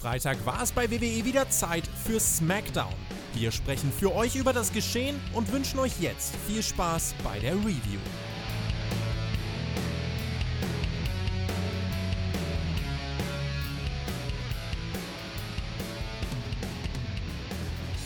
Freitag 0.00 0.46
war 0.46 0.62
es 0.62 0.72
bei 0.72 0.90
WWE 0.90 1.26
wieder 1.26 1.50
Zeit 1.50 1.86
für 1.86 2.18
SmackDown. 2.18 2.94
Wir 3.34 3.52
sprechen 3.52 3.92
für 3.92 4.14
euch 4.14 4.34
über 4.34 4.54
das 4.54 4.72
Geschehen 4.72 5.20
und 5.34 5.52
wünschen 5.52 5.78
euch 5.78 5.92
jetzt 6.00 6.34
viel 6.46 6.62
Spaß 6.62 7.14
bei 7.22 7.38
der 7.38 7.52
Review. 7.56 8.00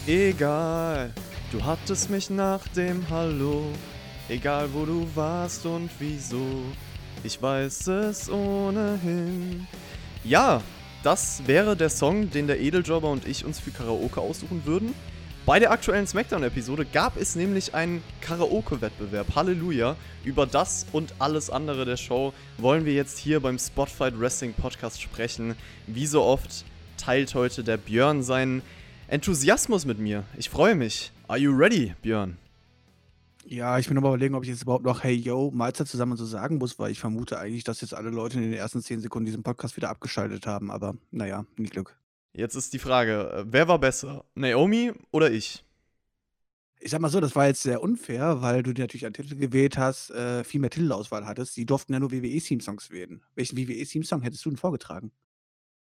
Egal, 0.09 1.13
du 1.53 1.65
hattest 1.65 2.11
mich 2.11 2.29
nach 2.29 2.67
dem 2.68 3.09
Hallo. 3.09 3.67
Egal 4.29 4.68
wo 4.73 4.85
du 4.85 5.07
warst 5.15 5.65
und 5.65 5.89
wieso. 6.01 6.45
Ich 7.23 7.40
weiß 7.40 7.87
es 7.87 8.29
ohnehin. 8.29 9.68
Ja, 10.25 10.61
das 11.04 11.46
wäre 11.46 11.76
der 11.76 11.90
Song, 11.90 12.31
den 12.31 12.46
der 12.46 12.61
Edeljobber 12.61 13.11
und 13.11 13.29
ich 13.29 13.45
uns 13.45 13.61
für 13.61 13.71
Karaoke 13.71 14.21
aussuchen 14.21 14.62
würden. 14.64 14.95
Bei 15.46 15.58
der 15.58 15.71
aktuellen 15.71 16.07
Smackdown-Episode 16.07 16.86
gab 16.86 17.18
es 17.18 17.36
nämlich 17.36 17.75
einen 17.75 18.03
Karaoke-Wettbewerb. 18.22 19.36
Halleluja! 19.36 19.96
Über 20.25 20.46
das 20.46 20.86
und 20.93 21.12
alles 21.18 21.50
andere 21.50 21.85
der 21.85 21.98
Show 21.98 22.32
wollen 22.57 22.86
wir 22.86 22.95
jetzt 22.95 23.18
hier 23.18 23.40
beim 23.40 23.59
Spotfight 23.59 24.18
Wrestling 24.18 24.54
Podcast 24.54 25.03
sprechen. 25.03 25.54
Wie 25.86 26.07
so 26.07 26.22
oft 26.22 26.64
teilt 26.96 27.34
heute 27.34 27.62
der 27.62 27.76
Björn 27.76 28.23
seinen 28.23 28.62
Enthusiasmus 29.09 29.84
mit 29.84 29.98
mir. 29.98 30.25
Ich 30.39 30.48
freue 30.48 30.75
mich. 30.75 31.12
Are 31.29 31.39
you 31.39 31.54
ready, 31.54 31.93
Björn? 32.00 32.39
Ja, 33.55 33.78
ich 33.78 33.86
bin 33.86 33.97
aber 33.97 34.08
überlegen, 34.08 34.34
ob 34.34 34.42
ich 34.42 34.48
jetzt 34.48 34.62
überhaupt 34.62 34.84
noch 34.84 35.05
Hey 35.05 35.15
Yo, 35.15 35.53
Mahlzeit 35.55 35.87
zusammen 35.87 36.17
so 36.17 36.27
sagen 36.27 36.59
muss, 36.59 36.77
weil 36.81 36.91
ich 36.91 36.98
vermute 36.98 37.39
eigentlich, 37.39 37.62
dass 37.62 37.81
jetzt 37.83 37.95
alle 37.95 38.11
Leute 38.11 38.37
in 38.39 38.42
den 38.42 38.53
ersten 38.53 38.83
10 38.83 39.01
Sekunden 39.01 39.27
diesen 39.27 39.45
Podcast 39.45 39.77
wieder 39.77 39.91
abgeschaltet 39.91 40.45
haben. 40.48 40.73
Aber 40.73 40.97
naja, 41.12 41.47
nie 41.56 41.69
Glück. 41.69 41.97
Jetzt 42.33 42.56
ist 42.56 42.73
die 42.73 42.81
Frage, 42.81 43.31
äh, 43.31 43.45
wer 43.47 43.69
war 43.69 43.79
besser? 43.79 44.25
Naomi 44.34 44.91
oder 45.12 45.31
ich? 45.31 45.64
Ich 46.81 46.91
sag 46.91 47.01
mal 47.01 47.11
so, 47.11 47.20
das 47.20 47.37
war 47.37 47.47
jetzt 47.47 47.62
sehr 47.62 47.81
unfair, 47.81 48.42
weil 48.42 48.64
du 48.64 48.75
dir 48.75 48.83
natürlich 48.83 49.06
einen 49.06 49.14
Titel 49.14 49.37
gewählt 49.37 49.79
hast, 49.79 50.11
äh, 50.11 50.42
viel 50.42 50.61
mehr 50.61 50.70
Titelauswahl 50.70 51.25
hattest. 51.25 51.57
Die 51.57 51.64
durften 51.64 51.92
ja 51.92 52.01
nur 52.01 52.11
WWE-Theme-Songs 52.11 52.91
wählen. 52.91 53.23
Welchen 53.36 53.57
WWE-Theme-Song 53.57 54.23
hättest 54.23 54.45
du 54.45 54.51
denn 54.51 54.57
vorgetragen? 54.57 55.12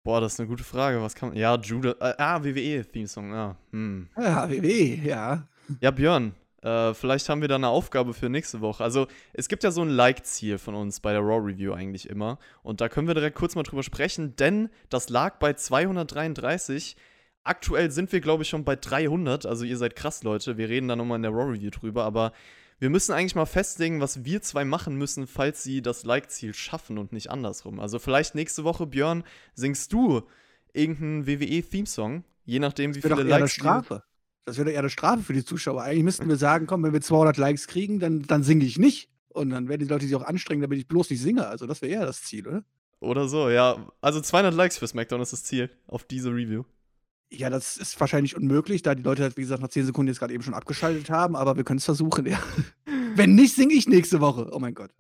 Boah, 0.05 0.23
das 0.23 0.33
ist 0.33 0.41
eine 0.41 0.49
gute 0.49 0.65
Frage. 0.65 1.03
Was 1.03 1.15
kann 1.15 1.29
man. 1.29 1.37
Ja, 1.37 1.55
Judah. 1.59 1.95
Äh, 2.01 2.15
ah, 2.17 2.43
WWE-Theme-Song. 2.43 3.35
Ah, 3.35 3.59
hm. 3.73 4.09
Ja, 4.17 4.49
WWE, 4.49 4.95
ja. 5.05 5.47
Ja, 5.83 5.91
Björn, 5.91 6.33
äh, 6.63 6.93
vielleicht 6.93 7.29
haben 7.29 7.41
wir 7.41 7.49
da 7.49 7.55
eine 7.55 7.69
Aufgabe 7.69 8.15
für 8.15 8.29
nächste 8.29 8.61
Woche. 8.61 8.83
Also, 8.83 9.07
es 9.33 9.49
gibt 9.49 9.63
ja 9.63 9.71
so 9.71 9.83
ein 9.83 9.91
Like-Ziel 9.91 10.59
von 10.59 10.75
uns 10.75 11.01
bei 11.01 11.13
der 11.13 11.21
Raw 11.21 11.39
Review 11.39 11.73
eigentlich 11.73 12.09
immer. 12.09 12.39
Und 12.63 12.81
da 12.81 12.89
können 12.89 13.07
wir 13.07 13.15
direkt 13.15 13.37
kurz 13.37 13.55
mal 13.55 13.63
drüber 13.63 13.83
sprechen, 13.83 14.35
denn 14.37 14.69
das 14.89 15.09
lag 15.09 15.39
bei 15.39 15.53
233. 15.53 16.97
Aktuell 17.45 17.91
sind 17.91 18.11
wir, 18.13 18.21
glaube 18.21 18.43
ich, 18.43 18.49
schon 18.49 18.65
bei 18.65 18.75
300. 18.75 19.47
Also, 19.47 19.65
ihr 19.65 19.77
seid 19.77 19.95
krass, 19.95 20.25
Leute. 20.25 20.57
Wir 20.59 20.69
reden 20.69 20.89
da 20.89 20.97
nochmal 20.97 21.17
in 21.17 21.23
der 21.23 21.31
Raw 21.31 21.53
Review 21.53 21.71
drüber. 21.71 22.05
Aber 22.05 22.33
wir 22.81 22.91
müssen 22.91 23.13
eigentlich 23.13 23.37
mal 23.37 23.47
festlegen, 23.47 24.01
was 24.01 24.25
wir 24.25 24.43
zwei 24.43 24.65
machen 24.65 24.97
müssen, 24.97 25.29
falls 25.29 25.63
sie 25.63 25.81
das 25.81 26.05
Like-Ziel 26.05 26.55
schaffen 26.55 26.99
und 26.99 27.13
nicht 27.13 27.31
andersrum. 27.31 27.79
Also, 27.79 28.01
vielleicht 28.01 28.35
nächste 28.35 28.65
Woche, 28.65 28.87
Björn, 28.87 29.23
singst 29.55 29.93
du 29.93 30.23
irgendeinen 30.73 31.29
WWE-Theme-Song. 31.29 32.25
Je 32.45 32.59
nachdem, 32.59 32.97
wie 32.97 33.03
viele 33.03 33.23
Likes. 33.23 33.33
Eine 33.33 33.49
Strafe. 33.49 34.03
Das 34.49 34.57
wäre 34.57 34.71
eher 34.71 34.79
eine 34.79 34.89
Strafe 34.89 35.23
für 35.23 35.35
die 35.35 35.45
Zuschauer. 35.45 35.83
Eigentlich 35.83 36.05
müssten 36.05 36.27
wir 36.27 36.39
sagen, 36.39 36.67
komm, 36.67 36.83
wenn 36.83 36.95
wir 36.95 37.03
200 37.03 37.37
Likes 37.37 37.67
kriegen, 37.67 38.01
dann, 38.01 38.23
dann 38.23 38.43
singe 38.43 38.65
ich 38.65 38.79
nicht. 38.79 39.11
Und 39.29 39.51
dann 39.51 39.69
werden 39.69 39.83
die 39.83 39.93
Leute 39.93 40.07
sich 40.07 40.17
auch 40.17 40.23
anstrengen, 40.23 40.63
damit 40.63 40.79
ich 40.79 40.89
bloß 40.89 41.11
nicht 41.11 41.21
singe. 41.21 41.47
Also 41.47 41.67
das 41.67 41.83
wäre 41.83 41.93
eher 41.93 42.07
das 42.07 42.23
Ziel, 42.23 42.49
oder? 42.49 42.65
Oder 42.99 43.29
so, 43.29 43.51
ja. 43.51 43.77
Also 44.01 44.23
200 44.23 44.55
Likes 44.55 44.79
für 44.79 44.89
SmackDown 44.89 45.21
ist 45.21 45.35
das 45.35 45.45
Ziel 45.45 45.69
auf 45.87 46.05
diese 46.05 46.31
Review. 46.31 46.65
Ja, 47.31 47.51
das 47.51 47.77
ist 47.77 48.01
wahrscheinlich 48.01 48.39
unmöglich, 48.39 48.81
da 48.81 48.95
die 48.95 49.03
Leute, 49.03 49.23
halt, 49.23 49.37
wie 49.37 49.43
gesagt, 49.43 49.61
nach 49.61 49.69
10 49.69 49.85
Sekunden 49.85 50.09
jetzt 50.09 50.19
gerade 50.19 50.33
eben 50.33 50.43
schon 50.43 50.55
abgeschaltet 50.55 51.11
haben. 51.11 51.37
Aber 51.37 51.59
wir 51.59 51.65
können 51.65 51.77
es 51.77 51.85
versuchen, 51.85 52.25
ja. 52.25 52.39
wenn 53.17 53.35
nicht, 53.35 53.55
singe 53.55 53.75
ich 53.75 53.87
nächste 53.87 54.23
Woche. 54.23 54.49
Oh 54.51 54.59
mein 54.61 54.73
Gott. 54.73 54.93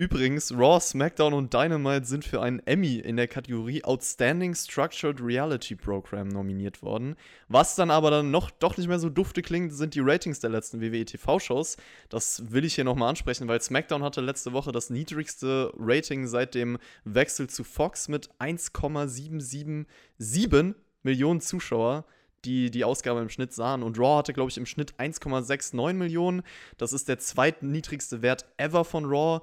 Übrigens, 0.00 0.52
Raw, 0.52 0.78
SmackDown 0.78 1.34
und 1.34 1.52
Dynamite 1.52 2.06
sind 2.06 2.24
für 2.24 2.40
einen 2.40 2.60
Emmy 2.66 2.98
in 2.98 3.16
der 3.16 3.26
Kategorie 3.26 3.82
Outstanding 3.82 4.54
Structured 4.54 5.20
Reality 5.20 5.74
Program 5.74 6.28
nominiert 6.28 6.82
worden. 6.82 7.16
Was 7.48 7.74
dann 7.74 7.90
aber 7.90 8.12
dann 8.12 8.30
noch 8.30 8.52
doch 8.52 8.76
nicht 8.76 8.86
mehr 8.86 9.00
so 9.00 9.10
dufte 9.10 9.42
klingt, 9.42 9.72
sind 9.72 9.96
die 9.96 10.00
Ratings 10.00 10.38
der 10.38 10.50
letzten 10.50 10.80
WWE 10.80 11.04
TV-Shows. 11.04 11.78
Das 12.10 12.52
will 12.52 12.64
ich 12.64 12.76
hier 12.76 12.84
nochmal 12.84 13.08
ansprechen, 13.08 13.48
weil 13.48 13.60
SmackDown 13.60 14.04
hatte 14.04 14.20
letzte 14.20 14.52
Woche 14.52 14.70
das 14.70 14.88
niedrigste 14.88 15.72
Rating 15.76 16.28
seit 16.28 16.54
dem 16.54 16.78
Wechsel 17.02 17.50
zu 17.50 17.64
Fox 17.64 18.06
mit 18.06 18.30
1,777 18.38 20.76
Millionen 21.02 21.40
Zuschauer 21.40 22.04
die 22.44 22.70
die 22.70 22.84
Ausgabe 22.84 23.20
im 23.20 23.30
Schnitt 23.30 23.52
sahen. 23.52 23.82
Und 23.82 23.98
Raw 23.98 24.18
hatte, 24.18 24.32
glaube 24.32 24.48
ich, 24.48 24.58
im 24.58 24.66
Schnitt 24.66 24.94
1,69 24.94 25.94
Millionen. 25.94 26.44
Das 26.76 26.92
ist 26.92 27.08
der 27.08 27.18
zweitniedrigste 27.18 28.22
Wert 28.22 28.46
ever 28.58 28.84
von 28.84 29.06
Raw. 29.06 29.40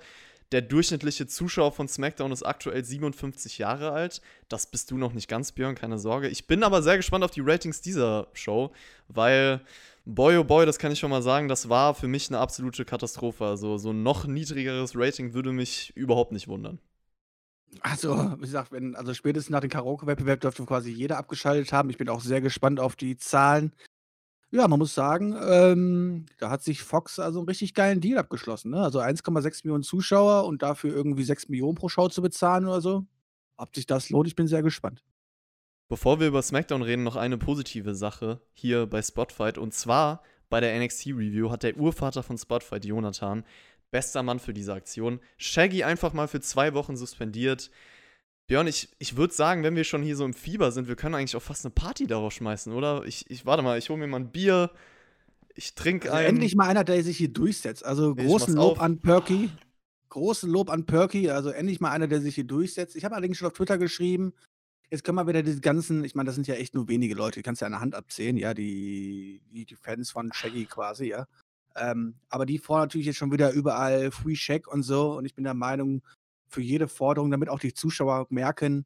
Der 0.51 0.61
durchschnittliche 0.61 1.27
Zuschauer 1.27 1.71
von 1.71 1.87
SmackDown 1.87 2.31
ist 2.31 2.43
aktuell 2.43 2.83
57 2.83 3.57
Jahre 3.57 3.91
alt. 3.91 4.21
Das 4.47 4.67
bist 4.67 4.91
du 4.91 4.97
noch 4.97 5.13
nicht 5.13 5.27
ganz, 5.27 5.51
Björn, 5.51 5.75
keine 5.75 5.97
Sorge. 5.97 6.27
Ich 6.27 6.47
bin 6.47 6.63
aber 6.63 6.83
sehr 6.83 6.97
gespannt 6.97 7.23
auf 7.23 7.31
die 7.31 7.41
Ratings 7.41 7.81
dieser 7.81 8.27
Show, 8.33 8.71
weil, 9.07 9.61
boy 10.05 10.37
oh 10.37 10.43
boy, 10.43 10.65
das 10.65 10.77
kann 10.77 10.91
ich 10.91 10.99
schon 10.99 11.09
mal 11.09 11.23
sagen, 11.23 11.47
das 11.47 11.69
war 11.69 11.95
für 11.95 12.07
mich 12.07 12.29
eine 12.29 12.39
absolute 12.39 12.85
Katastrophe. 12.85 13.45
Also 13.45 13.77
so 13.77 13.91
ein 13.91 14.03
noch 14.03 14.25
niedrigeres 14.27 14.93
Rating 14.95 15.33
würde 15.33 15.51
mich 15.51 15.91
überhaupt 15.95 16.31
nicht 16.31 16.47
wundern. 16.47 16.79
Also, 17.81 18.15
wie 18.37 18.41
gesagt, 18.41 18.71
wenn, 18.71 18.95
also 18.95 19.13
spätestens 19.13 19.51
nach 19.51 19.59
dem 19.59 19.69
Karaoke-Wettbewerb 19.69 20.41
dürfte 20.41 20.65
quasi 20.65 20.91
jeder 20.91 21.17
abgeschaltet 21.17 21.73
haben. 21.73 21.89
Ich 21.89 21.97
bin 21.97 22.09
auch 22.09 22.21
sehr 22.21 22.41
gespannt 22.41 22.79
auf 22.79 22.95
die 22.95 23.17
Zahlen. 23.17 23.73
Ja, 24.51 24.67
man 24.67 24.79
muss 24.79 24.93
sagen, 24.93 25.35
ähm, 25.41 26.25
da 26.37 26.49
hat 26.49 26.63
sich 26.63 26.81
Fox 26.83 27.19
also 27.19 27.39
einen 27.39 27.47
richtig 27.47 27.73
geilen 27.73 27.99
Deal 27.99 28.17
abgeschlossen, 28.17 28.71
ne? 28.71 28.81
Also 28.81 28.99
1,6 28.99 29.61
Millionen 29.63 29.83
Zuschauer 29.83 30.45
und 30.45 30.61
dafür 30.61 30.93
irgendwie 30.95 31.23
6 31.23 31.49
Millionen 31.49 31.75
pro 31.75 31.89
Show 31.89 32.07
zu 32.07 32.21
bezahlen 32.21 32.65
oder 32.65 32.79
so. 32.79 33.05
Ob 33.57 33.75
sich 33.75 33.85
das 33.85 34.09
lohnt, 34.09 34.27
ich 34.27 34.35
bin 34.35 34.47
sehr 34.47 34.63
gespannt. 34.63 35.03
Bevor 35.87 36.19
wir 36.19 36.27
über 36.27 36.41
SmackDown 36.41 36.81
reden, 36.81 37.03
noch 37.03 37.15
eine 37.15 37.37
positive 37.37 37.95
Sache 37.95 38.41
hier 38.53 38.87
bei 38.87 39.01
Spotfight. 39.01 39.57
Und 39.57 39.73
zwar 39.73 40.23
bei 40.49 40.59
der 40.59 40.79
NXT-Review 40.79 41.51
hat 41.51 41.63
der 41.63 41.77
Urvater 41.77 42.23
von 42.23 42.37
Spotfight, 42.37 42.85
Jonathan, 42.85 43.43
bester 43.91 44.23
Mann 44.23 44.39
für 44.39 44.53
diese 44.53 44.73
Aktion, 44.73 45.19
Shaggy 45.37 45.83
einfach 45.83 46.13
mal 46.13 46.27
für 46.27 46.41
zwei 46.41 46.73
Wochen 46.73 46.97
suspendiert. 46.97 47.69
Björn, 48.47 48.67
ich, 48.67 48.89
ich 48.99 49.17
würde 49.17 49.33
sagen, 49.33 49.63
wenn 49.63 49.75
wir 49.75 49.83
schon 49.83 50.03
hier 50.03 50.15
so 50.15 50.23
im 50.23 50.33
Fieber 50.33 50.71
sind, 50.71 50.87
wir 50.87 50.95
können 50.95 51.15
eigentlich 51.15 51.35
auch 51.35 51.41
fast 51.41 51.65
eine 51.65 51.73
Party 51.73 52.05
darauf 52.05 52.31
schmeißen, 52.33 52.73
oder? 52.73 53.03
Ich, 53.05 53.29
ich 53.29 53.45
warte 53.45 53.63
mal, 53.63 53.77
ich 53.77 53.89
hole 53.89 53.99
mir 53.99 54.07
mal 54.07 54.19
ein 54.19 54.31
Bier, 54.31 54.69
ich 55.55 55.73
trinke 55.73 56.11
also 56.11 56.17
ein. 56.17 56.35
Endlich 56.35 56.55
mal 56.55 56.67
einer, 56.67 56.83
der 56.83 57.03
sich 57.03 57.17
hier 57.17 57.29
durchsetzt. 57.29 57.83
Also 57.83 58.13
großen 58.13 58.55
Lob 58.55 58.73
auf. 58.73 58.81
an 58.81 58.99
Perky. 58.99 59.49
Großen 60.09 60.49
Lob 60.49 60.69
an 60.69 60.85
Perky. 60.85 61.29
Also 61.31 61.49
endlich 61.49 61.79
mal 61.79 61.91
einer, 61.91 62.07
der 62.07 62.21
sich 62.21 62.35
hier 62.35 62.43
durchsetzt. 62.43 62.95
Ich 62.95 63.03
habe 63.03 63.15
allerdings 63.15 63.37
schon 63.37 63.47
auf 63.47 63.53
Twitter 63.53 63.77
geschrieben, 63.77 64.33
jetzt 64.91 65.03
können 65.03 65.17
wir 65.17 65.27
wieder 65.27 65.41
diese 65.41 65.61
ganzen, 65.61 66.03
ich 66.03 66.13
meine, 66.13 66.27
das 66.27 66.35
sind 66.35 66.45
ja 66.45 66.55
echt 66.55 66.75
nur 66.75 66.87
wenige 66.87 67.15
Leute, 67.15 67.39
die 67.39 67.43
kannst 67.43 67.61
du 67.61 67.63
ja 67.63 67.67
an 67.67 67.73
der 67.73 67.81
Hand 67.81 67.95
abzählen, 67.95 68.37
ja, 68.37 68.53
die, 68.53 69.41
die, 69.51 69.65
die 69.65 69.75
Fans 69.75 70.11
von 70.11 70.31
Shaggy 70.31 70.65
quasi, 70.65 71.07
ja. 71.07 71.25
Ähm, 71.75 72.15
aber 72.29 72.45
die 72.45 72.57
fordern 72.59 72.85
natürlich 72.85 73.07
jetzt 73.07 73.17
schon 73.17 73.31
wieder 73.31 73.51
überall 73.51 74.11
Free 74.11 74.35
Shag 74.35 74.67
und 74.67 74.83
so. 74.83 75.17
Und 75.17 75.25
ich 75.25 75.33
bin 75.33 75.43
der 75.43 75.53
Meinung, 75.53 76.01
für 76.47 76.61
jede 76.61 76.87
Forderung, 76.87 77.31
damit 77.31 77.49
auch 77.49 77.59
die 77.59 77.73
Zuschauer 77.73 78.27
merken, 78.29 78.85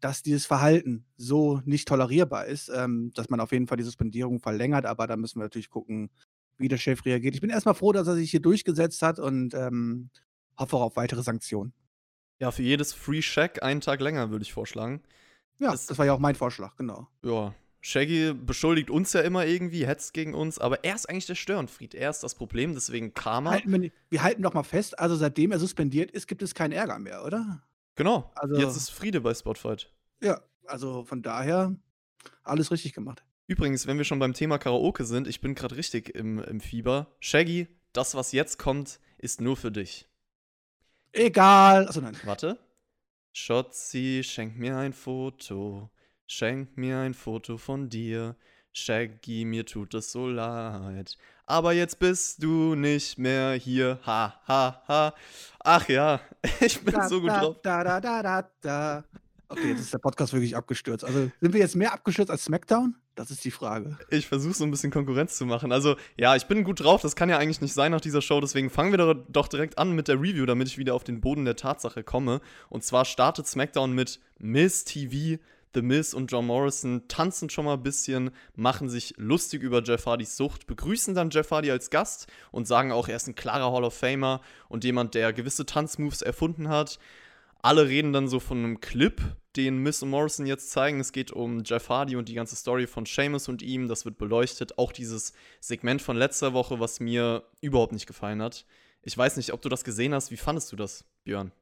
dass 0.00 0.22
dieses 0.22 0.46
Verhalten 0.46 1.06
so 1.16 1.62
nicht 1.64 1.88
tolerierbar 1.88 2.46
ist, 2.46 2.68
ähm, 2.68 3.12
dass 3.14 3.30
man 3.30 3.40
auf 3.40 3.52
jeden 3.52 3.66
Fall 3.66 3.78
die 3.78 3.84
Suspendierung 3.84 4.40
verlängert. 4.40 4.84
Aber 4.86 5.06
da 5.06 5.16
müssen 5.16 5.38
wir 5.38 5.44
natürlich 5.44 5.70
gucken, 5.70 6.10
wie 6.58 6.68
der 6.68 6.76
Chef 6.76 7.04
reagiert. 7.04 7.34
Ich 7.34 7.40
bin 7.40 7.50
erstmal 7.50 7.74
froh, 7.74 7.92
dass 7.92 8.06
er 8.06 8.14
sich 8.14 8.30
hier 8.30 8.40
durchgesetzt 8.40 9.02
hat 9.02 9.18
und 9.18 9.54
ähm, 9.54 10.10
hoffe 10.58 10.76
auch 10.76 10.82
auf 10.82 10.96
weitere 10.96 11.22
Sanktionen. 11.22 11.72
Ja, 12.38 12.50
für 12.50 12.62
jedes 12.62 12.92
Free 12.92 13.20
Check 13.20 13.62
einen 13.62 13.80
Tag 13.80 14.00
länger, 14.00 14.30
würde 14.30 14.42
ich 14.42 14.52
vorschlagen. 14.52 15.02
Ja, 15.58 15.70
das, 15.70 15.86
das 15.86 15.98
war 15.98 16.06
ja 16.06 16.12
auch 16.12 16.18
mein 16.18 16.34
Vorschlag, 16.34 16.76
genau. 16.76 17.08
Ja, 17.22 17.54
Shaggy 17.86 18.32
beschuldigt 18.32 18.88
uns 18.88 19.12
ja 19.12 19.20
immer 19.20 19.44
irgendwie, 19.44 19.86
hetzt 19.86 20.14
gegen 20.14 20.32
uns, 20.32 20.58
aber 20.58 20.82
er 20.84 20.94
ist 20.94 21.06
eigentlich 21.06 21.26
der 21.26 21.34
Störenfried. 21.34 21.94
Er 21.94 22.08
ist 22.08 22.20
das 22.20 22.34
Problem, 22.34 22.72
deswegen 22.72 23.12
Karma. 23.12 23.50
Halten 23.50 23.82
wir, 23.82 23.90
wir, 24.08 24.22
halten 24.22 24.40
doch 24.40 24.54
mal 24.54 24.62
fest, 24.62 24.98
also 24.98 25.16
seitdem 25.16 25.52
er 25.52 25.58
suspendiert 25.58 26.10
ist, 26.10 26.26
gibt 26.26 26.40
es 26.40 26.54
keinen 26.54 26.72
Ärger 26.72 26.98
mehr, 26.98 27.22
oder? 27.26 27.62
Genau. 27.94 28.32
Also, 28.36 28.56
Jetzt 28.56 28.76
ist 28.78 28.88
Friede 28.88 29.20
bei 29.20 29.34
Spotfight. 29.34 29.92
Ja, 30.22 30.40
also 30.64 31.04
von 31.04 31.20
daher 31.20 31.76
alles 32.42 32.70
richtig 32.70 32.94
gemacht. 32.94 33.22
Übrigens, 33.48 33.86
wenn 33.86 33.98
wir 33.98 34.04
schon 34.04 34.18
beim 34.18 34.32
Thema 34.32 34.56
Karaoke 34.56 35.04
sind, 35.04 35.28
ich 35.28 35.42
bin 35.42 35.54
gerade 35.54 35.76
richtig 35.76 36.14
im, 36.14 36.38
im 36.38 36.60
Fieber. 36.60 37.14
Shaggy, 37.20 37.68
das, 37.92 38.14
was 38.14 38.32
jetzt 38.32 38.58
kommt, 38.58 38.98
ist 39.18 39.42
nur 39.42 39.58
für 39.58 39.70
dich. 39.70 40.08
Egal. 41.12 41.86
Achso, 41.86 42.00
nein. 42.00 42.16
Warte. 42.24 42.58
Schotzi, 43.34 44.22
schenk 44.24 44.56
mir 44.56 44.78
ein 44.78 44.94
Foto. 44.94 45.90
Schenk 46.26 46.76
mir 46.76 46.98
ein 46.98 47.14
Foto 47.14 47.58
von 47.58 47.88
dir. 47.88 48.36
Shaggy, 48.72 49.44
mir 49.44 49.66
tut 49.66 49.94
es 49.94 50.10
so 50.10 50.28
leid. 50.28 51.16
Aber 51.46 51.72
jetzt 51.72 51.98
bist 51.98 52.42
du 52.42 52.74
nicht 52.74 53.18
mehr 53.18 53.52
hier. 53.52 54.00
Ha, 54.06 54.40
ha, 54.48 54.82
ha. 54.88 55.14
Ach 55.60 55.88
ja, 55.88 56.20
ich 56.60 56.80
bin 56.80 56.94
da, 56.94 57.08
so 57.08 57.20
gut 57.20 57.30
da, 57.30 57.40
drauf. 57.40 57.56
Da, 57.62 57.84
da, 57.84 58.00
da, 58.00 58.22
da, 58.22 58.50
da. 58.62 59.04
Okay, 59.48 59.68
jetzt 59.70 59.80
ist 59.80 59.92
der 59.92 59.98
Podcast 59.98 60.32
wirklich 60.32 60.56
abgestürzt. 60.56 61.04
Also 61.04 61.30
sind 61.40 61.52
wir 61.52 61.60
jetzt 61.60 61.76
mehr 61.76 61.92
abgestürzt 61.92 62.30
als 62.30 62.44
SmackDown? 62.44 62.96
Das 63.14 63.30
ist 63.30 63.44
die 63.44 63.52
Frage. 63.52 63.96
Ich 64.10 64.26
versuche 64.26 64.54
so 64.54 64.64
ein 64.64 64.70
bisschen 64.72 64.90
Konkurrenz 64.90 65.36
zu 65.36 65.46
machen. 65.46 65.70
Also, 65.70 65.94
ja, 66.16 66.34
ich 66.34 66.46
bin 66.46 66.64
gut 66.64 66.80
drauf. 66.80 67.00
Das 67.02 67.14
kann 67.14 67.28
ja 67.28 67.38
eigentlich 67.38 67.60
nicht 67.60 67.74
sein 67.74 67.92
nach 67.92 68.00
dieser 68.00 68.22
Show. 68.22 68.40
Deswegen 68.40 68.70
fangen 68.70 68.90
wir 68.90 69.14
doch 69.14 69.46
direkt 69.46 69.78
an 69.78 69.92
mit 69.92 70.08
der 70.08 70.16
Review, 70.16 70.46
damit 70.46 70.66
ich 70.66 70.78
wieder 70.78 70.94
auf 70.94 71.04
den 71.04 71.20
Boden 71.20 71.44
der 71.44 71.54
Tatsache 71.54 72.02
komme. 72.02 72.40
Und 72.70 72.82
zwar 72.82 73.04
startet 73.04 73.46
SmackDown 73.46 73.92
mit 73.92 74.18
Miss 74.38 74.84
TV. 74.84 75.38
The 75.74 75.82
Miz 75.82 76.14
und 76.14 76.30
John 76.30 76.46
Morrison 76.46 77.02
tanzen 77.08 77.50
schon 77.50 77.64
mal 77.64 77.74
ein 77.74 77.82
bisschen, 77.82 78.30
machen 78.54 78.88
sich 78.88 79.14
lustig 79.16 79.62
über 79.62 79.82
Jeff 79.82 80.06
Hardys 80.06 80.36
Sucht, 80.36 80.66
begrüßen 80.66 81.14
dann 81.14 81.30
Jeff 81.30 81.50
Hardy 81.50 81.70
als 81.70 81.90
Gast 81.90 82.28
und 82.52 82.66
sagen 82.66 82.92
auch, 82.92 83.08
er 83.08 83.16
ist 83.16 83.26
ein 83.26 83.34
klarer 83.34 83.72
Hall 83.72 83.84
of 83.84 83.94
Famer 83.94 84.40
und 84.68 84.84
jemand, 84.84 85.14
der 85.14 85.32
gewisse 85.32 85.66
Tanzmoves 85.66 86.22
erfunden 86.22 86.68
hat. 86.68 86.98
Alle 87.60 87.88
reden 87.88 88.12
dann 88.12 88.28
so 88.28 88.40
von 88.40 88.58
einem 88.58 88.80
Clip, 88.80 89.20
den 89.56 89.78
Miss 89.78 90.02
und 90.02 90.10
Morrison 90.10 90.46
jetzt 90.46 90.70
zeigen. 90.70 91.00
Es 91.00 91.12
geht 91.12 91.32
um 91.32 91.62
Jeff 91.64 91.88
Hardy 91.88 92.16
und 92.16 92.28
die 92.28 92.34
ganze 92.34 92.56
Story 92.56 92.86
von 92.86 93.06
Seamus 93.06 93.48
und 93.48 93.62
ihm. 93.62 93.88
Das 93.88 94.04
wird 94.04 94.18
beleuchtet. 94.18 94.78
Auch 94.78 94.92
dieses 94.92 95.32
Segment 95.60 96.02
von 96.02 96.16
letzter 96.16 96.52
Woche, 96.52 96.78
was 96.78 97.00
mir 97.00 97.44
überhaupt 97.60 97.92
nicht 97.92 98.06
gefallen 98.06 98.42
hat. 98.42 98.66
Ich 99.02 99.16
weiß 99.16 99.36
nicht, 99.36 99.52
ob 99.52 99.62
du 99.62 99.68
das 99.68 99.84
gesehen 99.84 100.14
hast. 100.14 100.30
Wie 100.30 100.36
fandest 100.36 100.72
du 100.72 100.76
das, 100.76 101.04
Björn? 101.24 101.52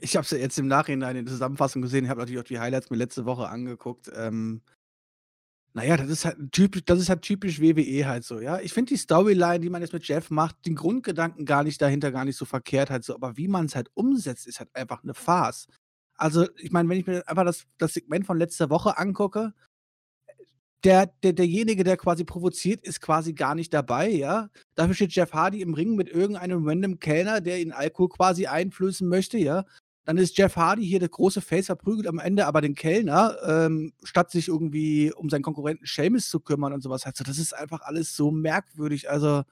Ich 0.00 0.16
habe 0.16 0.24
es 0.24 0.30
ja 0.30 0.38
jetzt 0.38 0.58
im 0.58 0.66
Nachhinein 0.66 1.16
in 1.16 1.24
der 1.24 1.32
Zusammenfassung 1.32 1.82
gesehen. 1.82 2.04
Ich 2.04 2.10
habe 2.10 2.20
natürlich 2.20 2.40
auch 2.40 2.44
die 2.44 2.58
Highlights 2.58 2.90
mir 2.90 2.96
letzte 2.96 3.24
Woche 3.24 3.48
angeguckt. 3.48 4.10
Ähm, 4.14 4.62
naja, 5.74 5.98
das 5.98 6.08
ist 6.08 6.24
halt 6.24 6.38
typisch, 6.52 6.84
das 6.86 6.98
ist 7.00 7.10
halt 7.10 7.20
typisch 7.20 7.60
WWE 7.60 8.06
halt 8.06 8.24
so, 8.24 8.40
ja. 8.40 8.58
Ich 8.60 8.72
finde 8.72 8.94
die 8.94 8.96
Storyline, 8.96 9.60
die 9.60 9.68
man 9.68 9.82
jetzt 9.82 9.92
mit 9.92 10.08
Jeff 10.08 10.30
macht, 10.30 10.64
den 10.64 10.74
Grundgedanken 10.74 11.44
gar 11.44 11.64
nicht 11.64 11.82
dahinter 11.82 12.12
gar 12.12 12.24
nicht 12.24 12.36
so 12.38 12.46
verkehrt 12.46 12.88
halt 12.90 13.04
so, 13.04 13.14
aber 13.14 13.36
wie 13.36 13.46
man 13.46 13.66
es 13.66 13.76
halt 13.76 13.90
umsetzt, 13.92 14.46
ist 14.46 14.58
halt 14.58 14.74
einfach 14.74 15.02
eine 15.02 15.12
Farce. 15.12 15.68
Also, 16.16 16.48
ich 16.56 16.72
meine, 16.72 16.88
wenn 16.88 16.98
ich 16.98 17.06
mir 17.06 17.28
einfach 17.28 17.44
das 17.44 17.66
das 17.76 17.92
Segment 17.92 18.24
von 18.26 18.38
letzter 18.38 18.70
Woche 18.70 18.96
angucke, 18.96 19.52
der 20.84 21.06
der 21.22 21.32
derjenige, 21.32 21.84
der 21.84 21.96
quasi 21.96 22.24
provoziert, 22.24 22.82
ist 22.82 23.00
quasi 23.00 23.32
gar 23.34 23.54
nicht 23.54 23.72
dabei, 23.74 24.08
ja. 24.10 24.48
Dafür 24.74 24.94
steht 24.94 25.12
Jeff 25.14 25.32
Hardy 25.32 25.62
im 25.62 25.74
Ring 25.74 25.96
mit 25.96 26.08
irgendeinem 26.08 26.66
random 26.68 26.98
Kellner, 27.00 27.40
der 27.40 27.60
ihn 27.60 27.72
Alkohol 27.72 28.08
quasi 28.10 28.46
einflößen 28.46 29.08
möchte, 29.08 29.38
ja. 29.38 29.64
Dann 30.06 30.18
ist 30.18 30.38
Jeff 30.38 30.54
Hardy 30.56 30.86
hier 30.86 31.00
der 31.00 31.08
große 31.08 31.40
Face, 31.40 31.66
verprügelt 31.66 32.06
am 32.06 32.20
Ende 32.20 32.46
aber 32.46 32.60
den 32.60 32.76
Kellner, 32.76 33.36
ähm, 33.44 33.92
statt 34.04 34.30
sich 34.30 34.46
irgendwie 34.48 35.12
um 35.12 35.28
seinen 35.30 35.42
Konkurrenten 35.42 35.84
Seamus 35.84 36.30
zu 36.30 36.38
kümmern 36.40 36.72
und 36.72 36.82
sowas. 36.82 37.04
Also, 37.06 37.24
das 37.24 37.38
ist 37.38 37.52
einfach 37.54 37.80
alles 37.82 38.14
so 38.14 38.30
merkwürdig. 38.30 39.10
Also, 39.10 39.42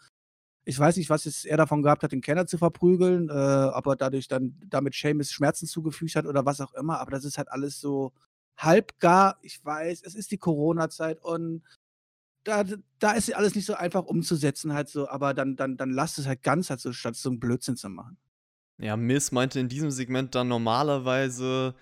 ich 0.64 0.78
weiß 0.78 0.96
nicht, 0.96 1.10
was 1.10 1.24
jetzt 1.26 1.46
er 1.46 1.56
davon 1.58 1.82
gehabt 1.82 2.02
hat, 2.04 2.12
den 2.12 2.22
Kellner 2.22 2.46
zu 2.46 2.58
verprügeln, 2.58 3.28
äh, 3.30 3.32
ob 3.74 3.86
er 3.86 3.96
dadurch 3.96 4.28
dann 4.28 4.56
damit 4.68 4.94
Seamus 4.94 5.32
Schmerzen 5.32 5.66
zugefügt 5.66 6.16
hat 6.16 6.26
oder 6.26 6.46
was 6.46 6.60
auch 6.60 6.74
immer. 6.74 7.00
Aber 7.00 7.10
das 7.12 7.24
ist 7.24 7.38
halt 7.38 7.50
alles 7.50 7.80
so 7.80 8.12
halbgar. 8.56 9.38
Ich 9.42 9.64
weiß, 9.64 10.02
es 10.02 10.14
ist 10.14 10.30
die 10.30 10.38
Corona-Zeit 10.38 11.22
und 11.22 11.62
da, 12.44 12.64
da 12.98 13.12
ist 13.12 13.34
alles 13.34 13.54
nicht 13.54 13.66
so 13.66 13.74
einfach 13.74 14.04
umzusetzen, 14.04 14.74
halt 14.74 14.88
so, 14.88 15.08
aber 15.08 15.34
dann, 15.34 15.56
dann, 15.56 15.76
dann 15.76 15.90
lasst 15.90 16.18
es 16.18 16.26
halt 16.26 16.42
ganz 16.42 16.70
halt 16.70 16.80
so, 16.80 16.92
statt 16.92 17.16
so 17.16 17.30
einen 17.30 17.40
Blödsinn 17.40 17.76
zu 17.76 17.88
machen. 17.88 18.18
Ja, 18.78 18.96
Miss 18.96 19.32
meinte 19.32 19.60
in 19.60 19.68
diesem 19.68 19.90
Segment 19.90 20.34
dann 20.34 20.48
normalerweise, 20.48 21.74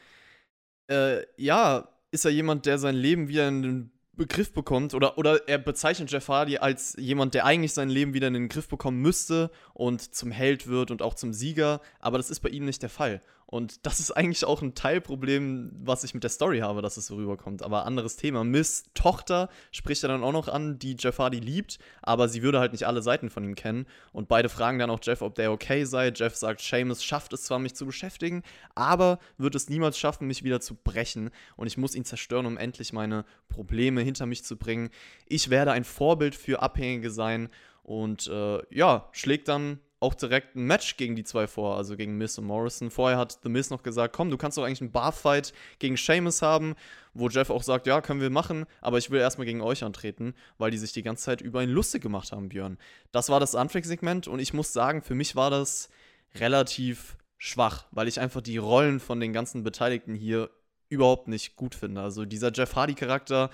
äh, 0.88 1.22
ja, 1.36 1.88
ist 2.10 2.24
er 2.24 2.30
jemand, 2.30 2.66
der 2.66 2.78
sein 2.78 2.94
Leben 2.94 3.28
wieder 3.28 3.48
in 3.48 3.62
den 3.62 3.92
Begriff 4.14 4.52
bekommt 4.52 4.92
oder, 4.92 5.16
oder 5.16 5.48
er 5.48 5.56
bezeichnet 5.56 6.12
Jeff 6.12 6.28
Hardy 6.28 6.58
als 6.58 6.94
jemand, 6.98 7.32
der 7.32 7.46
eigentlich 7.46 7.72
sein 7.72 7.88
Leben 7.88 8.12
wieder 8.12 8.28
in 8.28 8.34
den 8.34 8.48
Griff 8.50 8.68
bekommen 8.68 9.00
müsste 9.00 9.50
und 9.72 10.14
zum 10.14 10.30
Held 10.30 10.66
wird 10.66 10.90
und 10.90 11.00
auch 11.00 11.14
zum 11.14 11.32
Sieger, 11.32 11.80
aber 11.98 12.18
das 12.18 12.28
ist 12.28 12.40
bei 12.40 12.50
ihm 12.50 12.66
nicht 12.66 12.82
der 12.82 12.90
Fall. 12.90 13.22
Und 13.52 13.84
das 13.84 14.00
ist 14.00 14.12
eigentlich 14.12 14.46
auch 14.46 14.62
ein 14.62 14.74
Teilproblem, 14.74 15.72
was 15.84 16.04
ich 16.04 16.14
mit 16.14 16.22
der 16.22 16.30
Story 16.30 16.60
habe, 16.60 16.80
dass 16.80 16.96
es 16.96 17.08
so 17.08 17.16
rüberkommt. 17.16 17.62
Aber 17.62 17.84
anderes 17.84 18.16
Thema. 18.16 18.44
Miss 18.44 18.84
Tochter 18.94 19.50
spricht 19.72 20.02
er 20.04 20.08
dann 20.08 20.24
auch 20.24 20.32
noch 20.32 20.48
an, 20.48 20.78
die 20.78 20.96
Jeff 20.98 21.18
Hardy 21.18 21.38
liebt, 21.38 21.78
aber 22.00 22.30
sie 22.30 22.42
würde 22.42 22.60
halt 22.60 22.72
nicht 22.72 22.86
alle 22.86 23.02
Seiten 23.02 23.28
von 23.28 23.44
ihm 23.44 23.54
kennen. 23.54 23.84
Und 24.10 24.26
beide 24.26 24.48
fragen 24.48 24.78
dann 24.78 24.88
auch 24.88 25.00
Jeff, 25.02 25.20
ob 25.20 25.34
der 25.34 25.52
okay 25.52 25.84
sei. 25.84 26.10
Jeff 26.16 26.34
sagt, 26.34 26.62
Seamus 26.62 27.04
schafft 27.04 27.34
es 27.34 27.42
zwar, 27.42 27.58
mich 27.58 27.74
zu 27.74 27.84
beschäftigen, 27.84 28.42
aber 28.74 29.18
wird 29.36 29.54
es 29.54 29.68
niemals 29.68 29.98
schaffen, 29.98 30.26
mich 30.26 30.44
wieder 30.44 30.62
zu 30.62 30.74
brechen. 30.74 31.28
Und 31.56 31.66
ich 31.66 31.76
muss 31.76 31.94
ihn 31.94 32.06
zerstören, 32.06 32.46
um 32.46 32.56
endlich 32.56 32.94
meine 32.94 33.26
Probleme 33.50 34.00
hinter 34.00 34.24
mich 34.24 34.44
zu 34.44 34.56
bringen. 34.56 34.88
Ich 35.26 35.50
werde 35.50 35.72
ein 35.72 35.84
Vorbild 35.84 36.34
für 36.34 36.62
Abhängige 36.62 37.10
sein. 37.10 37.50
Und 37.82 38.28
äh, 38.28 38.60
ja, 38.74 39.10
schlägt 39.12 39.48
dann 39.48 39.78
auch 40.02 40.14
direkt 40.14 40.56
ein 40.56 40.64
Match 40.64 40.96
gegen 40.96 41.14
die 41.14 41.22
zwei 41.22 41.46
vor, 41.46 41.76
also 41.76 41.96
gegen 41.96 42.18
Miss 42.18 42.36
und 42.36 42.44
Morrison. 42.44 42.90
Vorher 42.90 43.18
hat 43.18 43.38
The 43.42 43.48
Miss 43.48 43.70
noch 43.70 43.82
gesagt, 43.82 44.14
komm, 44.14 44.30
du 44.30 44.36
kannst 44.36 44.58
doch 44.58 44.64
eigentlich 44.64 44.80
einen 44.80 44.90
Barfight 44.90 45.52
gegen 45.78 45.96
Sheamus 45.96 46.42
haben, 46.42 46.74
wo 47.14 47.28
Jeff 47.28 47.50
auch 47.50 47.62
sagt, 47.62 47.86
ja, 47.86 48.00
können 48.00 48.20
wir 48.20 48.30
machen, 48.30 48.66
aber 48.80 48.98
ich 48.98 49.10
will 49.10 49.20
erstmal 49.20 49.46
gegen 49.46 49.60
euch 49.60 49.84
antreten, 49.84 50.34
weil 50.58 50.72
die 50.72 50.78
sich 50.78 50.92
die 50.92 51.02
ganze 51.02 51.24
Zeit 51.24 51.40
über 51.40 51.62
ihn 51.62 51.70
lustig 51.70 52.02
gemacht 52.02 52.32
haben, 52.32 52.48
Björn. 52.48 52.78
Das 53.12 53.28
war 53.28 53.38
das 53.38 53.54
Anfangssegment 53.54 54.26
und 54.26 54.40
ich 54.40 54.52
muss 54.52 54.72
sagen, 54.72 55.02
für 55.02 55.14
mich 55.14 55.36
war 55.36 55.50
das 55.50 55.88
relativ 56.34 57.16
schwach, 57.38 57.86
weil 57.92 58.08
ich 58.08 58.18
einfach 58.18 58.40
die 58.40 58.58
Rollen 58.58 58.98
von 58.98 59.20
den 59.20 59.32
ganzen 59.32 59.62
Beteiligten 59.62 60.14
hier 60.14 60.50
überhaupt 60.88 61.28
nicht 61.28 61.54
gut 61.54 61.74
finde. 61.76 62.00
Also 62.00 62.24
dieser 62.24 62.52
Jeff 62.52 62.74
Hardy-Charakter, 62.74 63.50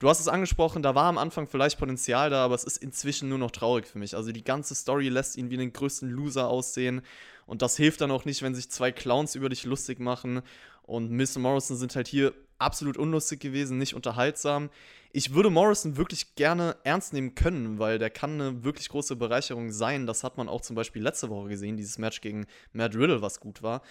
Du 0.00 0.08
hast 0.08 0.18
es 0.18 0.28
angesprochen, 0.28 0.82
da 0.82 0.94
war 0.94 1.04
am 1.04 1.18
Anfang 1.18 1.46
vielleicht 1.46 1.78
Potenzial 1.78 2.30
da, 2.30 2.42
aber 2.42 2.54
es 2.54 2.64
ist 2.64 2.78
inzwischen 2.78 3.28
nur 3.28 3.36
noch 3.36 3.50
traurig 3.50 3.86
für 3.86 3.98
mich. 3.98 4.16
Also 4.16 4.32
die 4.32 4.42
ganze 4.42 4.74
Story 4.74 5.10
lässt 5.10 5.36
ihn 5.36 5.50
wie 5.50 5.58
den 5.58 5.74
größten 5.74 6.08
Loser 6.08 6.48
aussehen. 6.48 7.02
Und 7.44 7.60
das 7.60 7.76
hilft 7.76 8.00
dann 8.00 8.10
auch 8.10 8.24
nicht, 8.24 8.40
wenn 8.40 8.54
sich 8.54 8.70
zwei 8.70 8.92
Clowns 8.92 9.34
über 9.34 9.50
dich 9.50 9.64
lustig 9.64 10.00
machen. 10.00 10.40
Und 10.84 11.10
Miss 11.10 11.36
und 11.36 11.42
Morrison 11.42 11.76
sind 11.76 11.94
halt 11.96 12.08
hier 12.08 12.32
absolut 12.58 12.96
unlustig 12.96 13.40
gewesen, 13.40 13.76
nicht 13.76 13.92
unterhaltsam. 13.92 14.70
Ich 15.12 15.34
würde 15.34 15.50
Morrison 15.50 15.98
wirklich 15.98 16.34
gerne 16.34 16.76
ernst 16.82 17.12
nehmen 17.12 17.34
können, 17.34 17.78
weil 17.78 17.98
der 17.98 18.08
kann 18.08 18.40
eine 18.40 18.64
wirklich 18.64 18.88
große 18.88 19.16
Bereicherung 19.16 19.70
sein. 19.70 20.06
Das 20.06 20.24
hat 20.24 20.38
man 20.38 20.48
auch 20.48 20.62
zum 20.62 20.76
Beispiel 20.76 21.02
letzte 21.02 21.28
Woche 21.28 21.50
gesehen, 21.50 21.76
dieses 21.76 21.98
Match 21.98 22.22
gegen 22.22 22.46
Matt 22.72 22.94
Riddle, 22.94 23.20
was 23.20 23.38
gut 23.38 23.62
war. 23.62 23.82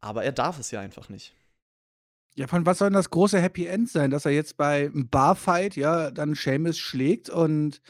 Aber 0.00 0.24
er 0.24 0.32
darf 0.32 0.58
es 0.58 0.72
ja 0.72 0.80
einfach 0.80 1.08
nicht. 1.08 1.32
Ja, 2.36 2.48
von 2.48 2.66
was 2.66 2.78
soll 2.78 2.88
denn 2.88 2.94
das 2.94 3.10
große 3.10 3.40
Happy 3.40 3.66
End 3.66 3.88
sein, 3.88 4.10
dass 4.10 4.24
er 4.24 4.32
jetzt 4.32 4.56
bei 4.56 4.86
'm 4.92 5.08
Barfight, 5.08 5.76
ja, 5.76 6.10
dann 6.10 6.34
Seamus 6.34 6.78
schlägt 6.78 7.30
und 7.30 7.80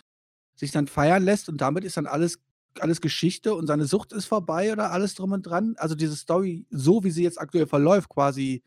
sich 0.57 0.73
dann 0.73 0.87
feiern 0.89 1.23
lässt 1.25 1.49
und 1.49 1.61
damit 1.61 1.85
ist 1.85 1.97
dann 1.97 2.07
alles 2.07 2.41
alles 2.81 3.01
Geschichte 3.01 3.55
und 3.55 3.67
seine 3.69 3.87
Sucht 3.87 4.13
ist 4.13 4.27
vorbei 4.27 4.73
oder 4.73 4.93
alles 4.93 5.15
drum 5.15 5.33
und 5.33 5.45
dran? 5.45 5.75
Also, 5.79 5.95
diese 5.97 6.17
Story, 6.17 6.67
so 6.71 7.05
wie 7.05 7.11
sie 7.13 7.23
jetzt 7.25 7.41
aktuell 7.41 7.67
verläuft, 7.69 8.09
quasi, 8.11 8.63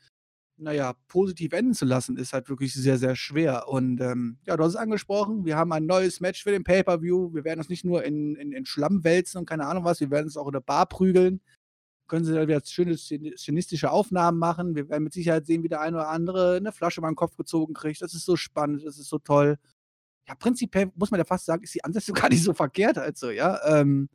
naja, 0.58 0.94
positiv 1.10 1.54
enden 1.54 1.74
zu 1.76 1.86
lassen, 1.86 2.18
ist 2.18 2.34
halt 2.34 2.50
wirklich 2.50 2.74
sehr, 2.74 2.98
sehr 3.00 3.16
schwer. 3.18 3.68
Und, 3.70 4.02
ähm, 4.02 4.40
ja, 4.48 4.58
du 4.58 4.64
hast 4.64 4.72
es 4.74 4.78
angesprochen, 4.78 5.46
wir 5.46 5.58
haben 5.58 5.72
ein 5.74 5.86
neues 5.88 6.22
Match 6.22 6.44
für 6.44 6.52
den 6.52 6.64
Pay-Per-View. 6.66 7.34
Wir 7.36 7.44
werden 7.46 7.60
uns 7.62 7.70
nicht 7.70 7.86
nur 7.86 8.04
in 8.06 8.36
in 8.36 8.52
in 8.54 8.66
Schlamm 8.66 9.04
wälzen 9.06 9.40
und 9.40 9.48
keine 9.50 9.68
Ahnung 9.68 9.86
was, 9.86 10.00
wir 10.02 10.12
werden 10.12 10.26
uns 10.28 10.38
auch 10.38 10.48
in 10.48 10.54
der 10.54 10.62
Bar 10.62 10.88
prügeln 10.88 11.42
können 12.08 12.26
sie 12.26 12.34
da 12.34 12.48
wieder 12.48 12.62
schöne 12.64 12.98
szenistische 12.98 13.92
Aufnahmen 13.92 14.40
machen. 14.40 14.76
Wir 14.76 14.90
werden 14.90 15.04
mit 15.04 15.14
Sicherheit 15.14 15.46
sehen, 15.46 15.64
wie 15.64 15.70
der 15.70 15.82
eine 15.82 15.98
oder 15.98 16.10
andere 16.10 16.58
eine 16.58 16.72
Flasche 16.72 17.02
über 17.02 17.10
den 17.10 17.16
Kopf 17.16 17.36
gezogen 17.36 17.74
kriegt. 17.74 18.02
Das 18.02 18.14
ist 18.14 18.26
so 18.26 18.36
spannend, 18.36 18.86
das 18.86 18.98
ist 18.98 19.10
so 19.10 19.20
toll. 19.20 19.58
Ja, 20.28 20.36
prinzipiell 20.36 20.92
muss 20.96 21.12
man 21.12 21.20
ja 21.20 21.26
fast 21.26 21.46
sagen, 21.46 21.64
ist 21.64 21.76
die 21.76 21.84
Ansetzung 21.84 22.16
gar 22.16 22.30
nicht 22.30 22.44
so 22.44 22.54
verkehrt 22.54 22.98
halt 22.98 23.18
so, 23.18 23.30
ja. 23.30 23.60
Ähm, 23.66 24.10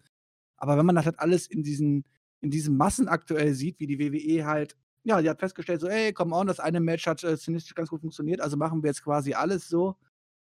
aber 0.57 0.77
wenn 0.79 0.87
man 0.87 0.95
das 0.97 1.07
halt 1.07 1.19
alles 1.19 1.47
in 1.47 1.63
diesen, 1.63 2.05
in 2.41 2.51
diesen 2.51 2.77
Massen 2.77 3.09
aktuell 3.09 3.55
sieht, 3.55 3.81
wie 3.81 3.87
die 3.87 3.99
WWE 3.99 4.47
halt, 4.47 4.77
ja, 5.05 5.21
die 5.21 5.29
hat 5.29 5.41
festgestellt, 5.41 5.81
so, 5.81 5.89
ey, 5.89 6.13
komm 6.13 6.33
on, 6.33 6.47
das 6.47 6.61
eine 6.61 6.81
Match 6.81 7.07
hat 7.07 7.25
äh, 7.25 7.37
ganz 7.75 7.89
gut 7.91 8.01
funktioniert, 8.01 8.41
also 8.41 8.57
machen 8.57 8.83
wir 8.83 8.89
jetzt 8.89 9.03
quasi 9.05 9.35
alles 9.35 9.69
so. 9.69 9.97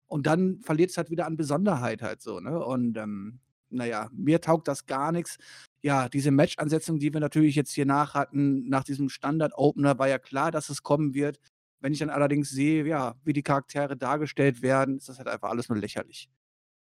Und 0.08 0.26
dann 0.26 0.60
verliert 0.60 0.90
es 0.90 0.96
halt 0.96 1.10
wieder 1.10 1.26
an 1.26 1.36
Besonderheit 1.36 2.02
halt 2.02 2.20
so, 2.20 2.40
ne? 2.40 2.64
Und 2.64 2.96
ähm, 2.98 3.40
naja, 3.70 4.10
mir 4.12 4.40
taugt 4.40 4.68
das 4.68 4.86
gar 4.86 5.12
nichts 5.12 5.38
ja, 5.82 6.08
diese 6.08 6.30
Match-Ansetzung, 6.30 6.98
die 6.98 7.12
wir 7.12 7.20
natürlich 7.20 7.54
jetzt 7.54 7.72
hier 7.72 7.86
nach 7.86 8.14
hatten, 8.14 8.68
nach 8.68 8.84
diesem 8.84 9.08
Standard-Opener, 9.08 9.98
war 9.98 10.08
ja 10.08 10.18
klar, 10.18 10.50
dass 10.50 10.68
es 10.68 10.82
kommen 10.82 11.14
wird. 11.14 11.38
Wenn 11.80 11.92
ich 11.92 11.98
dann 11.98 12.10
allerdings 12.10 12.50
sehe, 12.50 12.86
ja, 12.86 13.14
wie 13.24 13.32
die 13.32 13.42
Charaktere 13.42 13.96
dargestellt 13.96 14.60
werden, 14.60 14.98
ist 14.98 15.08
das 15.08 15.18
halt 15.18 15.28
einfach 15.28 15.48
alles 15.48 15.68
nur 15.68 15.78
lächerlich. 15.78 16.28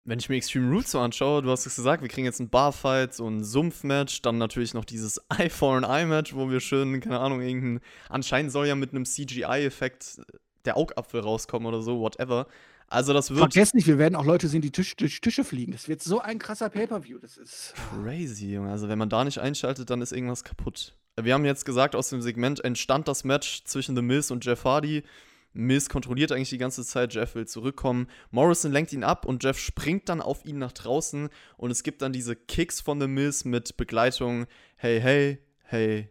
Wenn 0.06 0.20
ich 0.20 0.28
mir 0.28 0.36
Extreme 0.36 0.70
Rules 0.70 0.92
so 0.92 1.00
anschaue, 1.00 1.42
du 1.42 1.50
hast 1.50 1.66
es 1.66 1.78
gesagt, 1.78 2.02
wir 2.02 2.10
kriegen 2.10 2.26
jetzt 2.26 2.42
ein 2.42 2.50
Barfight, 2.50 3.14
so 3.14 3.26
ein 3.26 3.42
Sumpf-Match, 3.42 4.22
dann 4.22 4.38
natürlich 4.38 4.74
noch 4.74 4.84
dieses 4.84 5.18
Eye 5.30 5.50
for 5.50 5.78
an 5.78 5.86
Eye-Match, 5.86 6.36
wo 6.36 6.50
wir 6.50 6.60
schön, 6.60 7.00
keine 7.00 7.20
Ahnung, 7.20 7.42
irgendein, 7.42 7.80
anscheinend 8.10 8.52
soll 8.52 8.68
ja 8.68 8.76
mit 8.76 8.92
einem 8.92 9.06
CGI-Effekt 9.06 10.22
der 10.66 10.76
Augapfel 10.76 11.22
rauskommen 11.22 11.68
oder 11.68 11.82
so, 11.82 12.02
whatever. 12.02 12.48
Also 12.94 13.12
das 13.12 13.32
wird. 13.32 13.40
Vergesst 13.40 13.74
nicht, 13.74 13.88
wir 13.88 13.98
werden 13.98 14.16
auch 14.16 14.26
Leute 14.26 14.48
sehen, 14.48 14.62
die 14.62 14.72
Tisch, 14.72 14.96
durch 14.96 15.20
Tische 15.20 15.44
fliegen. 15.44 15.72
Das 15.72 15.88
wird 15.88 16.04
so 16.04 16.20
ein 16.20 16.38
krasser 16.38 16.70
Pay-Per-View. 16.70 17.18
Das 17.18 17.38
ist. 17.38 17.74
Crazy, 17.90 18.54
Junge. 18.54 18.70
Also 18.70 18.88
wenn 18.88 19.00
man 19.00 19.10
da 19.10 19.24
nicht 19.24 19.40
einschaltet, 19.40 19.90
dann 19.90 20.02
ist 20.02 20.12
irgendwas 20.12 20.44
kaputt. 20.44 20.96
Wir 21.20 21.34
haben 21.34 21.44
jetzt 21.44 21.66
gesagt, 21.66 21.96
aus 21.96 22.10
dem 22.10 22.22
Segment 22.22 22.64
entstand 22.64 23.08
das 23.08 23.24
Match 23.24 23.64
zwischen 23.66 23.96
The 23.96 24.04
Miz 24.04 24.30
und 24.30 24.46
Jeff 24.46 24.64
Hardy. 24.64 25.04
Miz 25.54 25.90
kontrolliert 25.90 26.32
eigentlich 26.32 26.50
die 26.50 26.58
ganze 26.60 26.84
Zeit, 26.84 27.14
Jeff 27.16 27.34
will 27.34 27.48
zurückkommen. 27.48 28.08
Morrison 28.30 28.72
lenkt 28.72 28.94
ihn 28.94 29.04
ab 29.04 29.26
und 29.26 29.44
Jeff 29.44 29.58
springt 29.58 30.10
dann 30.10 30.22
auf 30.22 30.46
ihn 30.46 30.60
nach 30.60 30.72
draußen 30.72 31.30
und 31.58 31.72
es 31.72 31.84
gibt 31.84 32.02
dann 32.02 32.14
diese 32.14 32.36
Kicks 32.36 32.82
von 32.82 33.00
The 33.00 33.08
Miz 33.08 33.44
mit 33.46 33.78
Begleitung 33.78 34.46
Hey, 34.76 35.00
hey, 35.00 35.40
hey, 35.64 36.10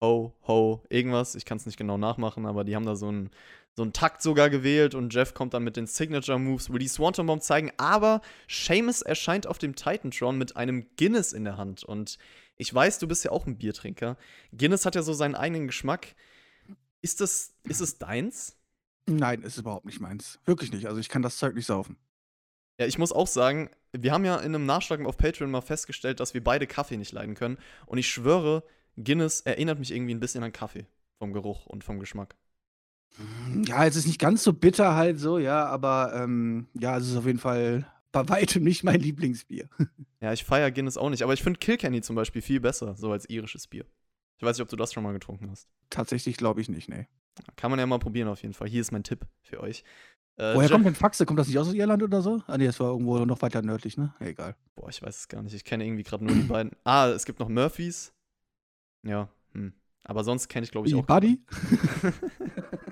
ho, 0.00 0.34
ho, 0.46 0.84
irgendwas. 0.88 1.34
Ich 1.34 1.44
kann 1.44 1.58
es 1.58 1.66
nicht 1.66 1.78
genau 1.78 1.98
nachmachen, 1.98 2.46
aber 2.46 2.64
die 2.64 2.76
haben 2.76 2.86
da 2.86 2.96
so 2.96 3.08
einen, 3.08 3.30
so 3.78 3.84
einen 3.84 3.92
Takt 3.92 4.22
sogar 4.22 4.50
gewählt 4.50 4.96
und 4.96 5.14
Jeff 5.14 5.34
kommt 5.34 5.54
dann 5.54 5.62
mit 5.62 5.76
den 5.76 5.86
Signature 5.86 6.36
Moves, 6.36 6.68
wo 6.68 6.78
die 6.78 6.88
Swanton 6.88 7.26
Bomb 7.26 7.44
zeigen. 7.44 7.70
Aber 7.76 8.22
Seamus 8.48 9.02
erscheint 9.02 9.46
auf 9.46 9.58
dem 9.58 9.76
Titantron 9.76 10.36
mit 10.36 10.56
einem 10.56 10.88
Guinness 10.96 11.32
in 11.32 11.44
der 11.44 11.58
Hand. 11.58 11.84
Und 11.84 12.18
ich 12.56 12.74
weiß, 12.74 12.98
du 12.98 13.06
bist 13.06 13.24
ja 13.24 13.30
auch 13.30 13.46
ein 13.46 13.56
Biertrinker. 13.56 14.16
Guinness 14.50 14.84
hat 14.84 14.96
ja 14.96 15.02
so 15.02 15.12
seinen 15.12 15.36
eigenen 15.36 15.68
Geschmack. 15.68 16.16
Ist 17.02 17.20
das, 17.20 17.54
ist 17.62 17.80
es 17.80 17.98
deins? 17.98 18.56
Nein, 19.06 19.42
ist 19.42 19.58
überhaupt 19.58 19.86
nicht 19.86 20.00
meins. 20.00 20.40
Wirklich 20.44 20.72
nicht. 20.72 20.86
Also 20.86 20.98
ich 20.98 21.08
kann 21.08 21.22
das 21.22 21.36
Zeug 21.36 21.54
nicht 21.54 21.66
saufen. 21.66 21.96
Ja, 22.80 22.86
ich 22.86 22.98
muss 22.98 23.12
auch 23.12 23.28
sagen, 23.28 23.70
wir 23.92 24.10
haben 24.12 24.24
ja 24.24 24.38
in 24.38 24.56
einem 24.56 24.66
Nachschlag 24.66 25.06
auf 25.06 25.16
Patreon 25.16 25.52
mal 25.52 25.60
festgestellt, 25.60 26.18
dass 26.18 26.34
wir 26.34 26.42
beide 26.42 26.66
Kaffee 26.66 26.96
nicht 26.96 27.12
leiden 27.12 27.36
können. 27.36 27.58
Und 27.86 27.98
ich 27.98 28.08
schwöre, 28.08 28.64
Guinness 28.96 29.42
erinnert 29.42 29.78
mich 29.78 29.92
irgendwie 29.92 30.14
ein 30.14 30.20
bisschen 30.20 30.42
an 30.42 30.52
Kaffee. 30.52 30.86
Vom 31.20 31.32
Geruch 31.32 31.66
und 31.66 31.84
vom 31.84 32.00
Geschmack. 32.00 32.34
Ja, 33.66 33.84
es 33.86 33.96
ist 33.96 34.06
nicht 34.06 34.20
ganz 34.20 34.44
so 34.44 34.52
bitter 34.52 34.94
halt 34.94 35.18
so, 35.18 35.38
ja, 35.38 35.66
aber 35.66 36.12
ähm, 36.14 36.68
ja, 36.74 36.96
es 36.96 37.08
ist 37.08 37.16
auf 37.16 37.26
jeden 37.26 37.38
Fall 37.38 37.90
bei 38.12 38.28
weitem 38.28 38.62
nicht 38.62 38.84
mein 38.84 39.00
Lieblingsbier. 39.00 39.68
ja, 40.20 40.32
ich 40.32 40.44
feiere 40.44 40.70
Guinness 40.70 40.96
auch 40.96 41.10
nicht, 41.10 41.22
aber 41.22 41.32
ich 41.32 41.42
finde 41.42 41.58
Kilkenny 41.58 42.00
zum 42.00 42.16
Beispiel 42.16 42.42
viel 42.42 42.60
besser, 42.60 42.94
so 42.96 43.10
als 43.10 43.28
irisches 43.28 43.66
Bier. 43.66 43.84
Ich 44.38 44.44
weiß 44.44 44.56
nicht, 44.56 44.62
ob 44.62 44.68
du 44.68 44.76
das 44.76 44.92
schon 44.92 45.02
mal 45.02 45.12
getrunken 45.12 45.50
hast. 45.50 45.68
Tatsächlich 45.90 46.36
glaube 46.36 46.60
ich 46.60 46.68
nicht, 46.68 46.88
nee. 46.88 47.08
Kann 47.56 47.70
man 47.70 47.80
ja 47.80 47.86
mal 47.86 47.98
probieren 47.98 48.28
auf 48.28 48.42
jeden 48.42 48.54
Fall. 48.54 48.68
Hier 48.68 48.80
ist 48.80 48.92
mein 48.92 49.04
Tipp 49.04 49.26
für 49.42 49.60
euch. 49.60 49.84
Äh, 50.36 50.54
Woher 50.54 50.70
kommt 50.70 50.86
denn 50.86 50.94
Faxe? 50.94 51.26
Kommt 51.26 51.40
das 51.40 51.48
nicht 51.48 51.58
aus 51.58 51.72
Irland 51.72 52.02
oder 52.02 52.22
so? 52.22 52.40
Ah, 52.46 52.56
nee, 52.56 52.66
das 52.66 52.78
war 52.78 52.90
irgendwo 52.92 53.18
noch 53.24 53.42
weiter 53.42 53.62
nördlich, 53.62 53.96
ne? 53.96 54.14
egal. 54.20 54.54
Boah, 54.76 54.88
ich 54.88 55.02
weiß 55.02 55.16
es 55.16 55.28
gar 55.28 55.42
nicht. 55.42 55.54
Ich 55.54 55.64
kenne 55.64 55.84
irgendwie 55.84 56.04
gerade 56.04 56.24
nur 56.24 56.34
die 56.34 56.42
beiden. 56.42 56.72
Ah, 56.84 57.08
es 57.08 57.24
gibt 57.24 57.40
noch 57.40 57.48
Murphys. 57.48 58.12
Ja, 59.04 59.28
hm. 59.52 59.72
Aber 60.04 60.22
sonst 60.22 60.48
kenne 60.48 60.64
ich, 60.64 60.70
glaube 60.70 60.86
ich, 60.86 60.94
auch. 60.94 61.04
Buddy? 61.04 61.42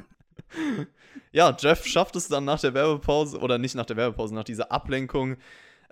ja, 1.32 1.56
Jeff 1.58 1.86
schafft 1.86 2.16
es 2.16 2.28
dann 2.28 2.44
nach 2.44 2.60
der 2.60 2.74
Werbepause, 2.74 3.38
oder 3.38 3.58
nicht 3.58 3.74
nach 3.74 3.86
der 3.86 3.96
Werbepause, 3.96 4.34
nach 4.34 4.44
dieser 4.44 4.72
Ablenkung, 4.72 5.36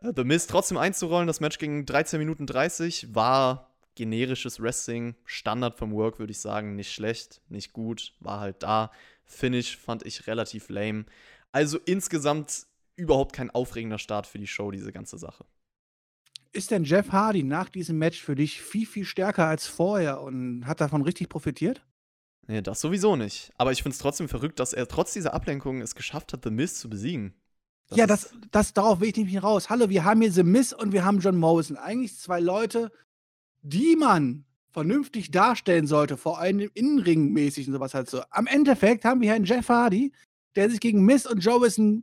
äh, 0.03 0.13
The 0.15 0.25
Mist 0.25 0.51
trotzdem 0.51 0.79
einzurollen. 0.79 1.27
Das 1.27 1.41
Match 1.41 1.59
ging 1.59 1.87
13 1.87 2.19
Minuten 2.19 2.47
30, 2.47 3.15
war 3.15 3.71
generisches 3.95 4.61
Wrestling, 4.61 5.15
Standard 5.25 5.77
vom 5.77 5.93
Work, 5.93 6.19
würde 6.19 6.33
ich 6.33 6.41
sagen. 6.41 6.77
Nicht 6.77 6.93
schlecht, 6.93 7.41
nicht 7.49 7.73
gut, 7.73 8.15
war 8.21 8.41
halt 8.41 8.63
da. 8.63 8.91
Finish 9.25 9.77
fand 9.77 10.05
ich 10.05 10.27
relativ 10.27 10.69
lame. 10.69 11.07
Also 11.53 11.79
insgesamt 11.85 12.67
überhaupt 12.97 13.33
kein 13.35 13.51
aufregender 13.51 13.99
Start 13.99 14.27
für 14.27 14.39
die 14.39 14.47
Show, 14.47 14.71
diese 14.71 14.93
ganze 14.93 15.19
Sache. 15.19 15.45
Ist 16.53 16.71
denn 16.71 16.85
Jeff 16.85 17.11
Hardy 17.11 17.43
nach 17.43 17.69
diesem 17.69 17.99
Match 17.99 18.23
für 18.23 18.37
dich 18.37 18.63
viel, 18.63 18.87
viel 18.87 19.05
stärker 19.05 19.47
als 19.47 19.67
vorher 19.67 20.21
und 20.21 20.67
hat 20.67 20.81
davon 20.81 21.03
richtig 21.03 21.29
profitiert? 21.29 21.85
Nee, 22.47 22.63
das 22.63 22.81
sowieso 22.81 23.17
nicht. 23.17 23.53
Aber 23.57 23.73
ich 23.73 23.83
finde 23.83 23.95
es 23.95 23.99
trotzdem 23.99 24.29
verrückt, 24.29 24.61
dass 24.61 24.73
er 24.73 24.87
trotz 24.87 25.13
dieser 25.13 25.35
Ablenkung 25.35 25.81
es 25.81 25.95
geschafft 25.95 26.33
hat, 26.33 26.45
The 26.45 26.51
Miz 26.51 26.79
zu 26.79 26.91
besiegen. 26.91 27.35
Das 27.89 27.99
ja, 27.99 28.07
das, 28.07 28.31
das, 28.51 28.73
darauf 28.73 29.01
will 29.01 29.09
ich 29.09 29.17
nicht 29.17 29.43
raus. 29.43 29.71
Hallo, 29.71 29.89
wir 29.89 30.05
haben 30.05 30.21
hier 30.21 30.33
The 30.33 30.43
Miz 30.43 30.73
und 30.73 30.93
wir 30.93 31.05
haben 31.05 31.21
John 31.21 31.37
Morrison. 31.37 31.77
Eigentlich 31.77 32.19
zwei 32.19 32.41
Leute, 32.41 32.91
die 33.63 33.97
man 33.97 34.45
vernünftig 34.71 35.31
darstellen 35.31 35.87
sollte, 35.87 36.17
vor 36.17 36.39
allem 36.39 36.61
im 36.61 36.71
Innenring 36.75 37.33
mäßig 37.33 37.69
und 37.69 37.75
sowas 37.75 37.95
halt 37.95 38.11
so. 38.11 38.23
Am 38.31 38.47
Endeffekt 38.47 39.05
haben 39.05 39.21
wir 39.21 39.29
hier 39.29 39.37
einen 39.37 39.45
Jeff 39.45 39.69
Hardy, 39.69 40.13
der 40.57 40.69
sich 40.69 40.81
gegen 40.81 41.05
Miss 41.05 41.27
und 41.27 41.45
Jowison 41.45 42.03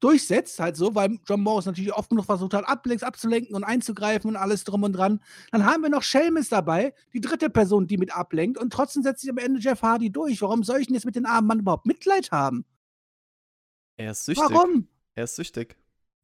durchsetzt, 0.00 0.58
halt 0.58 0.76
so, 0.76 0.94
weil 0.94 1.18
John 1.26 1.40
Morris 1.40 1.66
natürlich 1.66 1.92
oft 1.92 2.10
genug 2.10 2.26
versucht 2.26 2.54
hat, 2.54 2.68
ablinks 2.68 3.02
abzulenken 3.02 3.54
und 3.54 3.64
einzugreifen 3.64 4.30
und 4.30 4.36
alles 4.36 4.64
drum 4.64 4.82
und 4.82 4.92
dran. 4.92 5.20
Dann 5.50 5.64
haben 5.64 5.82
wir 5.82 5.90
noch 5.90 6.02
Shelmis 6.02 6.48
dabei, 6.48 6.94
die 7.12 7.20
dritte 7.20 7.50
Person, 7.50 7.86
die 7.86 7.96
mit 7.96 8.14
ablenkt 8.14 8.58
und 8.58 8.72
trotzdem 8.72 9.02
setzt 9.02 9.22
sich 9.22 9.30
am 9.30 9.38
Ende 9.38 9.60
Jeff 9.60 9.82
Hardy 9.82 10.10
durch. 10.10 10.42
Warum 10.42 10.62
soll 10.62 10.80
ich 10.80 10.86
denn 10.86 10.94
jetzt 10.94 11.06
mit 11.06 11.16
den 11.16 11.26
armen 11.26 11.48
Mann 11.48 11.60
überhaupt 11.60 11.86
Mitleid 11.86 12.30
haben? 12.32 12.64
Er 13.96 14.10
ist 14.10 14.24
süchtig. 14.24 14.44
Warum? 14.50 14.88
Er 15.14 15.24
ist 15.24 15.36
süchtig. 15.36 15.76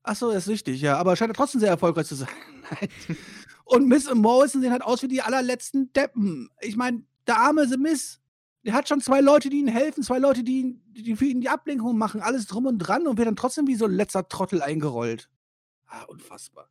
Achso, 0.03 0.31
er 0.31 0.39
ist 0.39 0.47
süchtig, 0.47 0.81
ja, 0.81 0.97
aber 0.97 1.15
scheint 1.17 1.31
er 1.31 1.35
trotzdem 1.35 1.61
sehr 1.61 1.69
erfolgreich 1.69 2.07
zu 2.07 2.15
sein. 2.15 2.29
und 3.65 3.87
Miss 3.87 4.09
und 4.09 4.19
Morrison 4.19 4.62
sehen 4.62 4.73
halt 4.73 4.83
aus 4.83 5.03
wie 5.03 5.09
die 5.09 5.23
allerletzten 5.23 5.93
Deppen. 5.93 6.49
Ich 6.61 6.77
meine, 6.77 7.05
der 7.27 7.39
arme 7.39 7.69
The 7.69 7.77
Miss, 7.77 8.21
der 8.62 8.75
hat 8.75 8.88
schon 8.88 9.00
zwei 9.00 9.21
Leute, 9.21 9.49
die 9.49 9.61
ihm 9.61 9.69
helfen, 9.69 10.02
zwei 10.02 10.19
Leute, 10.19 10.43
die, 10.43 10.79
die 10.93 11.17
für 11.17 11.25
ihn 11.25 11.40
die 11.40 11.49
Ablenkung 11.49 11.97
machen, 11.97 12.21
alles 12.21 12.47
drum 12.47 12.67
und 12.67 12.79
dran 12.79 13.07
und 13.07 13.17
wird 13.17 13.29
dann 13.29 13.37
trotzdem 13.37 13.67
wie 13.67 13.75
so 13.75 13.87
ein 13.87 13.93
letzter 13.93 14.29
Trottel 14.29 14.62
eingerollt. 14.62 15.31
Ah, 15.87 16.02
unfassbar. 16.05 16.69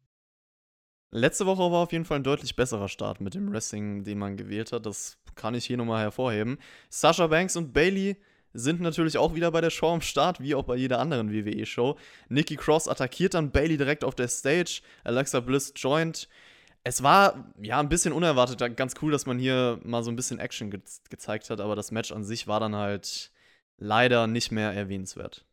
Letzte 1.12 1.48
Woche 1.48 1.72
war 1.72 1.84
auf 1.84 1.92
jeden 1.92 2.06
Fall 2.06 2.20
ein 2.20 2.24
deutlich 2.24 2.56
besserer 2.56 2.88
Start 2.88 3.20
mit 3.20 3.34
dem 3.34 3.52
Wrestling, 3.52 4.04
den 4.04 4.20
man 4.20 4.38
gewählt 4.38 4.72
hat. 4.72 4.86
Das 4.86 5.18
kann 5.34 5.56
ich 5.56 5.66
hier 5.66 5.78
nochmal 5.78 6.04
hervorheben. 6.04 6.60
Sasha 6.90 7.26
Banks 7.26 7.56
und 7.56 7.74
Bailey 7.74 8.18
sind 8.54 8.80
natürlich 8.80 9.18
auch 9.18 9.34
wieder 9.34 9.52
bei 9.52 9.62
der 9.62 9.72
Show 9.72 9.92
am 9.92 10.02
Start, 10.02 10.40
wie 10.40 10.54
auch 10.54 10.64
bei 10.64 10.76
jeder 10.76 11.00
anderen 11.00 11.32
WWE-Show. 11.32 11.98
Nikki 12.30 12.56
Cross 12.56 12.88
attackiert 12.88 13.34
dann 13.34 13.52
Bailey 13.52 13.78
direkt 13.78 14.04
auf 14.04 14.14
der 14.14 14.28
Stage. 14.28 14.82
Alexa 15.04 15.40
Bliss 15.40 15.74
joint. 15.76 16.30
Es 16.84 17.04
war 17.04 17.54
ja 17.62 17.80
ein 17.80 17.90
bisschen 17.90 18.14
unerwartet, 18.14 18.78
ganz 18.78 18.94
cool, 19.02 19.12
dass 19.12 19.26
man 19.26 19.38
hier 19.38 19.80
mal 19.84 20.04
so 20.04 20.12
ein 20.12 20.16
bisschen 20.16 20.40
Action 20.40 20.72
ge 20.72 20.80
gezeigt 21.10 21.50
hat, 21.50 21.60
aber 21.60 21.76
das 21.76 21.92
Match 21.92 22.12
an 22.12 22.24
sich 22.24 22.48
war 22.48 22.60
dann 22.60 22.76
halt 22.76 23.32
leider 23.78 24.28
nicht 24.28 24.52
mehr 24.52 24.72
erwähnenswert. 24.72 25.46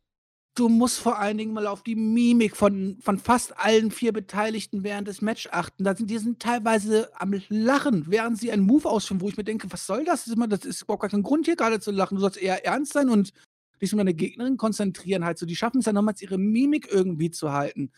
Du 0.57 0.71
musst 0.71 1.01
vor 1.01 1.19
allen 1.19 1.37
Dingen 1.37 1.53
mal 1.53 1.67
auf 1.67 1.83
die 1.83 1.95
Mimik 1.95 2.57
von, 2.57 2.97
von 3.03 3.19
fast 3.19 3.59
allen 3.59 3.91
vier 3.91 4.15
Beteiligten 4.15 4.85
während 4.85 5.07
des 5.07 5.21
Match 5.21 5.49
achten. 5.53 5.85
Da 5.85 5.95
sind 5.95 6.09
die 6.09 6.17
sind 6.17 6.41
teilweise 6.41 7.11
am 7.21 7.39
Lachen, 7.51 8.07
während 8.09 8.39
sie 8.39 8.51
einen 8.51 8.63
Move 8.63 8.89
ausführen, 8.89 9.21
wo 9.21 9.29
ich 9.29 9.37
mir 9.37 9.45
denke, 9.45 9.71
was 9.71 9.87
soll 9.87 10.05
das? 10.05 10.25
Das 10.25 10.65
ist 10.65 10.83
überhaupt 10.83 11.03
gar 11.03 11.11
kein 11.11 11.23
Grund 11.23 11.45
hier 11.45 11.57
gerade 11.57 11.79
zu 11.79 11.91
lachen. 11.91 12.15
Du 12.15 12.23
sollst 12.23 12.39
eher 12.39 12.65
ernst 12.65 12.95
sein 12.95 13.11
und 13.11 13.35
dich 13.83 13.93
um 13.93 13.99
deine 13.99 14.15
Gegnerin 14.15 14.57
konzentrieren. 14.57 15.27
Halt 15.27 15.37
so, 15.37 15.45
die 15.45 15.57
schaffen 15.57 15.81
es 15.81 15.87
ja 15.87 15.93
nochmals, 15.93 16.23
ihre 16.23 16.39
Mimik 16.39 16.89
irgendwie 16.91 17.31
zu 17.31 17.53
halten. 17.53 17.93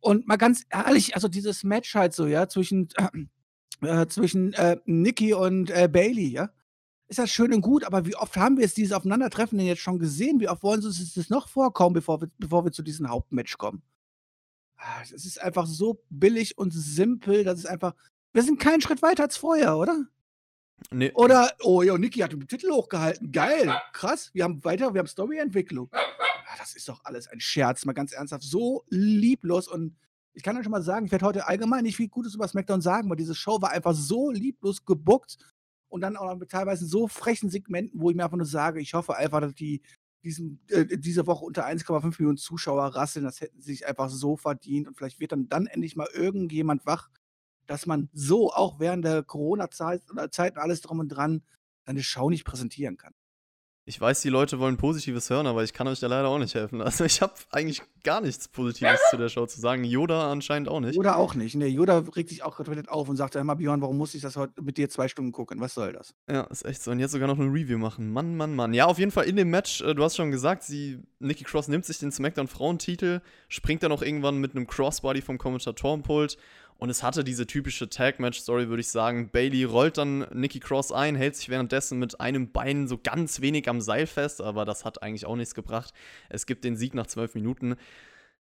Und 0.00 0.26
mal 0.26 0.36
ganz 0.36 0.64
ehrlich, 0.70 1.14
also 1.14 1.28
dieses 1.28 1.64
Match 1.64 1.94
halt 1.94 2.12
so, 2.14 2.26
ja, 2.26 2.48
zwischen, 2.48 2.88
äh, 3.80 4.06
zwischen 4.06 4.52
äh, 4.54 4.78
Nikki 4.84 5.34
und 5.34 5.70
äh, 5.70 5.88
Bailey, 5.90 6.28
ja, 6.28 6.50
ist 7.08 7.18
das 7.18 7.30
schön 7.30 7.54
und 7.54 7.62
gut, 7.62 7.84
aber 7.84 8.04
wie 8.04 8.16
oft 8.16 8.36
haben 8.36 8.56
wir 8.56 8.64
jetzt 8.64 8.76
dieses 8.76 8.92
Aufeinandertreffen 8.92 9.56
denn 9.56 9.66
jetzt 9.66 9.80
schon 9.80 9.98
gesehen? 9.98 10.40
Wie 10.40 10.48
oft 10.48 10.62
wollen 10.62 10.82
sie 10.82 10.88
uns 10.88 11.14
das 11.14 11.30
noch 11.30 11.48
vorkommen, 11.48 11.94
bevor 11.94 12.20
wir, 12.20 12.28
bevor 12.38 12.64
wir 12.64 12.72
zu 12.72 12.82
diesem 12.82 13.08
Hauptmatch 13.08 13.56
kommen? 13.56 13.82
Ah, 14.76 15.00
es 15.02 15.12
ist 15.12 15.40
einfach 15.40 15.66
so 15.66 16.04
billig 16.10 16.56
und 16.58 16.72
simpel, 16.72 17.44
dass 17.44 17.58
es 17.58 17.66
einfach. 17.66 17.94
Wir 18.32 18.42
sind 18.42 18.60
keinen 18.60 18.82
Schritt 18.82 19.00
weiter 19.00 19.24
als 19.24 19.38
vorher, 19.38 19.76
oder? 19.78 20.04
Nee. 20.90 21.10
Oder, 21.14 21.50
oh 21.62 21.82
ja, 21.82 21.96
Niki 21.98 22.20
hat 22.20 22.32
den 22.32 22.46
Titel 22.46 22.70
hochgehalten. 22.70 23.32
Geil, 23.32 23.74
krass. 23.92 24.30
Wir 24.34 24.44
haben 24.44 24.62
weiter, 24.64 24.94
wir 24.94 25.00
haben 25.00 25.08
Storyentwicklung 25.08 25.90
das 26.56 26.74
ist 26.74 26.88
doch 26.88 27.04
alles 27.04 27.28
ein 27.28 27.40
Scherz, 27.40 27.84
mal 27.84 27.92
ganz 27.92 28.12
ernsthaft, 28.12 28.42
so 28.42 28.84
lieblos 28.88 29.68
und 29.68 29.96
ich 30.34 30.42
kann 30.44 30.56
euch 30.56 30.62
schon 30.62 30.70
mal 30.70 30.82
sagen, 30.82 31.06
ich 31.06 31.12
werde 31.12 31.26
heute 31.26 31.46
allgemein 31.48 31.82
nicht 31.82 31.96
viel 31.96 32.08
Gutes 32.08 32.34
über 32.34 32.46
SmackDown 32.46 32.80
sagen, 32.80 33.10
weil 33.10 33.16
diese 33.16 33.34
Show 33.34 33.60
war 33.60 33.70
einfach 33.70 33.94
so 33.94 34.30
lieblos 34.30 34.84
gebuckt 34.84 35.38
und 35.88 36.00
dann 36.00 36.16
auch 36.16 36.36
mit 36.36 36.50
teilweise 36.50 36.86
so 36.86 37.08
frechen 37.08 37.50
Segmenten, 37.50 38.00
wo 38.00 38.10
ich 38.10 38.16
mir 38.16 38.24
einfach 38.24 38.36
nur 38.36 38.46
sage, 38.46 38.80
ich 38.80 38.94
hoffe 38.94 39.16
einfach, 39.16 39.40
dass 39.40 39.54
die 39.54 39.82
diesen, 40.24 40.60
äh, 40.68 40.98
diese 40.98 41.26
Woche 41.26 41.44
unter 41.44 41.66
1,5 41.66 42.18
Millionen 42.18 42.36
Zuschauer 42.36 42.84
rasseln, 42.86 43.24
das 43.24 43.40
hätten 43.40 43.60
sie 43.60 43.72
sich 43.72 43.86
einfach 43.86 44.10
so 44.10 44.36
verdient 44.36 44.88
und 44.88 44.96
vielleicht 44.96 45.20
wird 45.20 45.32
dann, 45.32 45.48
dann 45.48 45.66
endlich 45.66 45.96
mal 45.96 46.08
irgendjemand 46.12 46.86
wach, 46.86 47.08
dass 47.66 47.86
man 47.86 48.08
so 48.12 48.52
auch 48.52 48.80
während 48.80 49.04
der 49.04 49.22
Corona-Zeit 49.22 50.10
oder 50.10 50.30
Zeiten 50.30 50.58
alles 50.58 50.80
drum 50.80 51.00
und 51.00 51.08
dran 51.08 51.42
seine 51.86 52.02
Show 52.02 52.30
nicht 52.30 52.44
präsentieren 52.44 52.96
kann. 52.96 53.14
Ich 53.88 53.98
weiß, 53.98 54.20
die 54.20 54.28
Leute 54.28 54.58
wollen 54.58 54.76
Positives 54.76 55.30
hören, 55.30 55.46
aber 55.46 55.64
ich 55.64 55.72
kann 55.72 55.88
euch 55.88 55.98
da 55.98 56.08
leider 56.08 56.28
auch 56.28 56.38
nicht 56.38 56.54
helfen. 56.54 56.82
Also 56.82 57.04
ich 57.04 57.22
habe 57.22 57.32
eigentlich 57.50 57.80
gar 58.04 58.20
nichts 58.20 58.46
Positives 58.46 59.00
zu 59.08 59.16
der 59.16 59.30
Show 59.30 59.46
zu 59.46 59.58
sagen. 59.58 59.82
Yoda 59.82 60.30
anscheinend 60.30 60.68
auch 60.68 60.80
nicht. 60.80 60.94
Yoda 60.94 61.14
auch 61.14 61.34
nicht. 61.34 61.54
Nee, 61.54 61.68
Yoda 61.68 62.04
regt 62.14 62.28
sich 62.28 62.42
auch 62.42 62.56
komplett 62.56 62.90
auf 62.90 63.08
und 63.08 63.16
sagt, 63.16 63.42
mal, 63.42 63.54
Björn, 63.54 63.80
warum 63.80 63.96
muss 63.96 64.14
ich 64.14 64.20
das 64.20 64.36
heute 64.36 64.60
mit 64.60 64.76
dir 64.76 64.90
zwei 64.90 65.08
Stunden 65.08 65.32
gucken? 65.32 65.58
Was 65.62 65.72
soll 65.72 65.94
das? 65.94 66.14
Ja, 66.30 66.42
ist 66.42 66.66
echt 66.66 66.82
so. 66.82 66.90
Und 66.90 66.98
jetzt 66.98 67.12
sogar 67.12 67.28
noch 67.28 67.38
eine 67.38 67.50
Review 67.50 67.78
machen. 67.78 68.12
Mann, 68.12 68.36
Mann, 68.36 68.54
Mann. 68.54 68.74
Ja, 68.74 68.84
auf 68.84 68.98
jeden 68.98 69.10
Fall 69.10 69.24
in 69.24 69.36
dem 69.36 69.48
Match, 69.48 69.80
äh, 69.80 69.94
du 69.94 70.04
hast 70.04 70.16
schon 70.16 70.30
gesagt, 70.30 70.64
sie, 70.64 70.98
Nikki 71.18 71.44
Cross 71.44 71.68
nimmt 71.68 71.86
sich 71.86 71.98
den 71.98 72.12
SmackDown-Frauentitel, 72.12 73.22
springt 73.48 73.82
dann 73.82 73.92
auch 73.92 74.02
irgendwann 74.02 74.36
mit 74.36 74.54
einem 74.54 74.66
Crossbody 74.66 75.22
vom 75.22 75.38
Kommentatorenpult 75.38 76.36
und 76.78 76.90
es 76.90 77.02
hatte 77.02 77.24
diese 77.24 77.46
typische 77.46 77.88
Tag-Match-Story, 77.88 78.68
würde 78.68 78.80
ich 78.80 78.88
sagen. 78.88 79.30
Bailey 79.30 79.64
rollt 79.64 79.98
dann 79.98 80.26
Nikki 80.32 80.60
Cross 80.60 80.92
ein, 80.92 81.16
hält 81.16 81.34
sich 81.34 81.48
währenddessen 81.48 81.98
mit 81.98 82.20
einem 82.20 82.52
Bein 82.52 82.86
so 82.86 82.98
ganz 83.02 83.40
wenig 83.40 83.68
am 83.68 83.80
Seil 83.80 84.06
fest, 84.06 84.40
aber 84.40 84.64
das 84.64 84.84
hat 84.84 85.02
eigentlich 85.02 85.26
auch 85.26 85.34
nichts 85.34 85.56
gebracht. 85.56 85.92
Es 86.28 86.46
gibt 86.46 86.62
den 86.64 86.76
Sieg 86.76 86.94
nach 86.94 87.08
zwölf 87.08 87.34
Minuten. 87.34 87.74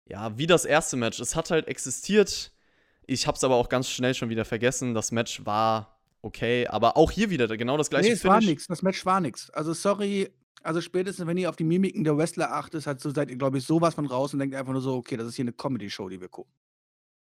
Ja, 0.07 0.37
wie 0.39 0.47
das 0.47 0.65
erste 0.65 0.97
Match. 0.97 1.21
Es 1.21 1.37
hat 1.37 1.51
halt 1.51 1.69
existiert. 1.69 2.53
Ich 3.07 3.27
habe 3.27 3.37
es 3.37 3.45
aber 3.45 3.57
auch 3.57 3.69
ganz 3.69 3.91
schnell 3.91 4.15
schon 4.15 4.31
wieder 4.31 4.47
vergessen. 4.47 4.95
Das 4.95 5.13
Match 5.13 5.45
war 5.45 6.01
okay, 6.23 6.67
aber 6.67 6.97
auch 6.97 7.11
hier 7.11 7.29
wieder 7.29 7.55
genau 7.57 7.77
das 7.77 7.91
gleiche. 7.91 8.09
Nee, 8.09 8.15
es 8.15 8.23
Finish. 8.23 8.33
war 8.33 8.41
nichts. 8.41 8.67
Das 8.67 8.81
Match 8.81 9.05
war 9.05 9.21
nichts. 9.21 9.51
Also 9.51 9.75
sorry, 9.75 10.31
also 10.63 10.81
spätestens, 10.81 11.27
wenn 11.27 11.37
ihr 11.37 11.51
auf 11.51 11.57
die 11.57 11.65
Mimiken 11.65 12.03
der 12.03 12.17
Wrestler 12.17 12.53
achtet, 12.53 12.87
halt 12.87 13.01
so 13.01 13.11
seid 13.11 13.31
ihr, 13.31 13.37
glaube 13.37 13.59
ich, 13.59 13.65
sowas 13.65 13.95
von 13.95 14.07
raus 14.07 14.33
und 14.33 14.39
denkt 14.39 14.55
einfach 14.55 14.73
nur 14.73 14.81
so, 14.81 14.95
okay, 14.97 15.19
das 15.19 15.27
ist 15.27 15.37
hier 15.37 15.45
eine 15.45 15.53
Comedy-Show, 15.53 16.09
die 16.09 16.21
wir 16.21 16.29
gucken. 16.29 16.53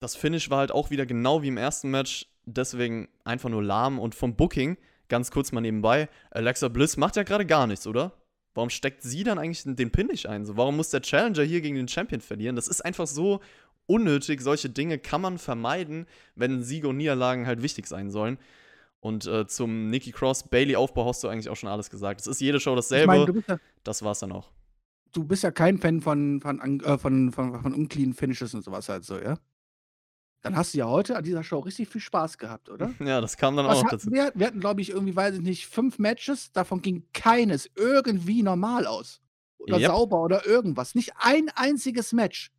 Das 0.01 0.17
Finish 0.17 0.49
war 0.49 0.57
halt 0.57 0.71
auch 0.71 0.89
wieder 0.89 1.05
genau 1.05 1.41
wie 1.41 1.47
im 1.47 1.57
ersten 1.57 1.89
Match, 1.89 2.27
deswegen 2.45 3.07
einfach 3.23 3.49
nur 3.49 3.63
lahm 3.63 3.99
und 3.99 4.13
vom 4.13 4.35
Booking 4.35 4.77
ganz 5.11 5.29
kurz 5.29 5.51
mal 5.51 5.61
nebenbei, 5.61 6.09
Alexa 6.31 6.69
Bliss 6.69 6.97
macht 6.97 7.17
ja 7.17 7.23
gerade 7.23 7.45
gar 7.45 7.67
nichts, 7.67 7.85
oder? 7.85 8.13
Warum 8.53 8.69
steckt 8.69 9.03
sie 9.03 9.23
dann 9.23 9.37
eigentlich 9.37 9.63
den 9.63 9.91
Pin 9.91 10.07
nicht 10.07 10.25
ein? 10.25 10.45
So, 10.45 10.57
warum 10.57 10.77
muss 10.77 10.89
der 10.89 11.01
Challenger 11.01 11.43
hier 11.43 11.61
gegen 11.61 11.75
den 11.75 11.87
Champion 11.87 12.21
verlieren? 12.21 12.55
Das 12.55 12.67
ist 12.67 12.83
einfach 12.83 13.07
so 13.07 13.41
unnötig. 13.85 14.41
Solche 14.41 14.69
Dinge 14.69 14.97
kann 14.99 15.21
man 15.21 15.37
vermeiden, 15.37 16.05
wenn 16.35 16.63
Siege 16.63 16.87
und 16.87 16.97
Niederlagen 16.97 17.45
halt 17.45 17.61
wichtig 17.61 17.87
sein 17.87 18.09
sollen. 18.09 18.37
Und 19.01 19.25
äh, 19.25 19.47
zum 19.47 19.89
Nikki 19.89 20.11
Cross 20.11 20.49
Bailey 20.49 20.75
Aufbau 20.75 21.07
hast 21.07 21.23
du 21.23 21.27
eigentlich 21.27 21.49
auch 21.49 21.55
schon 21.55 21.69
alles 21.69 21.89
gesagt. 21.89 22.21
Es 22.21 22.27
ist 22.27 22.39
jede 22.39 22.59
Show 22.59 22.75
dasselbe. 22.75 23.17
Ich 23.17 23.27
mein, 23.27 23.43
ja, 23.47 23.57
das 23.83 24.03
war's 24.03 24.19
dann 24.19 24.31
auch. 24.31 24.49
Du 25.13 25.25
bist 25.25 25.43
ja 25.43 25.51
kein 25.51 25.77
Fan 25.77 26.01
von 26.01 26.39
von 26.39 26.79
äh, 26.81 26.97
von, 26.97 27.31
von, 27.31 27.61
von 27.61 27.73
unclean 27.73 28.13
Finishes 28.13 28.53
und 28.53 28.63
sowas 28.63 28.87
halt 28.87 29.03
so, 29.03 29.19
ja? 29.19 29.37
Dann 30.41 30.55
hast 30.55 30.73
du 30.73 30.79
ja 30.79 30.87
heute 30.87 31.15
an 31.15 31.23
dieser 31.23 31.43
Show 31.43 31.59
richtig 31.59 31.89
viel 31.89 32.01
Spaß 32.01 32.37
gehabt, 32.37 32.69
oder? 32.69 32.93
Ja, 32.99 33.21
das 33.21 33.37
kam 33.37 33.55
dann 33.55 33.67
Was 33.67 33.77
auch 33.77 33.89
dazu. 33.89 34.11
Wir, 34.11 34.31
wir 34.33 34.47
hatten, 34.47 34.59
glaube 34.59 34.81
ich, 34.81 34.89
irgendwie, 34.89 35.15
weiß 35.15 35.35
ich 35.35 35.41
nicht, 35.41 35.67
fünf 35.67 35.99
Matches, 35.99 36.51
davon 36.51 36.81
ging 36.81 37.03
keines 37.13 37.69
irgendwie 37.75 38.41
normal 38.41 38.87
aus. 38.87 39.21
Oder 39.59 39.77
yep. 39.77 39.91
sauber 39.91 40.21
oder 40.21 40.45
irgendwas. 40.47 40.95
Nicht 40.95 41.13
ein 41.17 41.49
einziges 41.55 42.13
Match. 42.13 42.51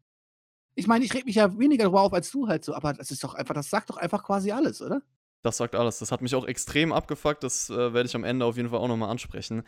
Ich 0.77 0.87
meine, 0.87 1.05
ich 1.05 1.13
reg 1.13 1.27
mich 1.27 1.35
ja 1.35 1.59
weniger 1.59 1.85
darüber 1.85 2.03
auf 2.03 2.13
als 2.13 2.31
du 2.31 2.47
halt 2.47 2.65
so, 2.65 2.75
aber 2.75 2.93
das 2.93 3.11
ist 3.11 3.25
doch 3.25 3.35
einfach, 3.35 3.55
das 3.55 3.69
sagt 3.69 3.91
doch 3.91 3.97
einfach 3.97 4.23
quasi 4.23 4.53
alles, 4.53 4.81
oder? 4.81 5.03
Das 5.43 5.57
sagt 5.57 5.75
alles. 5.75 5.99
Das 5.99 6.13
hat 6.13 6.23
mich 6.23 6.35
auch 6.37 6.47
extrem 6.47 6.93
abgefuckt. 6.93 7.43
Das 7.43 7.69
äh, 7.69 7.93
werde 7.93 8.07
ich 8.07 8.15
am 8.15 8.25
Ende 8.25 8.47
auf 8.47 8.57
jeden 8.57 8.71
Fall 8.71 8.79
auch 8.79 8.89
nochmal 8.89 9.11
ansprechen. 9.11 9.65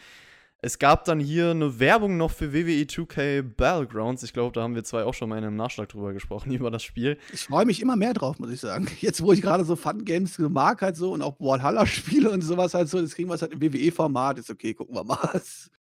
Es 0.65 0.79
gab 0.79 1.05
dann 1.05 1.21
hier 1.21 1.51
eine 1.51 1.79
Werbung 1.79 2.17
noch 2.17 2.31
für 2.31 2.55
WWE 2.55 2.85
2K 2.87 3.43
Battlegrounds. 3.43 4.23
Ich 4.23 4.33
glaube, 4.33 4.55
da 4.55 4.63
haben 4.63 4.75
wir 4.75 4.83
zwei 4.83 5.05
auch 5.05 5.13
schon 5.13 5.29
mal 5.29 5.37
in 5.37 5.45
einem 5.45 5.57
Nachschlag 5.57 5.91
drüber 5.91 6.15
gesprochen, 6.15 6.53
über 6.55 6.71
das 6.71 6.83
Spiel. 6.83 7.19
Ich 7.35 7.43
freue 7.43 7.67
mich 7.67 7.83
immer 7.83 7.97
mehr 7.97 8.15
drauf, 8.15 8.39
muss 8.39 8.49
ich 8.49 8.61
sagen. 8.61 8.89
Jetzt, 9.01 9.23
wo 9.23 9.35
ich 9.35 9.43
gerade 9.43 9.67
so 9.67 9.77
Fun-Games 9.77 10.39
mag 10.39 10.81
halt 10.81 10.97
so 10.97 11.13
und 11.13 11.21
auch 11.21 11.39
Valhalla 11.39 11.85
spiele 11.85 12.31
und 12.31 12.41
sowas 12.41 12.73
halt 12.73 12.89
so, 12.89 12.99
das 12.99 13.15
kriegen 13.15 13.29
wir 13.29 13.39
halt 13.39 13.53
im 13.53 13.61
WWE-Format. 13.61 14.39
Ist 14.39 14.49
okay, 14.49 14.73
gucken 14.73 14.95
wir 14.95 15.05
mal. 15.05 15.43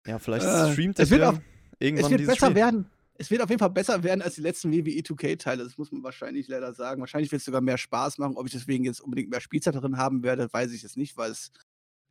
Ja, 0.05 0.19
vielleicht 0.19 0.45
äh, 0.45 0.73
streamt 0.73 0.99
es 0.99 1.11
wird 1.11 1.23
auf, 1.23 1.39
irgendwann 1.79 2.13
es 2.13 2.19
wird 2.19 2.27
besser 2.27 2.47
Spiel. 2.47 2.57
werden. 2.57 2.91
Es 3.19 3.31
wird 3.31 3.43
auf 3.43 3.51
jeden 3.51 3.61
Fall 3.61 3.71
besser 3.71 4.03
werden 4.03 4.21
als 4.21 4.35
die 4.35 4.41
letzten 4.41 4.73
WWE 4.73 5.01
2K-Teile. 5.01 5.63
Das 5.63 5.79
muss 5.79 5.93
man 5.93 6.03
wahrscheinlich 6.03 6.49
leider 6.49 6.73
sagen. 6.73 7.01
Wahrscheinlich 7.01 7.31
wird 7.31 7.39
es 7.39 7.47
sogar 7.47 7.61
mehr 7.61 7.79
Spaß 7.79 8.19
machen. 8.19 8.37
Ob 8.37 8.47
ich 8.47 8.53
deswegen 8.53 8.83
jetzt 8.85 9.01
unbedingt 9.01 9.31
mehr 9.31 9.41
Spielzeit 9.41 9.77
drin 9.77 9.97
haben 9.97 10.25
werde, 10.25 10.53
weiß 10.53 10.73
ich 10.73 10.83
jetzt 10.83 10.97
nicht, 10.97 11.17
weil 11.17 11.31
es, 11.31 11.53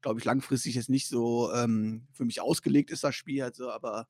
glaube 0.06 0.20
ich, 0.20 0.26
langfristig 0.26 0.76
jetzt 0.76 0.88
nicht 0.88 1.08
so 1.08 1.52
ähm, 1.52 2.04
für 2.14 2.26
mich 2.26 2.40
ausgelegt 2.40 2.92
ist, 2.92 3.04
das 3.04 3.16
Spiel. 3.16 3.42
Also, 3.42 3.72
aber 3.72 4.08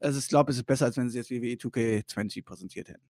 also 0.00 0.18
ich 0.18 0.28
glaube, 0.28 0.50
es 0.50 0.56
ist 0.56 0.64
besser, 0.64 0.86
als 0.86 0.96
wenn 0.96 1.10
sie 1.10 1.18
jetzt 1.18 1.30
WWE 1.30 1.56
2K20 1.56 2.42
präsentiert 2.42 2.88
hätten. 2.88 3.04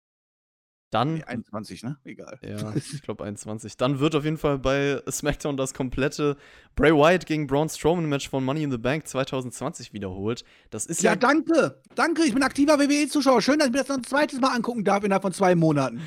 Dann. 0.91 1.17
Nee, 1.17 1.25
21, 1.25 1.83
ne? 1.83 1.99
Egal. 2.05 2.39
Ja, 2.43 2.73
ich 2.75 3.03
glaube 3.03 3.25
21. 3.25 3.77
Dann 3.77 4.01
wird 4.01 4.15
auf 4.15 4.25
jeden 4.25 4.39
Fall 4.39 4.59
bei 4.59 5.03
SmackDown 5.07 5.59
das 5.59 5.75
komplette 5.75 6.39
Bray 6.77 6.93
Wyatt 6.93 7.27
gegen 7.27 7.47
Braun 7.47 7.69
Strowman 7.69 8.07
Match 8.07 8.31
von 8.31 8.43
Money 8.43 8.63
in 8.63 8.71
the 8.71 8.79
Bank 8.79 9.07
2020 9.07 9.93
wiederholt. 9.93 10.45
Das 10.71 10.87
ist 10.87 11.03
ja. 11.03 11.11
Ja, 11.11 11.17
danke. 11.17 11.83
Danke, 11.95 12.23
ich 12.23 12.33
bin 12.33 12.43
aktiver 12.43 12.79
WWE-Zuschauer. 12.79 13.43
Schön, 13.43 13.59
dass 13.59 13.69
ich 13.69 13.73
mir 13.75 13.81
das 13.81 13.89
noch 13.89 13.99
ein 13.99 14.05
zweites 14.05 14.41
Mal 14.41 14.57
angucken 14.57 14.83
darf 14.83 15.05
innerhalb 15.05 15.23
von 15.23 15.35
zwei 15.35 15.55
Monaten. 15.55 16.01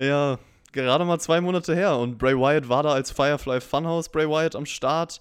Ja, 0.00 0.40
gerade 0.74 1.04
mal 1.04 1.18
zwei 1.18 1.40
Monate 1.40 1.74
her. 1.74 1.96
Und 1.96 2.18
Bray 2.18 2.36
Wyatt 2.36 2.68
war 2.68 2.82
da 2.82 2.92
als 2.92 3.10
Firefly 3.10 3.60
Funhouse 3.60 4.10
Bray 4.10 4.28
Wyatt 4.28 4.54
am 4.54 4.66
Start. 4.66 5.20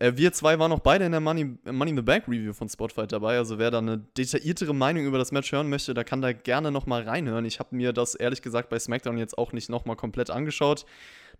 Äh, 0.00 0.12
wir 0.16 0.32
zwei 0.32 0.58
waren 0.58 0.72
auch 0.72 0.80
beide 0.80 1.04
in 1.04 1.12
der 1.12 1.20
Money, 1.20 1.56
Money 1.64 1.90
in 1.90 1.96
the 1.96 2.02
Bank 2.02 2.24
Review 2.26 2.52
von 2.52 2.68
Spotfight 2.68 3.12
dabei. 3.12 3.38
Also 3.38 3.58
wer 3.58 3.70
da 3.70 3.78
eine 3.78 3.98
detailliertere 3.98 4.74
Meinung 4.74 5.04
über 5.04 5.18
das 5.18 5.30
Match 5.30 5.52
hören 5.52 5.68
möchte, 5.68 5.94
da 5.94 6.02
kann 6.02 6.20
da 6.20 6.32
gerne 6.32 6.72
nochmal 6.72 7.02
reinhören. 7.02 7.44
Ich 7.44 7.60
habe 7.60 7.76
mir 7.76 7.92
das 7.92 8.14
ehrlich 8.14 8.42
gesagt 8.42 8.70
bei 8.70 8.78
SmackDown 8.78 9.18
jetzt 9.18 9.38
auch 9.38 9.52
nicht 9.52 9.70
nochmal 9.70 9.96
komplett 9.96 10.30
angeschaut. 10.30 10.84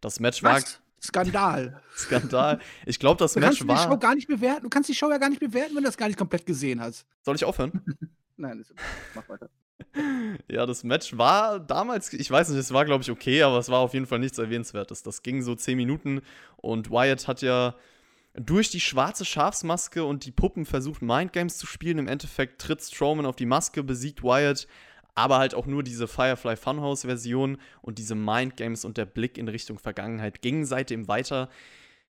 Das 0.01 0.21
Match 0.21 0.43
war. 0.43 0.61
Skandal. 1.03 1.81
Skandal. 1.97 2.61
Ich 2.87 2.99
glaube, 2.99 3.19
das 3.19 3.35
du 3.35 3.41
Match 3.41 3.61
war. 3.61 3.67
Du 3.67 3.67
kannst 3.67 3.85
die 3.85 3.91
Show 3.91 3.99
gar 3.99 4.15
nicht 4.15 4.29
bewerten. 4.29 4.63
Du 4.63 4.69
kannst 4.69 4.89
die 4.89 4.95
Show 4.95 5.11
ja 5.11 5.19
gar 5.19 5.29
nicht 5.29 5.41
bewerten, 5.41 5.75
wenn 5.75 5.83
du 5.83 5.89
das 5.89 5.97
gar 5.97 6.07
nicht 6.07 6.19
komplett 6.19 6.47
gesehen 6.47 6.81
hast. 6.81 7.05
Soll 7.23 7.35
ich 7.35 7.45
aufhören? 7.45 7.83
Nein, 8.37 8.61
ist 8.61 8.75
mach 9.15 9.29
weiter. 9.29 9.49
Ja, 10.51 10.67
das 10.67 10.85
Match 10.85 11.17
war 11.17 11.61
damals, 11.61 12.13
ich 12.13 12.31
weiß 12.31 12.49
nicht, 12.49 12.59
es 12.59 12.73
war 12.73 12.85
glaube 12.85 13.03
ich 13.03 13.11
okay, 13.11 13.43
aber 13.43 13.59
es 13.59 13.69
war 13.69 13.81
auf 13.81 13.95
jeden 13.95 14.07
Fall 14.07 14.19
nichts 14.19 14.39
Erwähnenswertes. 14.39 15.03
Das 15.03 15.23
ging 15.23 15.43
so 15.43 15.55
10 15.55 15.77
Minuten 15.77 16.23
und 16.57 16.91
Wyatt 16.91 17.29
hat 17.29 17.43
ja 17.43 17.75
durch 18.35 18.71
die 18.71 18.81
schwarze 18.81 19.25
Schafsmaske 19.25 20.05
und 20.05 20.25
die 20.25 20.33
Puppen 20.33 20.67
versucht 20.67 21.03
Mindgames 21.03 21.57
zu 21.59 21.67
spielen. 21.67 21.99
Im 21.99 22.09
Endeffekt 22.09 22.61
tritt 22.61 22.83
Strowman 22.83 23.27
auf 23.27 23.37
die 23.37 23.47
Maske, 23.47 23.85
besiegt 23.85 24.23
Wyatt, 24.23 24.67
aber 25.15 25.39
halt 25.39 25.55
auch 25.55 25.67
nur 25.67 25.85
diese 25.85 26.09
Firefly 26.09 26.57
Funhouse-Version 26.57 27.59
und 27.83 27.99
diese 27.99 28.17
Mindgames 28.17 28.85
und 28.85 28.97
der 28.97 29.07
Blick 29.07 29.39
in 29.39 29.49
Richtung 29.49 29.79
Vergangenheit 29.79 30.43
gingen 30.43 30.67
seitdem 30.67 31.07
weiter. 31.07 31.49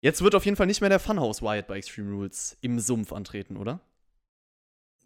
Jetzt 0.01 0.23
wird 0.23 0.35
auf 0.35 0.45
jeden 0.45 0.57
Fall 0.57 0.67
nicht 0.67 0.81
mehr 0.81 0.91
der 0.91 1.01
Funhouse 1.01 1.43
Wyatt 1.43 1.67
bei 1.67 1.79
Extreme 1.79 2.13
Rules 2.13 2.57
im 2.61 2.79
Sumpf 2.79 3.13
antreten, 3.13 3.57
oder? 3.57 3.81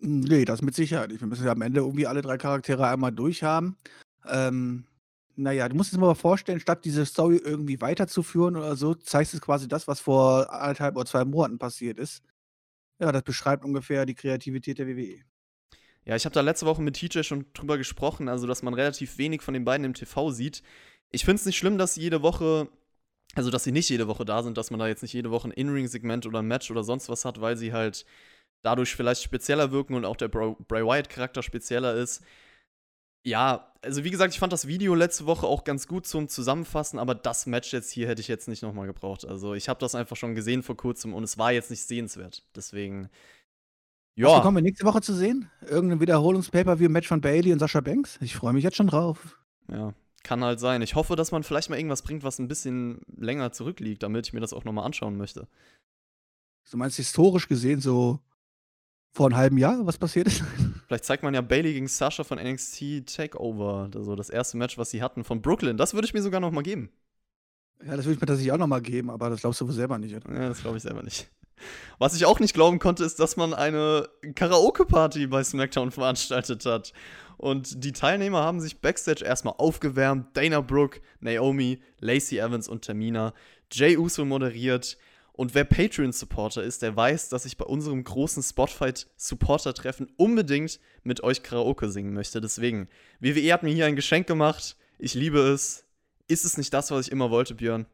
Nee, 0.01 0.45
das 0.45 0.63
mit 0.63 0.75
Sicherheit 0.75 1.11
nicht. 1.11 1.21
Wir 1.21 1.29
müssen 1.29 1.45
ja 1.45 1.53
am 1.53 1.63
Ende 1.63 1.81
irgendwie 1.81 2.07
alle 2.07 2.23
drei 2.23 2.39
Charaktere 2.39 2.87
einmal 2.87 3.13
durchhaben. 3.13 3.77
Ähm, 4.27 4.87
naja, 5.35 5.69
du 5.69 5.77
musst 5.77 5.93
dir 5.93 5.99
mal 5.99 6.15
vorstellen, 6.15 6.61
statt 6.61 6.85
diese 6.85 7.07
Story 7.07 7.37
irgendwie 7.37 7.81
weiterzuführen 7.81 8.57
oder 8.57 8.77
so, 8.77 8.95
zeigst 8.95 9.35
du 9.35 9.41
quasi 9.41 9.69
das, 9.69 9.89
was 9.89 10.01
vor 10.01 10.53
anderthalb 10.53 10.97
oder 10.97 11.07
zwei 11.07 11.25
Monaten 11.25 11.59
passiert 11.59 11.99
ist. 11.99 12.23
Ja, 13.01 13.13
das 13.13 13.23
beschreibt 13.23 13.65
ungefähr 13.65 14.07
die 14.07 14.15
Kreativität 14.15 14.79
der 14.79 14.89
WWE. 14.89 15.23
Ja, 16.05 16.17
ich 16.17 16.25
habe 16.25 16.35
da 16.35 16.41
letzte 16.41 16.67
Woche 16.67 16.83
mit 16.83 16.97
TJ 16.97 17.23
schon 17.23 17.47
drüber 17.53 17.79
gesprochen, 17.79 18.29
also 18.29 18.47
dass 18.47 18.63
man 18.63 18.75
relativ 18.75 19.19
wenig 19.19 19.43
von 19.43 19.55
den 19.55 19.65
beiden 19.65 19.85
im 19.85 19.95
TV 19.95 20.31
sieht. 20.31 20.63
Ich 21.11 21.25
finde 21.25 21.37
es 21.41 21.47
nicht 21.47 21.59
schlimm, 21.59 21.79
dass 21.79 21.95
sie 21.95 22.01
jede 22.01 22.23
Woche, 22.23 22.69
also 23.35 23.51
dass 23.51 23.65
sie 23.65 23.73
nicht 23.73 23.89
jede 23.91 24.09
Woche 24.09 24.25
da 24.25 24.43
sind, 24.43 24.59
dass 24.59 24.71
man 24.71 24.81
da 24.81 24.89
jetzt 24.89 25.03
nicht 25.03 25.13
jede 25.13 25.31
Woche 25.31 25.49
ein 25.49 25.53
In-Ring-Segment 25.53 26.27
oder 26.27 26.41
ein 26.41 26.49
Match 26.49 26.71
oder 26.71 26.83
sonst 26.83 27.09
was 27.09 27.25
hat, 27.25 27.41
weil 27.41 27.57
sie 27.57 27.73
halt 27.73 28.07
dadurch 28.63 28.95
vielleicht 28.95 29.23
spezieller 29.23 29.71
wirken 29.71 29.95
und 29.95 30.05
auch 30.05 30.17
der 30.17 30.29
Bray 30.29 30.85
Wyatt-Charakter 30.85 31.43
spezieller 31.43 31.95
ist 31.95 32.23
ja, 33.25 33.73
also 33.83 34.05
wie 34.05 34.11
gesagt, 34.11 34.33
ich 34.33 34.41
fand 34.41 34.53
das 34.53 34.67
Video 34.67 34.95
letzte 34.95 35.27
Woche 35.27 35.47
auch 35.47 35.65
ganz 35.65 35.87
gut 35.87 36.07
zum 36.07 36.29
Zusammenfassen, 36.29 36.99
aber 36.99 37.15
das 37.15 37.47
Match 37.47 37.73
jetzt 37.73 37.91
hier 37.91 38.09
hätte 38.09 38.21
ich 38.21 38.29
jetzt 38.29 38.49
nicht 38.49 38.63
nochmal 38.63 38.87
gebraucht. 38.87 39.27
Also 39.27 39.55
ich 39.55 39.69
habe 39.69 39.81
das 39.81 39.95
einfach 39.95 40.17
schon 40.17 40.35
gesehen 40.35 40.63
vor 40.63 40.77
kurzem 40.77 41.15
und 41.15 41.25
es 41.25 41.37
war 41.37 41.53
jetzt 41.53 41.71
nicht 41.71 41.83
sehenswert. 41.83 42.45
Deswegen, 42.55 43.11
ja. 44.15 44.29
Was 44.29 44.37
bekommen 44.37 44.57
wir 44.57 44.63
nächste 44.63 44.87
Woche 44.87 45.01
zu 45.01 45.15
sehen? 45.15 45.51
Irgendein 45.69 46.01
Wiederholungs-Paper-View-Match 46.01 47.09
von 47.09 47.21
Bailey 47.21 47.53
und 47.53 47.59
Sascha 47.59 47.81
Banks? 47.81 48.19
Ich 48.21 48.35
freue 48.35 48.53
mich 48.53 48.65
jetzt 48.65 48.77
schon 48.77 48.89
drauf. 48.89 49.39
Ja, 49.71 49.95
kann 50.23 50.43
halt 50.43 50.59
sein. 50.59 50.83
Ich 50.83 50.95
hoffe, 50.95 51.15
dass 51.15 51.31
man 51.31 51.43
vielleicht 51.43 51.71
mal 51.71 51.77
irgendwas 51.77 52.03
bringt, 52.03 52.25
was 52.25 52.39
ein 52.39 52.49
bisschen 52.49 53.01
länger 53.17 53.53
zurückliegt, 53.53 54.03
damit 54.03 54.27
ich 54.27 54.33
mir 54.33 54.41
das 54.41 54.53
auch 54.53 54.65
nochmal 54.65 54.87
anschauen 54.87 55.17
möchte. 55.17 55.49
Du 56.71 56.77
meinst 56.77 56.97
historisch 56.97 57.49
gesehen 57.49 57.81
so 57.81 58.21
vor 59.19 59.27
einem 59.27 59.37
halben 59.37 59.59
Jahr, 59.59 59.85
was 59.85 59.99
passiert 59.99 60.29
ist? 60.29 60.45
Vielleicht 60.87 61.05
zeigt 61.05 61.25
man 61.25 61.35
ja 61.35 61.41
Bailey 61.41 61.73
gegen 61.73 61.89
Sasha 61.89 62.23
von 62.23 62.39
NXT 62.39 63.05
Takeover, 63.17 63.91
also 63.93 64.15
das 64.15 64.31
erste 64.31 64.57
Match, 64.57 64.79
was 64.79 64.91
sie 64.91 65.03
hatten 65.03 65.25
von 65.25 65.43
Brooklyn. 65.43 65.77
Das 65.77 65.93
würde 65.93 66.07
ich 66.07 66.15
mir 66.15 66.23
sogar 66.23 66.39
noch 66.39 66.53
mal 66.53 66.63
geben. 66.63 66.89
Ja, 67.85 67.97
das 67.97 68.05
würde 68.05 68.15
ich 68.15 68.21
mir 68.21 68.29
tatsächlich 68.29 68.53
auch 68.53 68.59
noch 68.59 68.69
mal 68.69 68.81
geben, 68.81 69.11
aber 69.11 69.29
das 69.29 69.41
glaubst 69.41 69.61
du 69.61 69.67
wohl 69.67 69.75
selber 69.75 69.99
nicht, 69.99 70.15
oder? 70.15 70.33
Ja, 70.33 70.49
das 70.49 70.61
glaube 70.61 70.77
ich 70.77 70.85
selber 70.85 71.03
nicht. 71.03 71.29
Was 71.99 72.15
ich 72.15 72.27
auch 72.27 72.39
nicht 72.39 72.55
glauben 72.55 72.79
konnte, 72.79 73.03
ist, 73.03 73.19
dass 73.19 73.37
man 73.37 73.55
eine 73.55 74.09
Karaoke-Party 74.37 75.27
bei 75.27 75.43
SmackDown 75.43 75.91
veranstaltet 75.91 76.65
hat. 76.65 76.93
Und 77.39 77.83
die 77.83 77.93
Teilnehmer 77.93 78.45
haben 78.45 78.61
sich 78.61 78.81
backstage 78.81 79.25
erstmal 79.25 79.55
aufgewärmt. 79.59 80.37
Dana 80.37 80.61
Brooke, 80.61 81.01
Naomi, 81.19 81.83
Lacey 81.99 82.39
Evans 82.39 82.69
und 82.69 82.85
Tamina. 82.85 83.35
Jay 83.73 83.97
Uso 83.97 84.25
moderiert. 84.25 84.97
Und 85.39 85.55
wer 85.55 85.63
Patreon-Supporter 85.63 86.65
ist, 86.65 86.83
der 86.83 86.97
weiß, 86.97 87.29
dass 87.29 87.45
ich 87.45 87.57
bei 87.57 87.65
unserem 87.65 88.03
großen 88.03 88.43
Spotfight-Supporter-Treffen 88.43 90.09
unbedingt 90.17 90.81
mit 91.05 91.23
euch 91.23 91.45
Karaoke 91.45 91.93
singen 91.93 92.13
möchte. 92.13 92.41
Deswegen, 92.41 92.89
WWE 93.21 93.53
hat 93.53 93.63
mir 93.63 93.73
hier 93.73 93.87
ein 93.87 93.95
Geschenk 93.95 94.27
gemacht. 94.27 94.77
Ich 94.99 95.15
liebe 95.15 95.39
es. 95.39 95.85
Ist 96.27 96.45
es 96.45 96.59
nicht 96.59 96.75
das, 96.75 96.91
was 96.91 97.07
ich 97.07 97.13
immer 97.13 97.31
wollte, 97.31 97.55
Björn? 97.55 97.87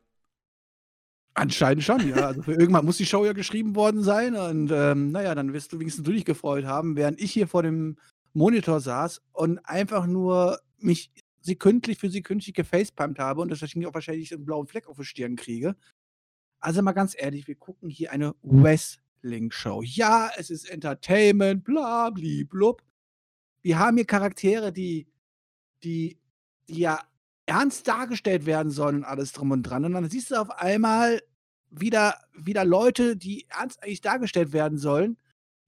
Anscheinend 1.35 1.85
schon, 1.85 2.09
ja. 2.09 2.28
Also 2.28 2.40
für 2.40 2.54
irgendwann 2.54 2.87
muss 2.87 2.96
die 2.96 3.04
Show 3.04 3.26
ja 3.26 3.35
geschrieben 3.35 3.74
worden 3.74 4.02
sein. 4.02 4.37
Und 4.37 4.70
ähm, 4.72 5.12
naja, 5.12 5.35
dann 5.35 5.52
wirst 5.52 5.70
du 5.70 5.78
wenigstens 5.78 6.07
du 6.07 6.12
dich 6.12 6.24
gefreut 6.24 6.64
haben, 6.64 6.96
während 6.96 7.20
ich 7.20 7.30
hier 7.30 7.46
vor 7.46 7.62
dem 7.62 7.98
Monitor 8.33 8.80
saß 8.80 9.20
und 9.35 9.59
einfach 9.66 10.07
nur 10.07 10.61
mich 10.78 11.11
sekündlich 11.42 11.98
für 11.98 12.09
sekündlich 12.09 12.54
gefacepalmt 12.54 13.18
habe 13.18 13.42
und 13.42 13.50
deswegen 13.50 13.85
auch 13.85 13.92
wahrscheinlich 13.92 14.33
einen 14.33 14.46
blauen 14.46 14.66
Fleck 14.66 14.87
auf 14.88 14.96
der 14.96 15.04
Stirn 15.04 15.37
kriege. 15.37 15.76
Also 16.64 16.81
mal 16.81 16.92
ganz 16.92 17.14
ehrlich, 17.14 17.46
wir 17.46 17.57
gucken 17.57 17.90
hier 17.90 18.11
eine 18.11 18.35
Wrestling-Show. 18.42 19.83
Ja, 19.83 20.31
es 20.38 20.48
ist 20.48 20.64
Entertainment, 20.64 21.62
bla, 21.62 22.09
blub. 22.09 22.83
Wir 23.61 23.79
haben 23.79 23.98
hier 23.98 24.07
Charaktere, 24.07 24.72
die, 24.72 25.07
die, 25.83 26.18
die 26.70 26.81
ja 26.81 27.00
ernst 27.44 27.87
dargestellt 27.87 28.46
werden 28.46 28.72
sollen 28.72 28.96
und 28.96 29.05
alles 29.05 29.33
drum 29.33 29.50
und 29.50 29.64
dran. 29.64 29.85
Und 29.85 29.92
dann 29.92 30.09
siehst 30.09 30.31
du 30.31 30.37
auf 30.37 30.48
einmal 30.53 31.20
wieder, 31.68 32.18
wieder 32.33 32.64
Leute, 32.64 33.18
die 33.18 33.46
ernst 33.50 33.83
eigentlich 33.83 34.00
dargestellt 34.00 34.55
werden 34.55 34.79
sollen, 34.79 35.18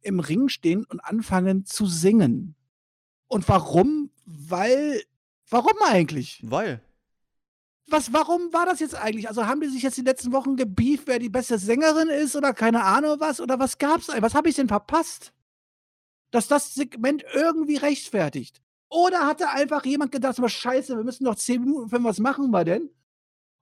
im 0.00 0.18
Ring 0.18 0.48
stehen 0.48 0.86
und 0.86 1.00
anfangen 1.00 1.66
zu 1.66 1.84
singen. 1.84 2.54
Und 3.28 3.46
warum? 3.50 4.08
Weil, 4.24 5.02
warum 5.50 5.74
eigentlich? 5.90 6.40
Weil. 6.42 6.80
Was, 7.88 8.12
warum 8.12 8.52
war 8.52 8.66
das 8.66 8.80
jetzt 8.80 8.94
eigentlich? 8.94 9.28
Also 9.28 9.46
haben 9.46 9.60
die 9.60 9.68
sich 9.68 9.82
jetzt 9.82 9.96
die 9.96 10.02
letzten 10.02 10.32
Wochen 10.32 10.56
gebieft, 10.56 11.06
wer 11.06 11.18
die 11.18 11.28
beste 11.28 11.58
Sängerin 11.58 12.08
ist 12.08 12.34
oder 12.34 12.52
keine 12.52 12.84
Ahnung 12.84 13.20
was? 13.20 13.40
Oder 13.40 13.58
was 13.58 13.78
gab's? 13.78 14.08
Was 14.08 14.34
habe 14.34 14.48
ich 14.48 14.56
denn 14.56 14.68
verpasst? 14.68 15.32
Dass 16.30 16.48
das 16.48 16.74
Segment 16.74 17.24
irgendwie 17.32 17.76
rechtfertigt. 17.76 18.60
Oder 18.88 19.26
hatte 19.26 19.50
einfach 19.50 19.84
jemand 19.84 20.12
gedacht, 20.12 20.40
was 20.40 20.52
scheiße, 20.52 20.96
wir 20.96 21.04
müssen 21.04 21.24
noch 21.24 21.36
10 21.36 21.60
Minuten 21.60 21.88
für 21.88 22.02
was 22.02 22.18
machen 22.18 22.50
wir 22.50 22.64
denn? 22.64 22.90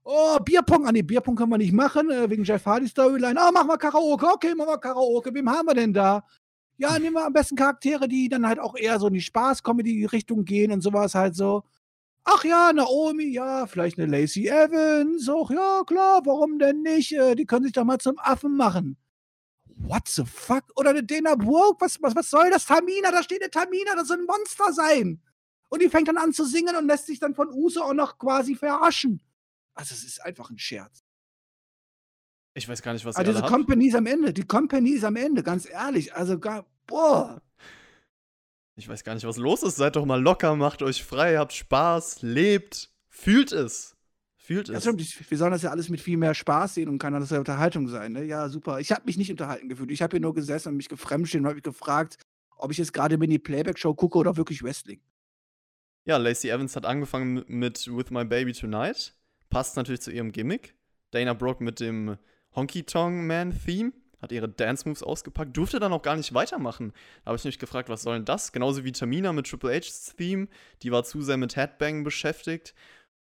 Oh, 0.04 0.38
Bierpong. 0.38 0.86
Ah, 0.86 0.92
nee, 0.92 1.02
Bierpong 1.02 1.34
können 1.34 1.50
wir 1.50 1.58
nicht 1.58 1.72
machen, 1.72 2.10
äh, 2.10 2.28
wegen 2.28 2.44
Jeff 2.44 2.66
Hardy 2.66 2.88
Storyline. 2.88 3.40
Oh, 3.40 3.50
machen 3.52 3.68
wir 3.68 3.78
Karaoke. 3.78 4.26
Okay, 4.26 4.54
machen 4.54 4.68
wir 4.68 4.78
Karaoke. 4.78 5.32
Wem 5.32 5.50
haben 5.50 5.66
wir 5.66 5.74
denn 5.74 5.94
da? 5.94 6.24
Ja, 6.76 6.98
nehmen 6.98 7.14
wir 7.14 7.24
am 7.24 7.32
besten 7.32 7.56
Charaktere, 7.56 8.06
die 8.08 8.28
dann 8.28 8.46
halt 8.46 8.58
auch 8.58 8.76
eher 8.76 8.98
so 8.98 9.06
in 9.06 9.14
die 9.14 9.20
Spaß-Comedy-Richtung 9.22 10.44
gehen 10.44 10.72
und 10.72 10.82
sowas 10.82 11.14
halt 11.14 11.36
so. 11.36 11.64
Ach 12.24 12.42
ja, 12.42 12.72
Naomi, 12.72 13.24
ja, 13.24 13.66
vielleicht 13.66 13.98
eine 13.98 14.10
Lacey 14.10 14.48
Evans. 14.48 15.28
Ach 15.28 15.50
ja, 15.50 15.82
klar, 15.86 16.22
warum 16.24 16.58
denn 16.58 16.82
nicht? 16.82 17.12
Äh, 17.12 17.34
die 17.34 17.44
können 17.44 17.64
sich 17.64 17.72
doch 17.72 17.84
mal 17.84 17.98
zum 17.98 18.18
Affen 18.18 18.56
machen. 18.56 18.96
What 19.76 20.08
the 20.08 20.24
fuck? 20.24 20.64
Oder 20.76 20.90
eine 20.90 21.04
Dana 21.04 21.34
Brooke? 21.34 21.80
Was, 21.80 22.00
was, 22.00 22.16
was 22.16 22.30
soll 22.30 22.50
das? 22.50 22.64
Tamina, 22.64 23.10
da 23.10 23.22
steht 23.22 23.42
eine 23.42 23.50
Tamina, 23.50 23.94
das 23.94 24.08
soll 24.08 24.18
ein 24.18 24.24
Monster 24.24 24.72
sein. 24.72 25.20
Und 25.68 25.82
die 25.82 25.90
fängt 25.90 26.08
dann 26.08 26.16
an 26.16 26.32
zu 26.32 26.44
singen 26.44 26.76
und 26.76 26.86
lässt 26.86 27.06
sich 27.06 27.18
dann 27.18 27.34
von 27.34 27.50
Uso 27.50 27.82
auch 27.82 27.94
noch 27.94 28.16
quasi 28.18 28.54
verarschen. 28.54 29.20
Also, 29.74 29.94
es 29.94 30.04
ist 30.04 30.24
einfach 30.24 30.50
ein 30.50 30.58
Scherz. 30.58 31.04
Ich 32.54 32.68
weiß 32.68 32.80
gar 32.80 32.92
nicht, 32.92 33.04
was 33.04 33.16
also, 33.16 33.32
diese 33.32 33.44
Company 33.44 33.88
ist 33.88 33.96
am 33.96 34.06
Ende. 34.06 34.32
Die 34.32 34.46
Company 34.46 34.90
ist 34.90 35.04
am 35.04 35.16
Ende, 35.16 35.42
ganz 35.42 35.68
ehrlich. 35.68 36.14
Also, 36.14 36.38
gar, 36.38 36.64
boah. 36.86 37.42
Ich 38.76 38.88
weiß 38.88 39.04
gar 39.04 39.14
nicht, 39.14 39.26
was 39.26 39.36
los 39.36 39.62
ist. 39.62 39.76
Seid 39.76 39.96
doch 39.96 40.04
mal 40.04 40.20
locker, 40.20 40.56
macht 40.56 40.82
euch 40.82 41.04
frei, 41.04 41.36
habt 41.36 41.52
Spaß, 41.52 42.22
lebt, 42.22 42.90
fühlt 43.08 43.52
es. 43.52 43.96
Fühlt 44.36 44.68
ja, 44.68 44.74
es. 44.74 44.82
Stimmt, 44.82 45.30
wir 45.30 45.38
sollen 45.38 45.52
das 45.52 45.62
ja 45.62 45.70
alles 45.70 45.88
mit 45.88 46.00
viel 46.00 46.16
mehr 46.16 46.34
Spaß 46.34 46.74
sehen 46.74 46.88
und 46.88 46.98
kann 46.98 47.12
das 47.12 47.30
ja 47.30 47.38
Unterhaltung 47.38 47.88
sein. 47.88 48.12
Ne? 48.12 48.24
Ja, 48.24 48.48
super. 48.48 48.80
Ich 48.80 48.90
habe 48.92 49.02
mich 49.06 49.16
nicht 49.16 49.30
unterhalten 49.30 49.68
gefühlt. 49.68 49.90
Ich 49.90 50.02
habe 50.02 50.16
hier 50.16 50.20
nur 50.20 50.34
gesessen 50.34 50.70
und 50.70 50.76
mich 50.76 50.88
gefremdstehen 50.88 51.44
und 51.44 51.46
habe 51.46 51.54
mich 51.54 51.62
gefragt, 51.62 52.18
ob 52.56 52.70
ich 52.70 52.78
jetzt 52.78 52.92
gerade 52.92 53.16
Mini-Playback-Show 53.16 53.94
gucke 53.94 54.18
oder 54.18 54.36
wirklich 54.36 54.62
Wrestling. 54.62 55.00
Ja, 56.04 56.18
Lacey 56.18 56.50
Evans 56.50 56.76
hat 56.76 56.84
angefangen 56.84 57.44
mit 57.46 57.86
With 57.86 58.10
My 58.10 58.24
Baby 58.24 58.52
Tonight. 58.52 59.14
Passt 59.48 59.76
natürlich 59.76 60.02
zu 60.02 60.10
ihrem 60.10 60.32
Gimmick. 60.32 60.74
Dana 61.12 61.32
Brooke 61.32 61.64
mit 61.64 61.80
dem 61.80 62.18
Honky 62.54 62.82
Tonk 62.82 63.22
Man 63.22 63.58
Theme 63.64 63.92
hat 64.24 64.32
ihre 64.32 64.48
Dance 64.48 64.88
Moves 64.88 65.02
ausgepackt, 65.02 65.56
durfte 65.56 65.78
dann 65.78 65.92
auch 65.92 66.02
gar 66.02 66.16
nicht 66.16 66.34
weitermachen. 66.34 66.92
Da 67.24 67.28
habe 67.28 67.38
ich 67.38 67.44
mich 67.44 67.58
gefragt, 67.58 67.88
was 67.88 68.02
soll 68.02 68.16
denn 68.16 68.24
das? 68.24 68.52
Genauso 68.52 68.84
wie 68.84 68.92
Tamina 68.92 69.32
mit 69.32 69.46
Triple 69.46 69.72
H's 69.72 70.14
Theme, 70.16 70.48
die 70.82 70.90
war 70.90 71.04
zu 71.04 71.22
sehr 71.22 71.36
mit 71.36 71.56
Headbang 71.56 72.04
beschäftigt. 72.04 72.74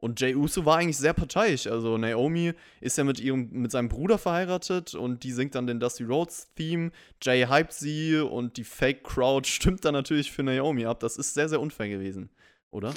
Und 0.03 0.19
Jay 0.19 0.35
Uso 0.35 0.65
war 0.65 0.79
eigentlich 0.79 0.97
sehr 0.97 1.13
parteiisch. 1.13 1.65
Also 1.67 1.97
Naomi 1.97 2.51
ist 2.81 2.97
ja 2.97 3.05
mit 3.05 3.21
ihrem, 3.21 3.49
mit 3.51 3.71
seinem 3.71 3.87
Bruder 3.87 4.17
verheiratet 4.17 4.95
und 4.95 5.23
die 5.23 5.31
singt 5.31 5.55
dann 5.55 5.65
den 5.65 5.79
Dusty 5.79 6.03
Rhodes 6.03 6.49
Theme. 6.55 6.91
Jay 7.21 7.45
hypt 7.47 7.71
sie 7.71 8.17
und 8.17 8.57
die 8.57 8.65
Fake 8.65 9.05
Crowd 9.05 9.47
stimmt 9.49 9.85
dann 9.85 9.93
natürlich 9.93 10.31
für 10.31 10.43
Naomi 10.43 10.85
ab. 10.85 10.99
Das 10.99 11.15
ist 11.15 11.33
sehr, 11.33 11.47
sehr 11.47 11.61
unfair 11.61 11.87
gewesen, 11.87 12.29
oder? 12.69 12.93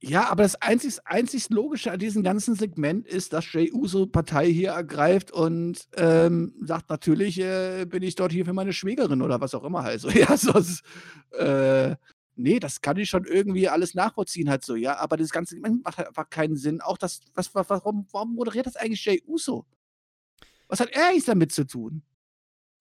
Ja, 0.00 0.28
aber 0.30 0.44
das 0.44 0.54
einzig, 0.62 0.98
einzig 1.06 1.50
Logische 1.50 1.90
an 1.90 1.98
diesem 1.98 2.22
ganzen 2.22 2.54
Segment 2.54 3.04
ist, 3.08 3.32
dass 3.32 3.52
Jay 3.52 3.72
Uso 3.72 4.06
Partei 4.06 4.46
hier 4.46 4.70
ergreift 4.70 5.32
und 5.32 5.88
ähm, 5.96 6.54
sagt, 6.62 6.88
natürlich 6.88 7.40
äh, 7.40 7.84
bin 7.84 8.04
ich 8.04 8.14
dort 8.14 8.30
hier 8.30 8.44
für 8.44 8.52
meine 8.52 8.72
Schwägerin 8.72 9.22
oder 9.22 9.40
was 9.40 9.54
auch 9.56 9.64
immer 9.64 9.82
halt 9.82 10.00
so. 10.00 10.08
Ja, 10.18 10.36
sonst, 10.36 10.84
äh, 11.32 11.96
nee, 12.36 12.60
das 12.60 12.80
kann 12.80 12.96
ich 12.96 13.08
schon 13.10 13.24
irgendwie 13.24 13.68
alles 13.68 13.94
nachvollziehen 13.94 14.48
halt 14.48 14.64
so, 14.64 14.76
ja. 14.76 14.96
Aber 14.98 15.16
das 15.16 15.30
ganze 15.30 15.56
macht 15.58 15.98
halt 15.98 16.08
einfach 16.08 16.30
keinen 16.30 16.56
Sinn. 16.56 16.80
Auch 16.80 16.96
das, 16.96 17.20
was, 17.34 17.52
warum, 17.54 18.06
warum 18.12 18.34
moderiert 18.36 18.66
das 18.66 18.76
eigentlich 18.76 19.04
Jay 19.04 19.20
Uso? 19.26 19.66
Was 20.68 20.80
hat 20.80 20.90
er 20.92 21.08
eigentlich 21.08 21.24
damit 21.24 21.52
zu 21.52 21.66
tun? 21.66 22.02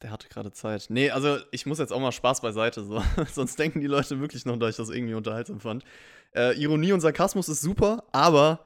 Der 0.02 0.12
hatte 0.12 0.28
gerade 0.30 0.52
Zeit. 0.52 0.86
Nee, 0.90 1.10
also 1.10 1.40
ich 1.52 1.66
muss 1.66 1.80
jetzt 1.80 1.92
auch 1.92 2.00
mal 2.00 2.12
Spaß 2.12 2.42
beiseite, 2.42 2.84
so. 2.84 3.04
Sonst 3.34 3.58
denken 3.58 3.80
die 3.80 3.88
Leute 3.88 4.20
wirklich 4.20 4.46
noch, 4.46 4.58
dass 4.58 4.72
ich 4.72 4.78
das 4.78 4.90
irgendwie 4.90 5.16
unterhaltsam 5.16 5.60
fand. 5.60 5.84
Äh, 6.36 6.60
Ironie 6.62 6.92
und 6.92 7.02
Sarkasmus 7.02 7.50
ist 7.50 7.62
super, 7.62 8.04
aber 8.12 8.64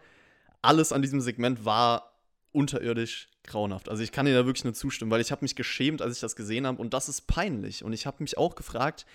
alles 0.61 0.91
an 0.91 1.01
diesem 1.01 1.21
Segment 1.21 1.63
war 1.63 2.11
unterirdisch 2.51 3.29
grauenhaft. 3.43 3.87
Also 3.87 4.03
ich 4.03 4.11
kann 4.11 4.25
dir 4.25 4.33
da 4.33 4.45
wirklich 4.45 4.65
nur 4.65 4.73
zustimmen, 4.73 5.09
weil 5.09 5.21
ich 5.21 5.31
habe 5.31 5.43
mich 5.43 5.55
geschämt, 5.55 6.01
als 6.01 6.15
ich 6.15 6.21
das 6.21 6.35
gesehen 6.35 6.67
habe 6.67 6.81
und 6.81 6.93
das 6.93 7.07
ist 7.07 7.27
peinlich. 7.27 7.83
Und 7.83 7.93
ich 7.93 8.05
habe 8.05 8.17
mich 8.19 8.37
auch 8.37 8.55
gefragt, 8.55 9.05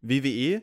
WWE, 0.00 0.62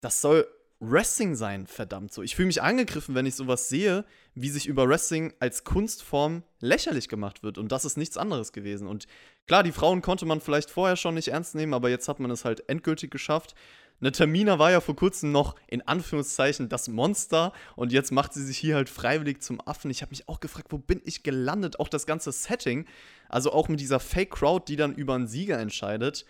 das 0.00 0.20
soll 0.20 0.46
Wrestling 0.80 1.34
sein, 1.34 1.66
verdammt 1.66 2.12
so. 2.12 2.22
Ich 2.22 2.36
fühle 2.36 2.46
mich 2.46 2.62
angegriffen, 2.62 3.16
wenn 3.16 3.26
ich 3.26 3.34
sowas 3.34 3.68
sehe, 3.68 4.04
wie 4.34 4.48
sich 4.48 4.66
über 4.68 4.88
Wrestling 4.88 5.34
als 5.40 5.64
Kunstform 5.64 6.44
lächerlich 6.60 7.08
gemacht 7.08 7.42
wird. 7.42 7.58
Und 7.58 7.72
das 7.72 7.84
ist 7.84 7.96
nichts 7.96 8.16
anderes 8.16 8.52
gewesen. 8.52 8.86
Und 8.86 9.08
klar, 9.48 9.64
die 9.64 9.72
Frauen 9.72 10.02
konnte 10.02 10.24
man 10.24 10.40
vielleicht 10.40 10.70
vorher 10.70 10.94
schon 10.94 11.14
nicht 11.14 11.28
ernst 11.28 11.56
nehmen, 11.56 11.74
aber 11.74 11.90
jetzt 11.90 12.06
hat 12.06 12.20
man 12.20 12.30
es 12.30 12.44
halt 12.44 12.68
endgültig 12.68 13.10
geschafft. 13.10 13.56
Eine 14.00 14.12
Tamina 14.12 14.60
war 14.60 14.70
ja 14.70 14.80
vor 14.80 14.94
kurzem 14.94 15.32
noch 15.32 15.56
in 15.66 15.82
Anführungszeichen 15.82 16.68
das 16.68 16.86
Monster 16.86 17.52
und 17.74 17.92
jetzt 17.92 18.12
macht 18.12 18.32
sie 18.32 18.44
sich 18.44 18.56
hier 18.56 18.76
halt 18.76 18.88
freiwillig 18.88 19.42
zum 19.42 19.60
Affen. 19.66 19.90
Ich 19.90 20.02
habe 20.02 20.10
mich 20.10 20.28
auch 20.28 20.38
gefragt, 20.38 20.68
wo 20.70 20.78
bin 20.78 21.00
ich 21.04 21.24
gelandet? 21.24 21.80
Auch 21.80 21.88
das 21.88 22.06
ganze 22.06 22.30
Setting, 22.30 22.86
also 23.28 23.52
auch 23.52 23.68
mit 23.68 23.80
dieser 23.80 23.98
Fake 23.98 24.30
Crowd, 24.30 24.66
die 24.68 24.76
dann 24.76 24.94
über 24.94 25.16
einen 25.16 25.26
Sieger 25.26 25.58
entscheidet. 25.58 26.24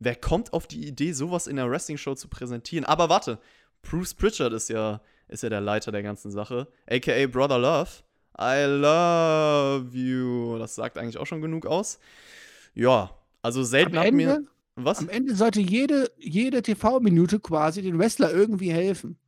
Wer 0.00 0.16
kommt 0.16 0.52
auf 0.52 0.66
die 0.66 0.86
Idee, 0.86 1.12
sowas 1.12 1.46
in 1.46 1.56
der 1.56 1.70
Wrestling-Show 1.70 2.14
zu 2.14 2.28
präsentieren? 2.28 2.84
Aber 2.84 3.08
warte, 3.08 3.38
Bruce 3.88 4.14
Pritchard 4.14 4.52
ist 4.52 4.68
ja, 4.68 5.00
ist 5.28 5.42
ja 5.42 5.48
der 5.48 5.60
Leiter 5.60 5.92
der 5.92 6.02
ganzen 6.02 6.30
Sache, 6.30 6.68
aka 6.88 7.26
Brother 7.26 7.58
Love. 7.58 7.90
I 8.38 8.64
love 8.66 9.96
you. 9.96 10.58
Das 10.58 10.74
sagt 10.74 10.98
eigentlich 10.98 11.18
auch 11.18 11.26
schon 11.26 11.40
genug 11.40 11.66
aus. 11.66 11.98
Ja, 12.74 13.10
also 13.42 13.62
selten 13.62 13.98
hat 13.98 14.12
mir. 14.12 14.44
Was? 14.76 14.98
Am 14.98 15.08
Ende 15.08 15.36
sollte 15.36 15.60
jede, 15.60 16.10
jede 16.18 16.60
TV-Minute 16.60 17.38
quasi 17.38 17.80
den 17.80 17.96
Wrestler 17.98 18.32
irgendwie 18.32 18.72
helfen. 18.72 19.18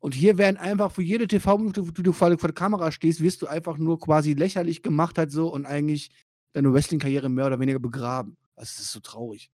Und 0.00 0.14
hier 0.14 0.36
werden 0.36 0.56
einfach 0.56 0.90
für 0.90 1.02
jede 1.02 1.28
TV-Minute, 1.28 1.86
wo 1.86 1.90
du 1.92 2.12
vor, 2.12 2.30
der 2.30 2.52
Kamera 2.52 2.90
stehst, 2.90 3.20
wirst 3.20 3.42
du 3.42 3.46
einfach 3.46 3.76
nur 3.76 4.00
quasi 4.00 4.32
lächerlich 4.32 4.82
gemacht 4.82 5.16
halt 5.18 5.30
so 5.30 5.52
und 5.52 5.66
eigentlich 5.66 6.10
deine 6.52 6.72
Wrestling-Karriere 6.72 7.28
mehr 7.28 7.46
oder 7.46 7.60
weniger 7.60 7.78
begraben. 7.78 8.36
Also, 8.56 8.70
das 8.72 8.80
ist 8.80 8.92
so 8.92 9.00
traurig. 9.00 9.50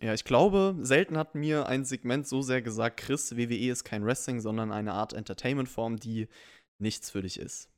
Ja, 0.00 0.14
ich 0.14 0.24
glaube, 0.24 0.76
selten 0.80 1.16
hat 1.16 1.34
mir 1.34 1.66
ein 1.66 1.84
Segment 1.84 2.26
so 2.26 2.42
sehr 2.42 2.62
gesagt, 2.62 2.98
Chris, 2.98 3.36
WWE 3.36 3.70
ist 3.70 3.84
kein 3.84 4.04
Wrestling, 4.04 4.40
sondern 4.40 4.72
eine 4.72 4.92
Art 4.92 5.12
Entertainment-Form, 5.12 5.98
die 5.98 6.28
nichts 6.78 7.10
für 7.10 7.22
dich 7.22 7.38
ist. 7.38 7.68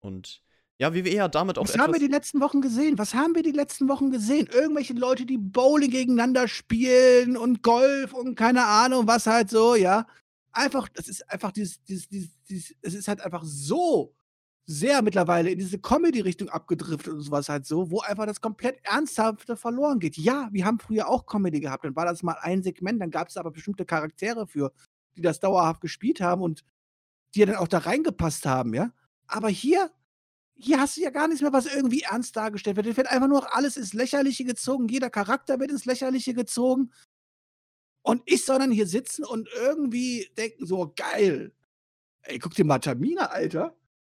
Und 0.00 0.42
ja, 0.78 0.94
WWE 0.94 1.22
hat 1.22 1.34
damit 1.34 1.58
auch. 1.58 1.64
Was 1.64 1.76
haben 1.76 1.92
wir 1.92 2.00
die 2.00 2.06
letzten 2.06 2.40
Wochen 2.40 2.60
gesehen? 2.60 2.98
Was 2.98 3.12
haben 3.12 3.34
wir 3.34 3.42
die 3.42 3.52
letzten 3.52 3.88
Wochen 3.88 4.10
gesehen? 4.10 4.48
Irgendwelche 4.52 4.94
Leute, 4.94 5.26
die 5.26 5.38
Bowling 5.38 5.90
gegeneinander 5.90 6.46
spielen 6.46 7.36
und 7.36 7.62
Golf 7.62 8.12
und 8.12 8.36
keine 8.36 8.64
Ahnung, 8.64 9.06
was 9.06 9.26
halt 9.26 9.50
so, 9.50 9.74
ja. 9.74 10.06
Einfach, 10.52 10.88
das 10.88 11.08
ist 11.08 11.28
einfach 11.30 11.52
dieses, 11.52 11.82
dieses, 11.84 12.08
dieses, 12.08 12.30
dieses 12.48 12.76
es 12.80 12.94
ist 12.94 13.08
halt 13.08 13.20
einfach 13.20 13.42
so 13.44 14.14
sehr 14.70 15.00
mittlerweile 15.00 15.50
in 15.50 15.58
diese 15.58 15.78
Comedy-Richtung 15.78 16.50
abgedriftet 16.50 17.14
und 17.14 17.22
sowas 17.22 17.48
halt 17.48 17.64
so, 17.64 17.90
wo 17.90 18.00
einfach 18.00 18.26
das 18.26 18.42
komplett 18.42 18.78
Ernsthafte 18.82 19.56
verloren 19.56 19.98
geht. 19.98 20.18
Ja, 20.18 20.50
wir 20.52 20.66
haben 20.66 20.78
früher 20.78 21.08
auch 21.08 21.24
Comedy 21.24 21.60
gehabt, 21.60 21.86
dann 21.86 21.96
war 21.96 22.04
das 22.04 22.22
mal 22.22 22.36
ein 22.42 22.62
Segment, 22.62 23.00
dann 23.00 23.10
gab 23.10 23.28
es 23.28 23.38
aber 23.38 23.50
bestimmte 23.50 23.86
Charaktere 23.86 24.46
für, 24.46 24.70
die 25.16 25.22
das 25.22 25.40
dauerhaft 25.40 25.80
gespielt 25.80 26.20
haben 26.20 26.42
und 26.42 26.64
die 27.34 27.40
ja 27.40 27.46
dann 27.46 27.56
auch 27.56 27.66
da 27.66 27.78
reingepasst 27.78 28.44
haben, 28.44 28.74
ja. 28.74 28.92
Aber 29.26 29.48
hier, 29.48 29.90
hier 30.54 30.78
hast 30.78 30.98
du 30.98 31.00
ja 31.00 31.08
gar 31.08 31.28
nichts 31.28 31.40
mehr, 31.40 31.52
was 31.54 31.64
irgendwie 31.64 32.02
ernst 32.02 32.36
dargestellt 32.36 32.76
wird. 32.76 32.88
Es 32.88 32.96
wird 32.98 33.10
einfach 33.10 33.28
nur 33.28 33.56
alles 33.56 33.78
ins 33.78 33.94
Lächerliche 33.94 34.44
gezogen, 34.44 34.88
jeder 34.88 35.08
Charakter 35.08 35.58
wird 35.60 35.70
ins 35.70 35.86
Lächerliche 35.86 36.34
gezogen. 36.34 36.92
Und 38.02 38.20
ich 38.26 38.44
soll 38.44 38.58
dann 38.58 38.70
hier 38.70 38.86
sitzen 38.86 39.24
und 39.24 39.48
irgendwie 39.62 40.28
denken, 40.36 40.66
so 40.66 40.92
geil. 40.94 41.54
Ey, 42.20 42.38
guck 42.38 42.54
dir 42.54 42.66
mal 42.66 42.80
Tamina, 42.80 43.26
Alter 43.26 43.74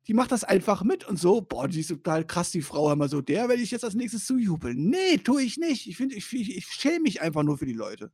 die 0.07 0.13
macht 0.13 0.31
das 0.31 0.43
einfach 0.43 0.83
mit 0.83 1.07
und 1.07 1.19
so, 1.19 1.41
boah, 1.41 1.67
die 1.67 1.81
ist 1.81 1.89
total 1.89 2.25
krass, 2.25 2.51
die 2.51 2.61
Frau, 2.61 2.91
immer 2.91 3.07
so, 3.07 3.21
der 3.21 3.49
werde 3.49 3.61
ich 3.61 3.71
jetzt 3.71 3.83
als 3.83 3.93
nächstes 3.93 4.25
zujubeln. 4.25 4.89
Nee, 4.89 5.17
tue 5.17 5.43
ich 5.43 5.57
nicht. 5.57 5.87
Ich 5.87 5.97
finde, 5.97 6.15
ich, 6.15 6.31
ich, 6.33 6.57
ich 6.57 6.65
schäme 6.65 7.01
mich 7.01 7.21
einfach 7.21 7.43
nur 7.43 7.57
für 7.57 7.65
die 7.65 7.73
Leute. 7.73 8.11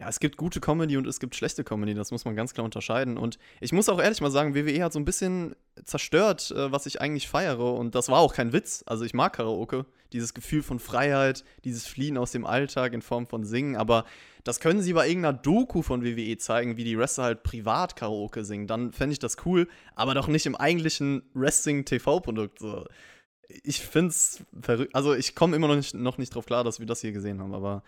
Ja, 0.00 0.08
es 0.08 0.20
gibt 0.20 0.36
gute 0.36 0.60
Comedy 0.60 0.96
und 0.96 1.08
es 1.08 1.18
gibt 1.18 1.34
schlechte 1.34 1.64
Comedy, 1.64 1.92
das 1.92 2.12
muss 2.12 2.24
man 2.24 2.36
ganz 2.36 2.54
klar 2.54 2.64
unterscheiden. 2.64 3.18
Und 3.18 3.36
ich 3.60 3.72
muss 3.72 3.88
auch 3.88 4.00
ehrlich 4.00 4.20
mal 4.20 4.30
sagen, 4.30 4.54
WWE 4.54 4.84
hat 4.84 4.92
so 4.92 5.00
ein 5.00 5.04
bisschen 5.04 5.56
zerstört, 5.84 6.52
äh, 6.52 6.70
was 6.70 6.86
ich 6.86 7.00
eigentlich 7.00 7.28
feiere. 7.28 7.74
Und 7.74 7.96
das 7.96 8.08
war 8.08 8.20
auch 8.20 8.32
kein 8.32 8.52
Witz. 8.52 8.84
Also 8.86 9.04
ich 9.04 9.12
mag 9.12 9.32
Karaoke, 9.32 9.86
dieses 10.12 10.34
Gefühl 10.34 10.62
von 10.62 10.78
Freiheit, 10.78 11.42
dieses 11.64 11.88
Fliehen 11.88 12.16
aus 12.16 12.30
dem 12.30 12.46
Alltag 12.46 12.92
in 12.92 13.02
Form 13.02 13.26
von 13.26 13.44
Singen. 13.44 13.74
Aber 13.74 14.04
das 14.44 14.60
können 14.60 14.82
sie 14.82 14.92
bei 14.92 15.08
irgendeiner 15.08 15.36
Doku 15.36 15.82
von 15.82 16.04
WWE 16.04 16.38
zeigen, 16.38 16.76
wie 16.76 16.84
die 16.84 16.96
Wrestler 16.96 17.24
halt 17.24 17.42
privat 17.42 17.96
Karaoke 17.96 18.44
singen. 18.44 18.68
Dann 18.68 18.92
fände 18.92 19.14
ich 19.14 19.18
das 19.18 19.36
cool, 19.46 19.66
aber 19.96 20.14
doch 20.14 20.28
nicht 20.28 20.46
im 20.46 20.54
eigentlichen 20.54 21.22
Wrestling-TV-Produkt. 21.34 22.60
Ich 23.64 23.80
finde 23.80 24.10
es 24.10 24.44
verrückt. 24.62 24.94
Also 24.94 25.12
ich 25.12 25.34
komme 25.34 25.56
immer 25.56 25.66
noch 25.66 25.76
nicht, 25.76 25.94
noch 25.94 26.18
nicht 26.18 26.36
drauf 26.36 26.46
klar, 26.46 26.62
dass 26.62 26.78
wir 26.78 26.86
das 26.86 27.00
hier 27.00 27.10
gesehen 27.10 27.40
haben, 27.40 27.52
aber 27.52 27.82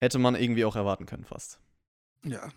hätte 0.00 0.18
man 0.18 0.34
irgendwie 0.34 0.64
auch 0.64 0.76
erwarten 0.76 1.06
können, 1.06 1.24
fast. 1.24 1.60
Ja. 2.24 2.50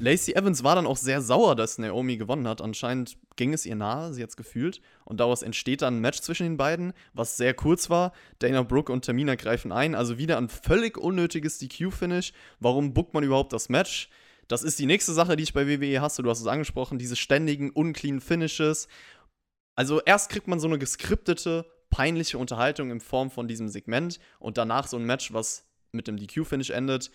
Lacey 0.00 0.34
Evans 0.34 0.64
war 0.64 0.74
dann 0.74 0.86
auch 0.86 0.96
sehr 0.96 1.22
sauer, 1.22 1.54
dass 1.54 1.78
Naomi 1.78 2.16
gewonnen 2.16 2.48
hat. 2.48 2.60
Anscheinend 2.60 3.16
ging 3.36 3.54
es 3.54 3.64
ihr 3.64 3.76
nahe, 3.76 4.12
sie 4.12 4.22
hat 4.22 4.30
es 4.30 4.36
gefühlt. 4.36 4.80
Und 5.04 5.20
daraus 5.20 5.42
entsteht 5.42 5.82
dann 5.82 5.98
ein 5.98 6.00
Match 6.00 6.20
zwischen 6.20 6.44
den 6.44 6.56
beiden, 6.56 6.92
was 7.14 7.36
sehr 7.36 7.54
kurz 7.54 7.88
war. 7.88 8.12
Dana 8.40 8.62
Brooke 8.62 8.92
und 8.92 9.04
Tamina 9.04 9.36
greifen 9.36 9.70
ein. 9.70 9.94
Also 9.94 10.18
wieder 10.18 10.38
ein 10.38 10.48
völlig 10.48 10.98
unnötiges 10.98 11.58
DQ-Finish. 11.58 12.32
Warum 12.58 12.92
bookt 12.92 13.14
man 13.14 13.22
überhaupt 13.22 13.52
das 13.52 13.68
Match? 13.68 14.10
Das 14.48 14.64
ist 14.64 14.78
die 14.78 14.86
nächste 14.86 15.12
Sache, 15.12 15.36
die 15.36 15.44
ich 15.44 15.54
bei 15.54 15.68
WWE 15.68 16.00
hasse. 16.00 16.22
Du 16.22 16.30
hast 16.30 16.40
es 16.40 16.46
angesprochen, 16.46 16.98
diese 16.98 17.16
ständigen, 17.16 17.70
unclean 17.70 18.20
Finishes. 18.20 18.88
Also 19.76 20.00
erst 20.02 20.30
kriegt 20.30 20.48
man 20.48 20.60
so 20.60 20.66
eine 20.66 20.78
geskriptete, 20.78 21.64
peinliche 21.88 22.36
Unterhaltung 22.36 22.90
in 22.90 23.00
Form 23.00 23.30
von 23.30 23.48
diesem 23.48 23.68
Segment 23.68 24.18
und 24.40 24.58
danach 24.58 24.88
so 24.88 24.96
ein 24.96 25.04
Match, 25.04 25.32
was 25.32 25.64
mit 25.92 26.08
dem 26.08 26.16
DQ-Finish 26.16 26.70
endet. 26.70 27.10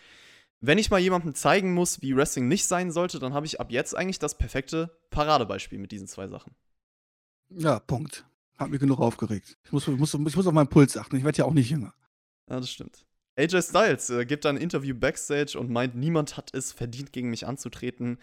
Wenn 0.60 0.78
ich 0.78 0.90
mal 0.90 1.00
jemandem 1.00 1.36
zeigen 1.36 1.74
muss, 1.74 2.02
wie 2.02 2.16
Wrestling 2.16 2.48
nicht 2.48 2.66
sein 2.66 2.92
sollte, 2.92 3.20
dann 3.20 3.34
habe 3.34 3.46
ich 3.46 3.60
ab 3.60 3.72
jetzt 3.72 3.96
eigentlich 3.96 4.20
das 4.20 4.38
perfekte 4.38 4.98
Paradebeispiel 5.12 5.78
mit 5.78 5.92
diesen 5.92 6.08
zwei 6.08 6.28
Sachen. 6.28 6.54
Ja, 7.50 7.80
Punkt. 7.80 8.26
Hat 8.58 8.70
mich 8.72 8.80
genug 8.80 9.00
aufgeregt. 9.00 9.58
Ich 9.66 9.72
muss, 9.72 9.86
muss, 9.88 10.14
ich 10.14 10.36
muss 10.36 10.48
auf 10.48 10.54
meinen 10.54 10.68
Puls 10.68 10.98
achten. 10.98 11.16
Ich 11.16 11.24
werde 11.24 11.38
ja 11.38 11.46
auch 11.46 11.54
nicht 11.54 11.70
jünger. 11.70 11.94
Ja, 12.50 12.60
das 12.60 12.72
stimmt. 12.72 13.06
AJ 13.36 13.62
Styles 13.62 14.10
äh, 14.10 14.26
gibt 14.26 14.48
ein 14.48 14.58
Interview 14.58 14.96
backstage 14.96 15.60
und 15.60 15.70
meint, 15.70 15.94
niemand 15.94 16.38
hat 16.38 16.54
es 16.56 16.72
verdient, 16.72 17.14
gegen 17.14 17.30
mich 17.30 17.46
anzutreten. 17.46 18.18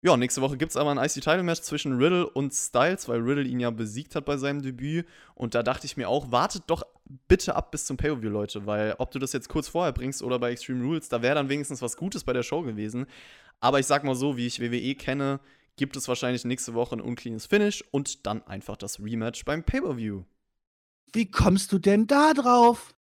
Ja, 0.00 0.16
nächste 0.16 0.40
Woche 0.42 0.56
gibt 0.56 0.70
es 0.70 0.76
aber 0.76 0.92
ein 0.92 0.98
IC-Title-Match 0.98 1.62
zwischen 1.62 1.96
Riddle 1.96 2.28
und 2.30 2.54
Styles, 2.54 3.08
weil 3.08 3.20
Riddle 3.20 3.42
ihn 3.42 3.58
ja 3.58 3.70
besiegt 3.70 4.14
hat 4.14 4.26
bei 4.26 4.36
seinem 4.36 4.62
Debüt. 4.62 5.06
Und 5.34 5.56
da 5.56 5.64
dachte 5.64 5.86
ich 5.86 5.96
mir 5.96 6.08
auch, 6.08 6.30
wartet 6.30 6.62
doch 6.68 6.84
bitte 7.26 7.56
ab 7.56 7.72
bis 7.72 7.84
zum 7.84 7.96
Pay-Per-View, 7.96 8.30
Leute, 8.30 8.64
weil 8.64 8.94
ob 8.98 9.10
du 9.10 9.18
das 9.18 9.32
jetzt 9.32 9.48
kurz 9.48 9.66
vorher 9.66 9.92
bringst 9.92 10.22
oder 10.22 10.38
bei 10.38 10.52
Extreme 10.52 10.84
Rules, 10.84 11.08
da 11.08 11.20
wäre 11.20 11.34
dann 11.34 11.48
wenigstens 11.48 11.82
was 11.82 11.96
Gutes 11.96 12.22
bei 12.22 12.32
der 12.32 12.44
Show 12.44 12.62
gewesen. 12.62 13.06
Aber 13.58 13.80
ich 13.80 13.86
sag 13.86 14.04
mal 14.04 14.14
so, 14.14 14.36
wie 14.36 14.46
ich 14.46 14.60
WWE 14.60 14.94
kenne, 14.94 15.40
gibt 15.74 15.96
es 15.96 16.06
wahrscheinlich 16.06 16.44
nächste 16.44 16.74
Woche 16.74 16.94
ein 16.94 17.00
uncleanes 17.00 17.46
Finish 17.46 17.82
und 17.90 18.24
dann 18.26 18.46
einfach 18.46 18.76
das 18.76 19.00
Rematch 19.00 19.44
beim 19.44 19.64
Pay-Per-View. 19.64 20.22
Wie 21.12 21.30
kommst 21.30 21.72
du 21.72 21.78
denn 21.78 22.06
da 22.06 22.34
drauf? 22.34 22.94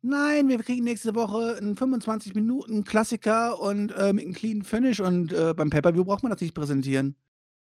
Nein, 0.00 0.48
wir 0.48 0.58
kriegen 0.58 0.84
nächste 0.84 1.14
Woche 1.14 1.56
einen 1.56 1.76
25 1.76 2.34
Minuten 2.34 2.84
Klassiker 2.84 3.60
und 3.60 3.90
äh, 3.92 4.12
mit 4.12 4.24
einem 4.24 4.34
clean 4.34 4.62
Finish 4.62 5.00
und 5.00 5.32
äh, 5.32 5.54
beim 5.54 5.70
Pay-Per-View 5.70 6.04
braucht 6.04 6.22
man 6.22 6.30
das 6.30 6.40
nicht 6.40 6.54
präsentieren. 6.54 7.16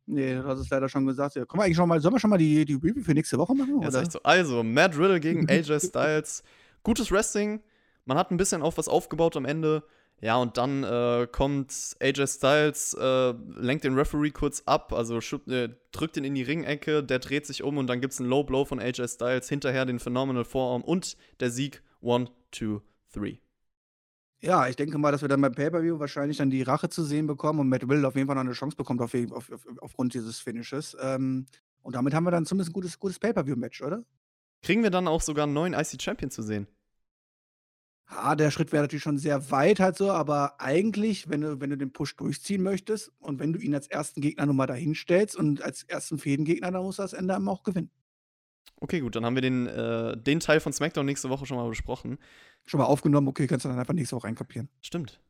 Nee, 0.07 0.35
du 0.35 0.45
hast 0.45 0.61
es 0.61 0.71
leider 0.71 0.89
schon 0.89 1.07
gesagt. 1.07 1.35
Ja, 1.35 1.45
können 1.45 1.61
wir 1.61 1.65
eigentlich 1.65 1.77
schon 1.77 1.89
mal, 1.89 2.01
sollen 2.01 2.15
wir 2.15 2.21
schon 2.21 2.31
mal 2.31 2.39
die, 2.39 2.65
die 2.65 2.75
Review 2.75 3.03
für 3.03 3.15
nächste 3.15 3.39
Woche 3.39 3.55
machen? 3.55 3.81
Ja, 3.83 3.89
ist 3.89 4.13
so. 4.13 4.21
Also, 4.23 4.63
Matt 4.63 4.97
Riddle 4.97 5.21
gegen 5.21 5.49
AJ 5.49 5.81
Styles. 5.81 6.43
Gutes 6.83 7.11
Wrestling. 7.11 7.61
Man 8.05 8.17
hat 8.17 8.31
ein 8.31 8.37
bisschen 8.37 8.63
auf 8.63 8.79
was 8.79 8.87
aufgebaut 8.87 9.37
am 9.37 9.45
Ende. 9.45 9.83
Ja, 10.21 10.37
und 10.37 10.57
dann 10.57 10.83
äh, 10.85 11.27
kommt 11.31 11.97
AJ 12.01 12.27
Styles, 12.27 12.95
äh, 12.95 13.35
lenkt 13.59 13.85
den 13.85 13.95
Referee 13.95 14.31
kurz 14.31 14.63
ab, 14.65 14.95
also 14.95 15.19
äh, 15.49 15.69
drückt 15.93 16.17
ihn 16.17 16.25
in 16.25 16.35
die 16.35 16.43
Ringecke, 16.43 17.05
der 17.05 17.19
dreht 17.19 17.45
sich 17.45 17.63
um 17.63 17.77
und 17.77 17.87
dann 17.87 18.01
gibt 18.01 18.15
es 18.15 18.21
einen 18.21 18.31
Low 18.31 18.43
Blow 18.43 18.65
von 18.65 18.81
AJ 18.81 19.09
Styles, 19.09 19.49
hinterher 19.51 19.85
den 19.85 19.99
Phenomenal 19.99 20.45
Forearm 20.45 20.83
und 20.83 21.19
der 21.41 21.51
Sieg 21.51 21.83
One, 22.07 22.31
two, 22.53 22.83
three. 23.13 23.39
Ja, 24.41 24.69
ich 24.69 24.77
denke 24.77 24.97
mal, 24.97 25.11
dass 25.11 25.23
wir 25.23 25.29
dann 25.29 25.41
beim 25.41 25.55
Pay-Per-View 25.55 25.99
wahrscheinlich 25.99 26.37
dann 26.37 26.51
die 26.51 26.63
Rache 26.63 26.89
zu 26.89 27.03
sehen 27.03 27.27
bekommen 27.27 27.59
und 27.59 27.69
Matt 27.69 27.89
Will 27.89 28.05
auf 28.05 28.15
jeden 28.15 28.29
Fall 28.29 28.37
noch 28.37 28.43
eine 28.43 28.53
Chance 28.53 28.77
bekommt 28.77 29.01
auf, 29.03 29.13
auf, 29.33 29.51
auf, 29.51 29.67
aufgrund 29.81 30.15
dieses 30.15 30.39
Finishes. 30.39 30.97
Ähm, 31.01 31.47
und 31.83 31.97
damit 31.97 32.15
haben 32.15 32.23
wir 32.25 32.31
dann 32.31 32.47
zumindest 32.47 32.71
ein 32.71 32.75
gutes, 32.75 33.01
gutes 33.01 33.19
Pay-Per-View-Match, 33.19 33.83
oder? 33.83 34.05
Kriegen 34.63 34.85
wir 34.85 34.91
dann 34.91 35.09
auch 35.09 35.21
sogar 35.21 35.45
einen 35.45 35.55
neuen 35.55 35.75
IC-Champion 35.75 36.31
zu 36.31 36.43
sehen? 36.43 36.69
Ja, 38.09 38.37
der 38.37 38.53
Schritt 38.53 38.71
wäre 38.71 38.85
natürlich 38.85 39.03
schon 39.03 39.19
sehr 39.19 39.51
weit 39.51 39.81
halt 39.81 39.97
so, 39.97 40.13
aber 40.13 40.61
eigentlich, 40.61 41.29
wenn 41.29 41.41
du, 41.41 41.61
wenn 41.61 41.71
du 41.71 41.77
den 41.77 41.93
Push 41.93 42.15
durchziehen 42.15 42.63
möchtest 42.63 43.11
und 43.19 43.41
wenn 43.41 43.53
du 43.53 43.59
ihn 43.59 43.75
als 43.75 43.89
ersten 43.89 44.21
Gegner 44.21 44.47
nochmal 44.47 44.69
dahin 44.69 44.95
stellst 44.95 45.35
und 45.35 45.61
als 45.61 45.83
ersten 45.83 46.19
Fädengegner, 46.19 46.71
dann 46.71 46.85
muss 46.85 47.01
er 47.01 47.05
das 47.05 47.15
Ende 47.15 47.37
auch 47.37 47.65
gewinnen. 47.65 47.91
Okay, 48.81 49.01
gut, 49.01 49.17
dann 49.17 49.25
haben 49.25 49.35
wir 49.35 49.43
den, 49.43 49.67
äh, 49.67 50.17
den 50.17 50.41
Teil 50.41 50.61
von 50.61 50.73
SmackDown 50.73 51.07
nächste 51.07 51.31
Woche 51.31 51.47
schon 51.47 51.57
mal 51.57 51.69
besprochen. 51.69 52.19
Schon 52.67 52.79
mal 52.79 52.87
aufgenommen, 52.87 53.29
okay, 53.29 53.47
kannst 53.47 53.65
du 53.65 53.69
dann 53.69 53.79
einfach 53.79 53.95
nächste 53.95 54.17
Woche 54.17 54.29
einkapieren. 54.29 54.69
Stimmt. 54.83 55.21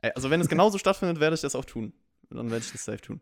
Also, 0.00 0.30
wenn 0.30 0.40
es 0.40 0.48
genauso 0.48 0.78
stattfindet, 0.78 1.20
werde 1.20 1.34
ich 1.34 1.42
das 1.42 1.54
auch 1.54 1.64
tun. 1.64 1.92
Dann 2.30 2.50
werde 2.50 2.64
ich 2.64 2.72
das 2.72 2.84
safe 2.84 3.00
tun. 3.00 3.20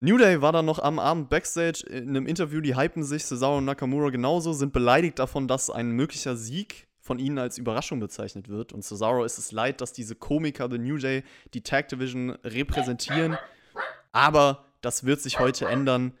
New 0.00 0.18
Day 0.18 0.42
war 0.42 0.52
dann 0.52 0.66
noch 0.66 0.78
am 0.78 0.98
Abend 0.98 1.30
Backstage 1.30 1.86
in 1.88 2.10
einem 2.10 2.26
Interview, 2.26 2.60
die 2.60 2.76
hypen 2.76 3.02
sich, 3.02 3.24
Cesaro 3.24 3.58
und 3.58 3.64
Nakamura 3.64 4.10
genauso, 4.10 4.52
sind 4.52 4.72
beleidigt 4.72 5.18
davon, 5.18 5.48
dass 5.48 5.70
ein 5.70 5.90
möglicher 5.90 6.36
Sieg 6.36 6.86
von 7.00 7.18
ihnen 7.18 7.38
als 7.38 7.56
Überraschung 7.56 8.00
bezeichnet 8.00 8.48
wird. 8.48 8.72
Und 8.72 8.82
Cesaro 8.82 9.24
ist 9.24 9.38
es 9.38 9.52
leid, 9.52 9.80
dass 9.80 9.92
diese 9.92 10.14
Komiker 10.14 10.68
The 10.70 10.78
New 10.78 10.98
Day 10.98 11.22
die 11.54 11.62
Tag 11.62 11.88
Division 11.88 12.30
repräsentieren. 12.44 13.38
Aber 14.12 14.66
das 14.82 15.04
wird 15.04 15.20
sich 15.20 15.38
heute 15.38 15.66
ändern. 15.66 16.12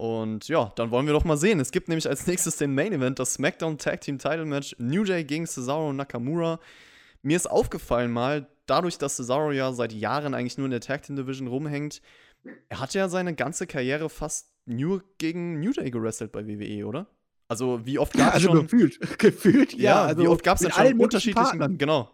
Und 0.00 0.48
ja, 0.48 0.72
dann 0.76 0.90
wollen 0.90 1.04
wir 1.04 1.12
doch 1.12 1.26
mal 1.26 1.36
sehen. 1.36 1.60
Es 1.60 1.72
gibt 1.72 1.88
nämlich 1.88 2.08
als 2.08 2.26
nächstes 2.26 2.56
den 2.56 2.74
Main 2.74 2.94
Event, 2.94 3.18
das 3.18 3.34
SmackDown 3.34 3.76
Tag 3.76 4.00
Team 4.00 4.16
Title 4.16 4.46
Match 4.46 4.74
New 4.78 5.04
Day 5.04 5.24
gegen 5.24 5.46
Cesaro 5.46 5.90
und 5.90 5.96
Nakamura. 5.96 6.58
Mir 7.20 7.36
ist 7.36 7.50
aufgefallen 7.50 8.10
mal, 8.10 8.48
dadurch, 8.64 8.96
dass 8.96 9.16
Cesaro 9.16 9.52
ja 9.52 9.74
seit 9.74 9.92
Jahren 9.92 10.32
eigentlich 10.32 10.56
nur 10.56 10.64
in 10.64 10.70
der 10.70 10.80
Tag 10.80 11.02
Team 11.02 11.16
Division 11.16 11.48
rumhängt, 11.48 12.00
er 12.70 12.80
hat 12.80 12.94
ja 12.94 13.10
seine 13.10 13.34
ganze 13.34 13.66
Karriere 13.66 14.08
fast 14.08 14.54
nur 14.64 15.04
gegen 15.18 15.60
New 15.60 15.72
Day 15.72 15.90
gewrestelt 15.90 16.32
bei 16.32 16.46
WWE, 16.46 16.86
oder? 16.86 17.06
Also 17.48 17.84
wie 17.84 17.98
oft 17.98 18.14
gab 18.14 18.28
es 18.28 18.42
ja, 18.42 18.48
also 18.48 18.48
schon 18.48 18.62
gefühlt, 18.62 19.18
gefühlt 19.18 19.74
ja, 19.74 19.80
ja 19.80 20.04
also 20.06 20.22
wie 20.22 20.28
oft 20.28 20.42
gab 20.42 20.56
es 20.56 20.62
denn 20.62 20.72
schon 20.72 20.98
unterschiedlichen 20.98 21.58
Partnern. 21.58 21.76
genau 21.76 22.10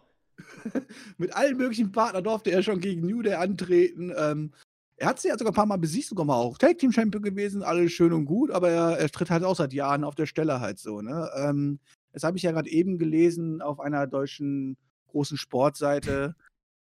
mit 1.17 1.33
allen 1.33 1.57
möglichen 1.57 1.91
Partnern 1.93 2.25
durfte 2.25 2.51
er 2.51 2.63
schon 2.63 2.79
gegen 2.79 3.07
New 3.07 3.21
Day 3.21 3.35
antreten. 3.35 4.13
Ähm, 4.15 4.51
er 4.97 5.07
hat 5.07 5.19
sie 5.19 5.27
ja 5.27 5.37
sogar 5.37 5.53
ein 5.53 5.55
paar 5.55 5.65
Mal 5.65 5.77
besiegt, 5.77 6.07
sogar 6.07 6.25
mal 6.25 6.35
auch 6.35 6.57
Tag 6.57 6.79
Team 6.79 6.91
Champion 6.91 7.23
gewesen, 7.23 7.63
alles 7.63 7.91
schön 7.91 8.13
und 8.13 8.25
gut, 8.25 8.51
aber 8.51 8.69
er, 8.69 8.97
er 8.97 9.09
tritt 9.09 9.29
halt 9.29 9.43
auch 9.43 9.55
seit 9.55 9.71
Jahren 9.73 10.03
auf 10.03 10.15
der 10.15 10.25
Stelle 10.25 10.59
halt 10.59 10.79
so, 10.79 11.01
ne? 11.01 11.29
Ähm, 11.35 11.79
das 12.13 12.23
habe 12.23 12.37
ich 12.37 12.43
ja 12.43 12.51
gerade 12.51 12.69
eben 12.69 12.97
gelesen 12.97 13.61
auf 13.61 13.79
einer 13.79 14.07
deutschen 14.07 14.75
großen 15.07 15.37
Sportseite, 15.37 16.35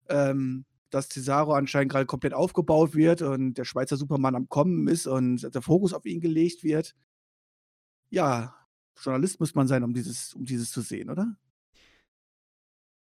ähm, 0.08 0.66
dass 0.90 1.10
Cesaro 1.10 1.54
anscheinend 1.54 1.92
gerade 1.92 2.06
komplett 2.06 2.34
aufgebaut 2.34 2.96
wird 2.96 3.22
und 3.22 3.56
der 3.56 3.66
Schweizer 3.66 3.98
Supermann 3.98 4.36
am 4.36 4.48
Kommen 4.48 4.88
ist 4.88 5.06
und 5.06 5.54
der 5.54 5.62
Fokus 5.62 5.94
auf 5.94 6.06
ihn 6.06 6.22
gelegt 6.22 6.64
wird. 6.64 6.96
Ja, 8.10 8.56
Journalist 8.98 9.42
muss 9.42 9.54
man 9.54 9.68
sein, 9.68 9.84
um 9.84 9.94
dieses, 9.94 10.34
um 10.34 10.46
dieses 10.46 10.72
zu 10.72 10.80
sehen, 10.80 11.10
oder? 11.10 11.36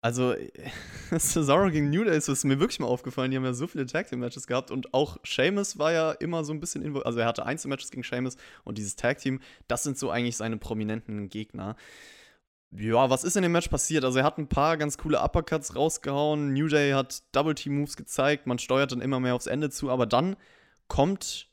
Also, 0.01 0.33
Cesaro 1.17 1.69
gegen 1.69 1.91
New 1.91 2.03
Day 2.03 2.17
ist 2.17 2.43
mir 2.43 2.59
wirklich 2.59 2.79
mal 2.79 2.87
aufgefallen. 2.87 3.29
Die 3.29 3.37
haben 3.37 3.45
ja 3.45 3.53
so 3.53 3.67
viele 3.67 3.85
Tag 3.85 4.07
Team 4.07 4.19
Matches 4.19 4.47
gehabt 4.47 4.71
und 4.71 4.93
auch 4.95 5.17
Sheamus 5.23 5.77
war 5.77 5.91
ja 5.91 6.11
immer 6.13 6.43
so 6.43 6.53
ein 6.53 6.59
bisschen 6.59 6.81
involviert. 6.81 7.05
Also, 7.05 7.19
er 7.19 7.27
hatte 7.27 7.45
Einzelmatches 7.45 7.91
gegen 7.91 8.03
Sheamus 8.03 8.35
und 8.63 8.79
dieses 8.79 8.95
Tag 8.95 9.19
Team, 9.19 9.39
das 9.67 9.83
sind 9.83 9.97
so 9.99 10.09
eigentlich 10.09 10.37
seine 10.37 10.57
prominenten 10.57 11.29
Gegner. 11.29 11.75
Ja, 12.71 13.09
was 13.09 13.23
ist 13.23 13.35
in 13.35 13.43
dem 13.43 13.51
Match 13.51 13.67
passiert? 13.67 14.03
Also, 14.03 14.19
er 14.19 14.25
hat 14.25 14.39
ein 14.39 14.47
paar 14.47 14.77
ganz 14.77 14.97
coole 14.97 15.21
Uppercuts 15.21 15.75
rausgehauen. 15.75 16.53
New 16.53 16.67
Day 16.67 16.93
hat 16.93 17.21
Double 17.31 17.53
Team 17.53 17.77
Moves 17.77 17.95
gezeigt. 17.95 18.47
Man 18.47 18.57
steuert 18.57 18.91
dann 18.91 19.01
immer 19.01 19.19
mehr 19.19 19.35
aufs 19.35 19.47
Ende 19.47 19.69
zu, 19.69 19.91
aber 19.91 20.07
dann 20.07 20.35
kommt 20.87 21.47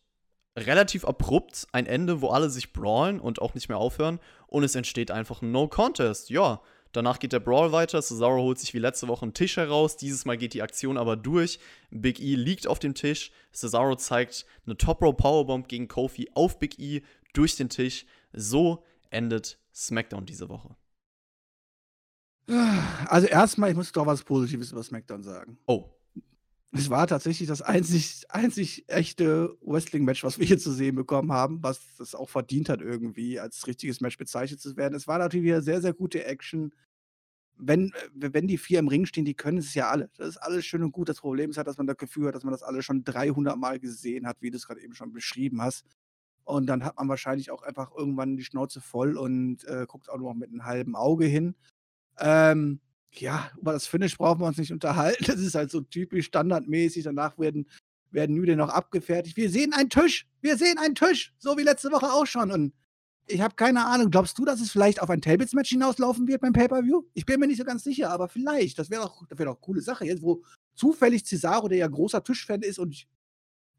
relativ 0.56 1.04
abrupt 1.04 1.66
ein 1.72 1.86
Ende, 1.86 2.22
wo 2.22 2.30
alle 2.30 2.48
sich 2.48 2.72
brawlen 2.72 3.20
und 3.20 3.42
auch 3.42 3.54
nicht 3.54 3.68
mehr 3.68 3.78
aufhören 3.78 4.18
und 4.48 4.64
es 4.64 4.74
entsteht 4.74 5.10
einfach 5.10 5.42
ein 5.42 5.52
No 5.52 5.68
Contest. 5.68 6.30
Ja 6.30 6.62
Danach 6.92 7.18
geht 7.18 7.32
der 7.32 7.40
Brawl 7.40 7.72
weiter. 7.72 8.00
Cesaro 8.00 8.42
holt 8.42 8.58
sich 8.58 8.74
wie 8.74 8.78
letzte 8.78 9.08
Woche 9.08 9.22
einen 9.22 9.34
Tisch 9.34 9.56
heraus. 9.56 9.96
Dieses 9.96 10.24
Mal 10.24 10.38
geht 10.38 10.54
die 10.54 10.62
Aktion 10.62 10.96
aber 10.96 11.16
durch. 11.16 11.58
Big 11.90 12.20
E 12.20 12.34
liegt 12.34 12.66
auf 12.66 12.78
dem 12.78 12.94
Tisch. 12.94 13.30
Cesaro 13.52 13.96
zeigt 13.96 14.46
eine 14.66 14.76
Top 14.76 15.02
Row 15.02 15.16
Powerbomb 15.16 15.68
gegen 15.68 15.88
Kofi 15.88 16.30
auf 16.34 16.58
Big 16.58 16.78
E 16.78 17.02
durch 17.34 17.56
den 17.56 17.68
Tisch. 17.68 18.06
So 18.32 18.84
endet 19.10 19.58
SmackDown 19.74 20.26
diese 20.26 20.48
Woche. 20.48 20.76
Also 23.06 23.26
erstmal, 23.26 23.70
ich 23.70 23.76
muss 23.76 23.92
doch 23.92 24.06
was 24.06 24.22
Positives 24.22 24.72
über 24.72 24.82
SmackDown 24.82 25.22
sagen. 25.22 25.58
Oh. 25.66 25.90
Es 26.72 26.90
war 26.90 27.06
tatsächlich 27.06 27.48
das 27.48 27.62
einzig, 27.62 28.24
einzig 28.28 28.84
echte 28.88 29.56
Wrestling-Match, 29.62 30.22
was 30.22 30.38
wir 30.38 30.46
hier 30.46 30.58
zu 30.58 30.70
sehen 30.70 30.96
bekommen 30.96 31.32
haben, 31.32 31.62
was 31.62 31.98
es 31.98 32.14
auch 32.14 32.28
verdient 32.28 32.68
hat, 32.68 32.82
irgendwie 32.82 33.40
als 33.40 33.66
richtiges 33.66 34.02
Match 34.02 34.18
bezeichnet 34.18 34.60
zu 34.60 34.76
werden. 34.76 34.94
Es 34.94 35.08
war 35.08 35.18
natürlich 35.18 35.46
wieder 35.46 35.62
sehr, 35.62 35.80
sehr 35.80 35.94
gute 35.94 36.24
Action. 36.24 36.74
Wenn, 37.56 37.92
äh, 38.20 38.30
wenn 38.34 38.46
die 38.48 38.58
vier 38.58 38.80
im 38.80 38.88
Ring 38.88 39.06
stehen, 39.06 39.24
die 39.24 39.34
können 39.34 39.58
es 39.58 39.74
ja 39.74 39.88
alle. 39.90 40.10
Das 40.18 40.28
ist 40.28 40.36
alles 40.38 40.66
schön 40.66 40.82
und 40.82 40.92
gut. 40.92 41.08
Das 41.08 41.20
Problem 41.20 41.50
ist 41.50 41.56
halt, 41.56 41.66
dass 41.68 41.78
man 41.78 41.86
das 41.86 41.96
Gefühl 41.96 42.28
hat, 42.28 42.34
dass 42.34 42.44
man 42.44 42.52
das 42.52 42.62
alle 42.62 42.82
schon 42.82 43.02
300 43.02 43.56
Mal 43.56 43.80
gesehen 43.80 44.26
hat, 44.26 44.36
wie 44.40 44.50
du 44.50 44.56
es 44.58 44.66
gerade 44.66 44.82
eben 44.82 44.94
schon 44.94 45.12
beschrieben 45.12 45.62
hast. 45.62 45.86
Und 46.44 46.66
dann 46.66 46.84
hat 46.84 46.96
man 46.96 47.08
wahrscheinlich 47.08 47.50
auch 47.50 47.62
einfach 47.62 47.92
irgendwann 47.96 48.36
die 48.36 48.44
Schnauze 48.44 48.80
voll 48.80 49.16
und 49.16 49.64
äh, 49.64 49.86
guckt 49.88 50.10
auch 50.10 50.18
nur 50.18 50.32
noch 50.34 50.38
mit 50.38 50.50
einem 50.50 50.66
halben 50.66 50.96
Auge 50.96 51.26
hin. 51.26 51.56
Ähm, 52.18 52.80
ja, 53.12 53.50
über 53.58 53.72
das 53.72 53.86
Finish 53.86 54.16
brauchen 54.16 54.40
wir 54.40 54.46
uns 54.46 54.58
nicht 54.58 54.72
unterhalten. 54.72 55.24
Das 55.26 55.40
ist 55.40 55.54
halt 55.54 55.70
so 55.70 55.80
typisch 55.80 56.26
standardmäßig. 56.26 57.04
Danach 57.04 57.38
werden, 57.38 57.68
werden 58.10 58.36
New 58.36 58.54
noch 58.54 58.68
abgefertigt. 58.68 59.36
Wir 59.36 59.50
sehen 59.50 59.72
einen 59.72 59.90
Tisch. 59.90 60.26
Wir 60.40 60.56
sehen 60.56 60.78
einen 60.78 60.94
Tisch. 60.94 61.34
So 61.38 61.56
wie 61.56 61.62
letzte 61.62 61.90
Woche 61.90 62.12
auch 62.12 62.26
schon. 62.26 62.50
Und 62.50 62.72
Ich 63.26 63.40
habe 63.40 63.54
keine 63.54 63.84
Ahnung. 63.86 64.10
Glaubst 64.10 64.38
du, 64.38 64.44
dass 64.44 64.60
es 64.60 64.70
vielleicht 64.70 65.02
auf 65.02 65.10
ein 65.10 65.20
Tables-Match 65.20 65.70
hinauslaufen 65.70 66.26
wird 66.28 66.40
beim 66.40 66.52
Pay-Per-View? 66.52 67.02
Ich 67.14 67.26
bin 67.26 67.40
mir 67.40 67.46
nicht 67.46 67.58
so 67.58 67.64
ganz 67.64 67.84
sicher, 67.84 68.10
aber 68.10 68.28
vielleicht. 68.28 68.78
Das 68.78 68.90
wäre 68.90 69.02
doch, 69.02 69.22
wär 69.28 69.46
doch 69.46 69.52
eine 69.52 69.60
coole 69.60 69.80
Sache. 69.80 70.04
Jetzt, 70.04 70.22
wo 70.22 70.42
zufällig 70.74 71.24
Cesaro, 71.24 71.68
der 71.68 71.78
ja 71.78 71.88
großer 71.88 72.22
Tischfan 72.22 72.62
ist 72.62 72.78
und 72.78 73.06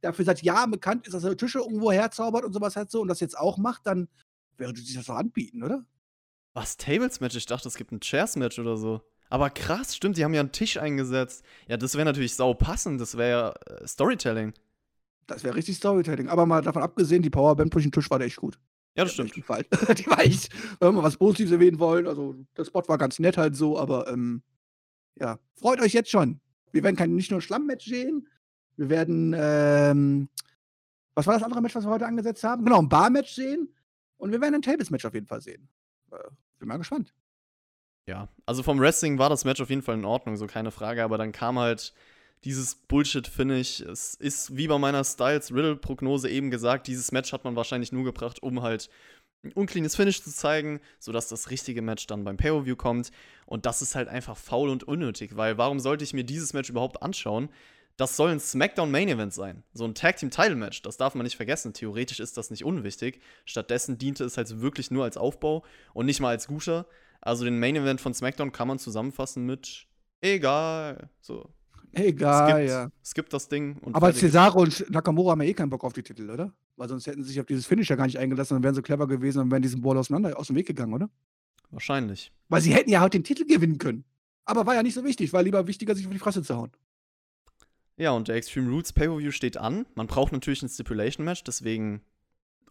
dafür 0.02 0.26
seit 0.26 0.42
Jahren 0.44 0.72
bekannt 0.72 1.08
ist, 1.08 1.13
dass 1.13 1.24
er 1.24 1.36
Tische 1.36 1.60
irgendwo 1.60 1.92
herzaubert 1.92 2.46
und 2.46 2.54
sowas 2.54 2.76
halt 2.76 2.89
so 2.89 3.02
und 3.02 3.08
das 3.08 3.20
jetzt 3.20 3.38
auch 3.38 3.58
macht, 3.58 3.86
dann 3.86 4.08
wäre 4.58 4.76
sich 4.76 4.96
das 4.96 5.06
doch 5.06 5.15
anbieten, 5.15 5.63
oder? 5.63 5.86
Was, 6.54 6.78
Tables-Match? 6.78 7.36
Ich 7.36 7.46
dachte, 7.46 7.68
es 7.68 7.76
gibt 7.76 7.92
ein 7.92 8.00
Chairs-Match 8.00 8.60
oder 8.60 8.78
so. 8.78 9.02
Aber 9.30 9.50
krass, 9.50 9.96
stimmt, 9.96 10.18
die 10.18 10.24
haben 10.24 10.34
ja 10.34 10.42
einen 10.42 10.52
Tisch 10.52 10.78
eingesetzt. 10.78 11.44
Ja, 11.68 11.78
das 11.78 11.96
wäre 11.96 12.06
natürlich 12.06 12.36
sau 12.36 12.54
passend. 12.54 13.00
Das 13.00 13.18
wäre 13.18 13.30
ja 13.30 13.76
äh, 13.76 13.88
Storytelling. 13.88 14.54
Das 15.28 15.44
wäre 15.44 15.56
richtig 15.56 15.78
Storytelling. 15.78 16.30
Aber 16.30 16.46
mal 16.46 16.62
davon 16.62 16.82
abgesehen, 16.82 17.22
die 17.22 17.30
Powerband 17.30 17.74
durch 17.74 17.86
den 17.86 17.92
Tisch 17.92 18.10
war 18.10 18.20
echt 18.22 18.38
gut. 18.38 18.60
Ja, 18.96 19.04
das 19.04 19.13
stimmt. 19.13 19.36
die 19.38 19.48
war 19.48 20.20
echt, 20.20 20.50
wenn 20.80 20.96
wir 20.96 21.04
was 21.04 21.18
Positives 21.18 21.52
erwähnen 21.52 21.80
wollen. 21.80 22.08
Also, 22.08 22.36
der 22.58 22.65
Spot 22.65 22.84
war 22.88 22.98
ganz 22.98 23.20
nett 23.20 23.38
halt 23.38 23.56
so, 23.56 23.78
aber 23.78 24.08
ähm, 24.08 24.42
ja, 25.15 25.38
freut 25.56 25.80
euch 25.82 25.94
jetzt 25.94 26.10
schon. 26.10 26.42
Wir 26.72 26.84
werden 26.84 26.96
kein, 26.96 27.15
nicht 27.15 27.32
nur 27.32 27.39
ein 27.39 27.42
Schlammmatch 27.42 27.86
sehen, 27.86 28.28
wir 28.80 28.89
werden, 28.89 29.36
ähm, 29.38 30.30
was 31.13 31.28
war 31.28 31.34
das 31.34 31.44
andere 31.44 31.62
Match, 31.62 31.76
was 31.76 31.86
wir 31.86 31.92
heute 31.92 32.06
angesetzt 32.06 32.44
haben? 32.46 32.63
Genau, 32.63 32.80
ein 32.80 32.88
Bar-Match 32.88 33.34
sehen 33.34 33.68
und 34.18 34.32
wir 34.32 34.39
werden 34.39 34.56
ein 34.56 34.62
Tables-Match 34.62 35.04
auf 35.04 35.13
jeden 35.13 35.28
Fall 35.28 35.42
sehen. 35.42 35.68
Äh, 36.12 36.18
bin 36.60 36.68
mal 36.70 36.78
gespannt. 36.78 37.13
Ja, 38.10 38.28
also 38.48 38.63
vom 38.63 38.80
Wrestling 38.80 39.19
war 39.19 39.30
das 39.30 39.45
Match 39.45 39.62
auf 39.62 39.69
jeden 39.69 39.84
Fall 39.84 39.93
in 39.93 40.04
Ordnung, 40.04 40.36
so 40.36 40.48
keine 40.48 40.72
Frage, 40.72 41.04
aber 41.04 41.19
dann 41.19 41.32
kam 41.32 41.60
halt 41.60 41.93
dieses 42.43 42.74
Bullshit-Finish. 42.74 43.82
Es 43.82 44.15
ist 44.15 44.58
wie 44.58 44.67
bei 44.67 44.80
meiner 44.80 45.04
Styles-Riddle-Prognose 45.04 46.28
eben 46.28 46.50
gesagt, 46.50 46.88
dieses 46.88 47.12
Match 47.12 47.32
hat 47.32 47.43
man 47.43 47.56
wahrscheinlich 47.56 47.91
nur 47.91 48.04
gebracht, 48.04 48.41
um 48.41 48.63
halt 48.63 48.89
ein 49.43 49.52
uncleanes 49.54 49.95
Finish 49.95 50.24
zu 50.24 50.32
zeigen, 50.32 50.82
sodass 50.98 51.30
das 51.30 51.52
richtige 51.52 51.84
Match 51.84 52.08
dann 52.08 52.24
beim 52.24 52.38
Pay-Per-View 52.38 52.76
kommt. 52.78 53.12
Und 53.45 53.67
das 53.67 53.84
ist 53.84 53.93
halt 53.93 54.08
einfach 54.08 54.38
faul 54.38 54.69
und 54.69 54.86
unnötig, 54.86 55.38
weil 55.38 55.60
warum 55.60 55.80
sollte 55.80 56.04
ich 56.04 56.13
mir 56.13 56.24
dieses 56.24 56.54
Match 56.54 56.72
überhaupt 56.72 57.04
anschauen? 57.04 57.50
Das 57.95 58.15
soll 58.15 58.32
ein 58.32 58.39
SmackDown 58.39 58.89
Main 58.89 59.10
Event 59.10 59.36
sein. 59.36 59.62
So 59.74 59.86
ein 59.86 59.93
Tag 59.93 60.17
Team 60.17 60.32
Title 60.32 60.56
Match, 60.56 60.82
das 60.82 60.98
darf 60.98 61.13
man 61.13 61.26
nicht 61.26 61.38
vergessen. 61.38 61.74
Theoretisch 61.74 62.19
ist 62.19 62.38
das 62.38 62.50
nicht 62.50 62.65
unwichtig. 62.65 63.22
Stattdessen 63.45 64.00
diente 64.00 64.24
es 64.24 64.36
halt 64.36 64.62
wirklich 64.62 64.89
nur 64.89 65.04
als 65.04 65.15
Aufbau 65.15 65.63
und 65.93 66.08
nicht 66.08 66.22
mal 66.22 66.30
als 66.30 66.48
guter. 66.48 66.88
Also 67.21 67.45
den 67.45 67.60
Main 67.60 67.75
Event 67.75 68.01
von 68.01 68.13
SmackDown 68.13 68.51
kann 68.51 68.67
man 68.67 68.79
zusammenfassen 68.79 69.45
mit 69.45 69.88
egal. 70.21 71.10
So, 71.21 71.49
Egal, 71.91 72.49
skippt, 72.49 72.69
ja. 72.69 72.91
skippt 73.03 73.34
das 73.34 73.47
Ding. 73.47 73.77
Und 73.82 73.95
Aber 73.95 74.08
fertig. 74.08 74.21
Cesaro 74.21 74.62
und 74.62 74.89
Nakamura 74.89 75.32
haben 75.32 75.41
ja 75.41 75.47
eh 75.49 75.53
keinen 75.53 75.69
Bock 75.69 75.84
auf 75.84 75.93
die 75.93 76.03
Titel, 76.03 76.29
oder? 76.29 76.53
Weil 76.75 76.88
sonst 76.88 77.08
hätten 77.08 77.23
sie 77.23 77.29
sich 77.29 77.39
auf 77.39 77.45
dieses 77.45 77.65
Finish 77.65 77.89
ja 77.89 77.95
gar 77.95 78.05
nicht 78.05 78.17
eingelassen 78.17 78.55
und 78.55 78.63
wären 78.63 78.75
so 78.75 78.82
clever 78.82 79.08
gewesen 79.08 79.39
und 79.41 79.51
wären 79.51 79.62
diesen 79.62 79.82
Ball 79.82 79.97
auseinander 79.97 80.38
aus 80.38 80.47
dem 80.47 80.55
Weg 80.55 80.67
gegangen, 80.67 80.93
oder? 80.93 81.10
Wahrscheinlich. 81.71 82.32
Weil 82.47 82.62
sie 82.62 82.73
hätten 82.73 82.89
ja 82.89 83.01
heute 83.01 83.17
den 83.17 83.23
Titel 83.23 83.45
gewinnen 83.45 83.77
können. 83.77 84.05
Aber 84.45 84.65
war 84.65 84.75
ja 84.75 84.84
nicht 84.84 84.93
so 84.93 85.03
wichtig, 85.03 85.34
war 85.34 85.43
lieber 85.43 85.67
wichtiger, 85.67 85.95
sich 85.95 86.05
auf 86.05 86.12
die 86.12 86.19
Fresse 86.19 86.41
zu 86.41 86.55
hauen. 86.55 86.71
Ja, 87.97 88.12
und 88.12 88.27
der 88.27 88.36
Extreme 88.36 88.69
Roots 88.71 88.93
Pay-Per-View 88.93 89.32
steht 89.32 89.58
an. 89.58 89.86
Man 89.95 90.08
braucht 90.08 90.32
natürlich 90.32 90.62
ein 90.63 90.69
Stipulation-Match, 90.69 91.43
deswegen 91.43 92.01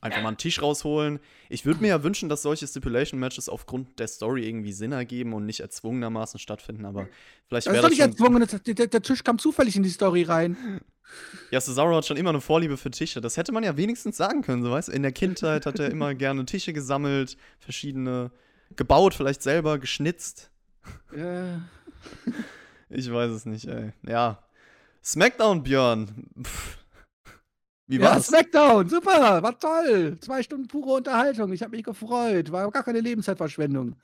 einfach 0.00 0.22
mal 0.22 0.28
einen 0.28 0.36
Tisch 0.36 0.62
rausholen. 0.62 1.18
Ich 1.48 1.64
würde 1.66 1.80
mir 1.80 1.88
ja 1.88 2.02
wünschen, 2.02 2.28
dass 2.28 2.42
solche 2.42 2.66
Stipulation-Matches 2.66 3.48
aufgrund 3.48 3.98
der 3.98 4.08
Story 4.08 4.46
irgendwie 4.48 4.72
Sinn 4.72 4.92
ergeben 4.92 5.32
und 5.32 5.46
nicht 5.46 5.60
erzwungenermaßen 5.60 6.38
stattfinden, 6.38 6.84
aber 6.84 7.08
vielleicht 7.48 7.66
Das 7.66 7.74
wäre 7.74 7.76
ist 7.78 7.84
doch 7.84 7.90
nicht 7.90 8.00
erzwungen, 8.00 8.46
der, 8.66 8.86
der 8.86 9.02
Tisch 9.02 9.24
kam 9.24 9.38
zufällig 9.38 9.76
in 9.76 9.82
die 9.82 9.90
Story 9.90 10.22
rein. 10.22 10.80
Ja, 11.50 11.58
Cesaro 11.58 11.96
hat 11.96 12.04
schon 12.04 12.18
immer 12.18 12.28
eine 12.28 12.42
Vorliebe 12.42 12.76
für 12.76 12.90
Tische. 12.90 13.22
Das 13.22 13.38
hätte 13.38 13.50
man 13.50 13.64
ja 13.64 13.78
wenigstens 13.78 14.18
sagen 14.18 14.42
können, 14.42 14.62
so 14.62 14.70
weißt 14.70 14.88
du. 14.88 14.92
In 14.92 15.00
der 15.02 15.10
Kindheit 15.12 15.64
hat 15.64 15.78
er 15.78 15.90
immer 15.90 16.14
gerne 16.14 16.44
Tische 16.44 16.74
gesammelt, 16.74 17.38
verschiedene 17.60 18.30
gebaut, 18.76 19.14
vielleicht 19.14 19.42
selber 19.42 19.78
geschnitzt. 19.78 20.50
Äh, 21.16 21.54
Ich 22.90 23.10
weiß 23.10 23.30
es 23.30 23.46
nicht, 23.46 23.66
ey. 23.66 23.92
Ja. 24.06 24.42
Smackdown, 25.02 25.62
Björn. 25.62 26.26
Pff. 26.42 26.78
Wie 27.88 27.96
ja, 27.96 28.02
war's? 28.02 28.26
Smackdown, 28.28 28.88
super, 28.88 29.42
war 29.42 29.58
toll. 29.58 30.18
Zwei 30.20 30.42
Stunden 30.42 30.68
pure 30.68 30.92
Unterhaltung, 30.98 31.52
ich 31.52 31.62
habe 31.62 31.74
mich 31.74 31.84
gefreut. 31.84 32.52
War 32.52 32.70
gar 32.70 32.84
keine 32.84 33.00
Lebenszeitverschwendung. 33.00 33.96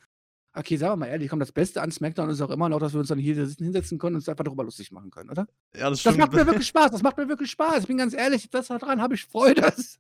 Okay, 0.57 0.77
sagen 0.77 0.93
wir 0.93 0.97
mal 0.97 1.07
ehrlich, 1.07 1.29
komm, 1.29 1.41
das 1.41 1.51
Beste 1.53 1.83
an 1.83 1.91
Smackdown 1.91 2.31
ist 2.31 2.41
auch 2.41 2.51
immer 2.51 2.69
noch, 2.69 2.79
dass 2.79 2.93
wir 2.93 3.01
uns 3.01 3.09
dann 3.09 3.19
hier 3.19 3.35
hinsetzen 3.35 3.99
können 3.99 4.15
und 4.15 4.21
uns 4.21 4.29
einfach 4.29 4.45
darüber 4.45 4.63
lustig 4.65 4.93
machen 4.93 5.11
können, 5.11 5.29
oder? 5.31 5.49
ja, 5.75 5.91
das 5.91 6.01
Das 6.01 6.01
stimmt. 6.01 6.19
macht 6.19 6.33
mir 6.33 6.47
wirklich 6.47 6.67
Spaß, 6.69 6.93
das 6.93 7.03
macht 7.03 7.19
mir 7.19 7.29
wirklich 7.29 7.51
Spaß. 7.51 7.81
Ich 7.81 7.87
bin 7.89 7.99
ganz 7.99 8.15
ehrlich, 8.15 8.49
das 8.51 8.69
daran 8.69 9.03
habe 9.03 9.15
ich 9.15 9.25
Freude. 9.25 9.63
Das, 9.77 9.99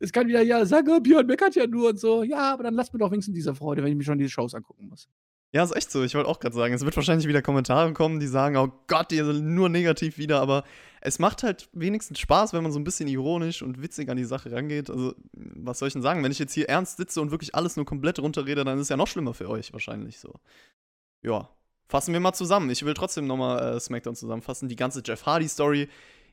es 0.00 0.12
kann 0.12 0.26
wieder 0.28 0.42
ja 0.42 0.66
sagen, 0.66 0.88
oh, 0.90 1.00
Björn 1.00 1.24
meckert 1.26 1.54
ja 1.54 1.66
nur 1.66 1.90
und 1.90 1.98
so. 1.98 2.22
Ja, 2.22 2.52
aber 2.52 2.64
dann 2.64 2.74
lasst 2.74 2.92
mir 2.92 2.98
doch 2.98 3.10
wenigstens 3.10 3.34
diese 3.34 3.54
Freude, 3.54 3.82
wenn 3.82 3.90
ich 3.92 3.96
mir 3.96 4.04
schon 4.04 4.18
diese 4.18 4.28
Shows 4.30 4.52
angucken 4.52 4.88
muss. 4.88 5.08
Ja, 5.52 5.64
ist 5.64 5.74
echt 5.74 5.90
so. 5.90 6.02
Ich 6.02 6.14
wollte 6.14 6.28
auch 6.28 6.38
gerade 6.40 6.54
sagen, 6.54 6.74
es 6.74 6.84
wird 6.84 6.94
wahrscheinlich 6.96 7.26
wieder 7.26 7.40
Kommentare 7.40 7.90
kommen, 7.94 8.20
die 8.20 8.26
sagen, 8.26 8.56
oh 8.58 8.70
Gott, 8.88 9.10
die 9.10 9.16
sind 9.16 9.54
nur 9.54 9.70
negativ 9.70 10.18
wieder, 10.18 10.40
aber 10.42 10.64
es 11.08 11.18
macht 11.18 11.42
halt 11.42 11.68
wenigstens 11.72 12.18
Spaß, 12.20 12.52
wenn 12.52 12.62
man 12.62 12.70
so 12.70 12.78
ein 12.78 12.84
bisschen 12.84 13.08
ironisch 13.08 13.62
und 13.62 13.80
witzig 13.80 14.10
an 14.10 14.18
die 14.18 14.24
Sache 14.24 14.52
rangeht. 14.52 14.90
Also, 14.90 15.14
was 15.32 15.78
soll 15.78 15.88
ich 15.88 15.94
denn 15.94 16.02
sagen? 16.02 16.22
Wenn 16.22 16.30
ich 16.30 16.38
jetzt 16.38 16.52
hier 16.52 16.68
ernst 16.68 16.98
sitze 16.98 17.20
und 17.22 17.30
wirklich 17.30 17.54
alles 17.54 17.76
nur 17.76 17.86
komplett 17.86 18.18
runterrede, 18.18 18.62
dann 18.64 18.76
ist 18.76 18.82
es 18.84 18.88
ja 18.90 18.96
noch 18.96 19.06
schlimmer 19.06 19.32
für 19.32 19.48
euch 19.48 19.72
wahrscheinlich 19.72 20.20
so. 20.20 20.34
Ja, 21.22 21.48
fassen 21.88 22.12
wir 22.12 22.20
mal 22.20 22.34
zusammen. 22.34 22.68
Ich 22.68 22.84
will 22.84 22.92
trotzdem 22.92 23.26
nochmal 23.26 23.76
äh, 23.76 23.80
SmackDown 23.80 24.14
zusammenfassen. 24.14 24.68
Die 24.68 24.76
ganze 24.76 25.02
Jeff 25.04 25.24
Hardy-Story 25.24 25.88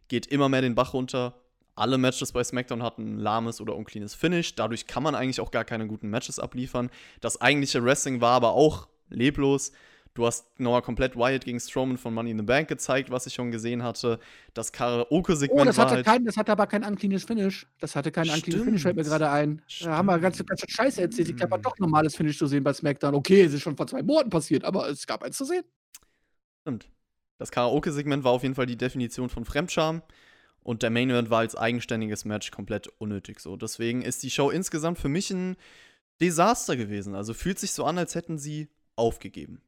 geht 0.09 0.27
immer 0.27 0.49
mehr 0.49 0.61
den 0.61 0.75
Bach 0.75 0.93
runter. 0.93 1.41
Alle 1.75 1.97
Matches 1.97 2.33
bei 2.33 2.43
SmackDown 2.43 2.83
hatten 2.83 3.15
ein 3.15 3.19
lahmes 3.19 3.61
oder 3.61 3.75
uncleanes 3.75 4.13
Finish. 4.13 4.55
Dadurch 4.55 4.87
kann 4.87 5.03
man 5.03 5.15
eigentlich 5.15 5.39
auch 5.39 5.51
gar 5.51 5.63
keine 5.63 5.87
guten 5.87 6.09
Matches 6.09 6.37
abliefern. 6.37 6.89
Das 7.21 7.39
eigentliche 7.39 7.83
Wrestling 7.83 8.19
war 8.19 8.33
aber 8.33 8.51
auch 8.51 8.87
leblos. 9.09 9.71
Du 10.15 10.25
hast 10.25 10.57
nochmal 10.61 10.81
komplett 10.81 11.17
Wyatt 11.17 11.43
gegen 11.43 11.59
Strowman 11.59 11.97
von 11.97 12.13
Money 12.13 12.31
in 12.31 12.37
the 12.37 12.43
Bank 12.45 12.69
gezeigt, 12.69 13.11
was 13.11 13.27
ich 13.27 13.33
schon 13.33 13.51
gesehen 13.51 13.83
hatte. 13.83 14.17
Das 14.53 14.71
Karaoke-Segment 14.71 15.61
Oh, 15.61 15.65
das 15.65 15.75
war 15.77 15.85
hatte, 15.85 15.95
halt. 15.95 16.05
kein, 16.05 16.23
das 16.23 16.37
hatte 16.37 16.53
aber 16.53 16.67
kein 16.67 16.85
uncleanes 16.85 17.25
Finish. 17.25 17.67
Das 17.81 17.97
hatte 17.97 18.13
kein 18.13 18.29
uncleanes 18.29 18.63
Finish, 18.63 18.81
fällt 18.81 18.95
mir 18.95 19.03
Stimmt. 19.03 19.19
gerade 19.19 19.29
ein. 19.29 19.61
Da 19.81 19.97
haben 19.97 20.05
wir 20.05 20.17
ganze, 20.19 20.45
ganze 20.45 20.65
Scheiße 20.69 21.01
erzählt. 21.01 21.27
Ich 21.29 21.35
glaube, 21.35 21.59
doch 21.59 21.77
normales 21.79 22.15
Finish 22.15 22.37
zu 22.37 22.47
sehen 22.47 22.63
bei 22.63 22.71
SmackDown. 22.71 23.13
Okay, 23.13 23.41
es 23.41 23.53
ist 23.53 23.61
schon 23.61 23.75
vor 23.75 23.87
zwei 23.87 24.03
Monaten 24.03 24.29
passiert, 24.29 24.63
aber 24.63 24.89
es 24.89 25.05
gab 25.05 25.21
eins 25.21 25.35
zu 25.35 25.43
sehen. 25.43 25.65
Stimmt. 26.61 26.89
Das 27.37 27.51
Karaoke-Segment 27.51 28.23
war 28.23 28.31
auf 28.31 28.43
jeden 28.43 28.55
Fall 28.55 28.67
die 28.67 28.77
Definition 28.77 29.27
von 29.27 29.43
Fremdscham. 29.43 30.01
Und 30.63 30.81
der 30.81 30.91
Main 30.91 31.09
Event 31.09 31.29
war 31.29 31.39
als 31.39 31.57
eigenständiges 31.57 32.23
Match 32.23 32.51
komplett 32.51 32.87
unnötig 32.99 33.41
so. 33.41 33.57
Deswegen 33.57 34.01
ist 34.01 34.23
die 34.23 34.31
Show 34.31 34.49
insgesamt 34.49 34.97
für 34.97 35.09
mich 35.09 35.29
ein 35.29 35.57
Desaster 36.21 36.77
gewesen. 36.77 37.15
Also 37.15 37.33
fühlt 37.33 37.59
sich 37.59 37.73
so 37.73 37.83
an, 37.83 37.97
als 37.97 38.15
hätten 38.15 38.37
sie 38.37 38.69
aufgegeben. 38.95 39.61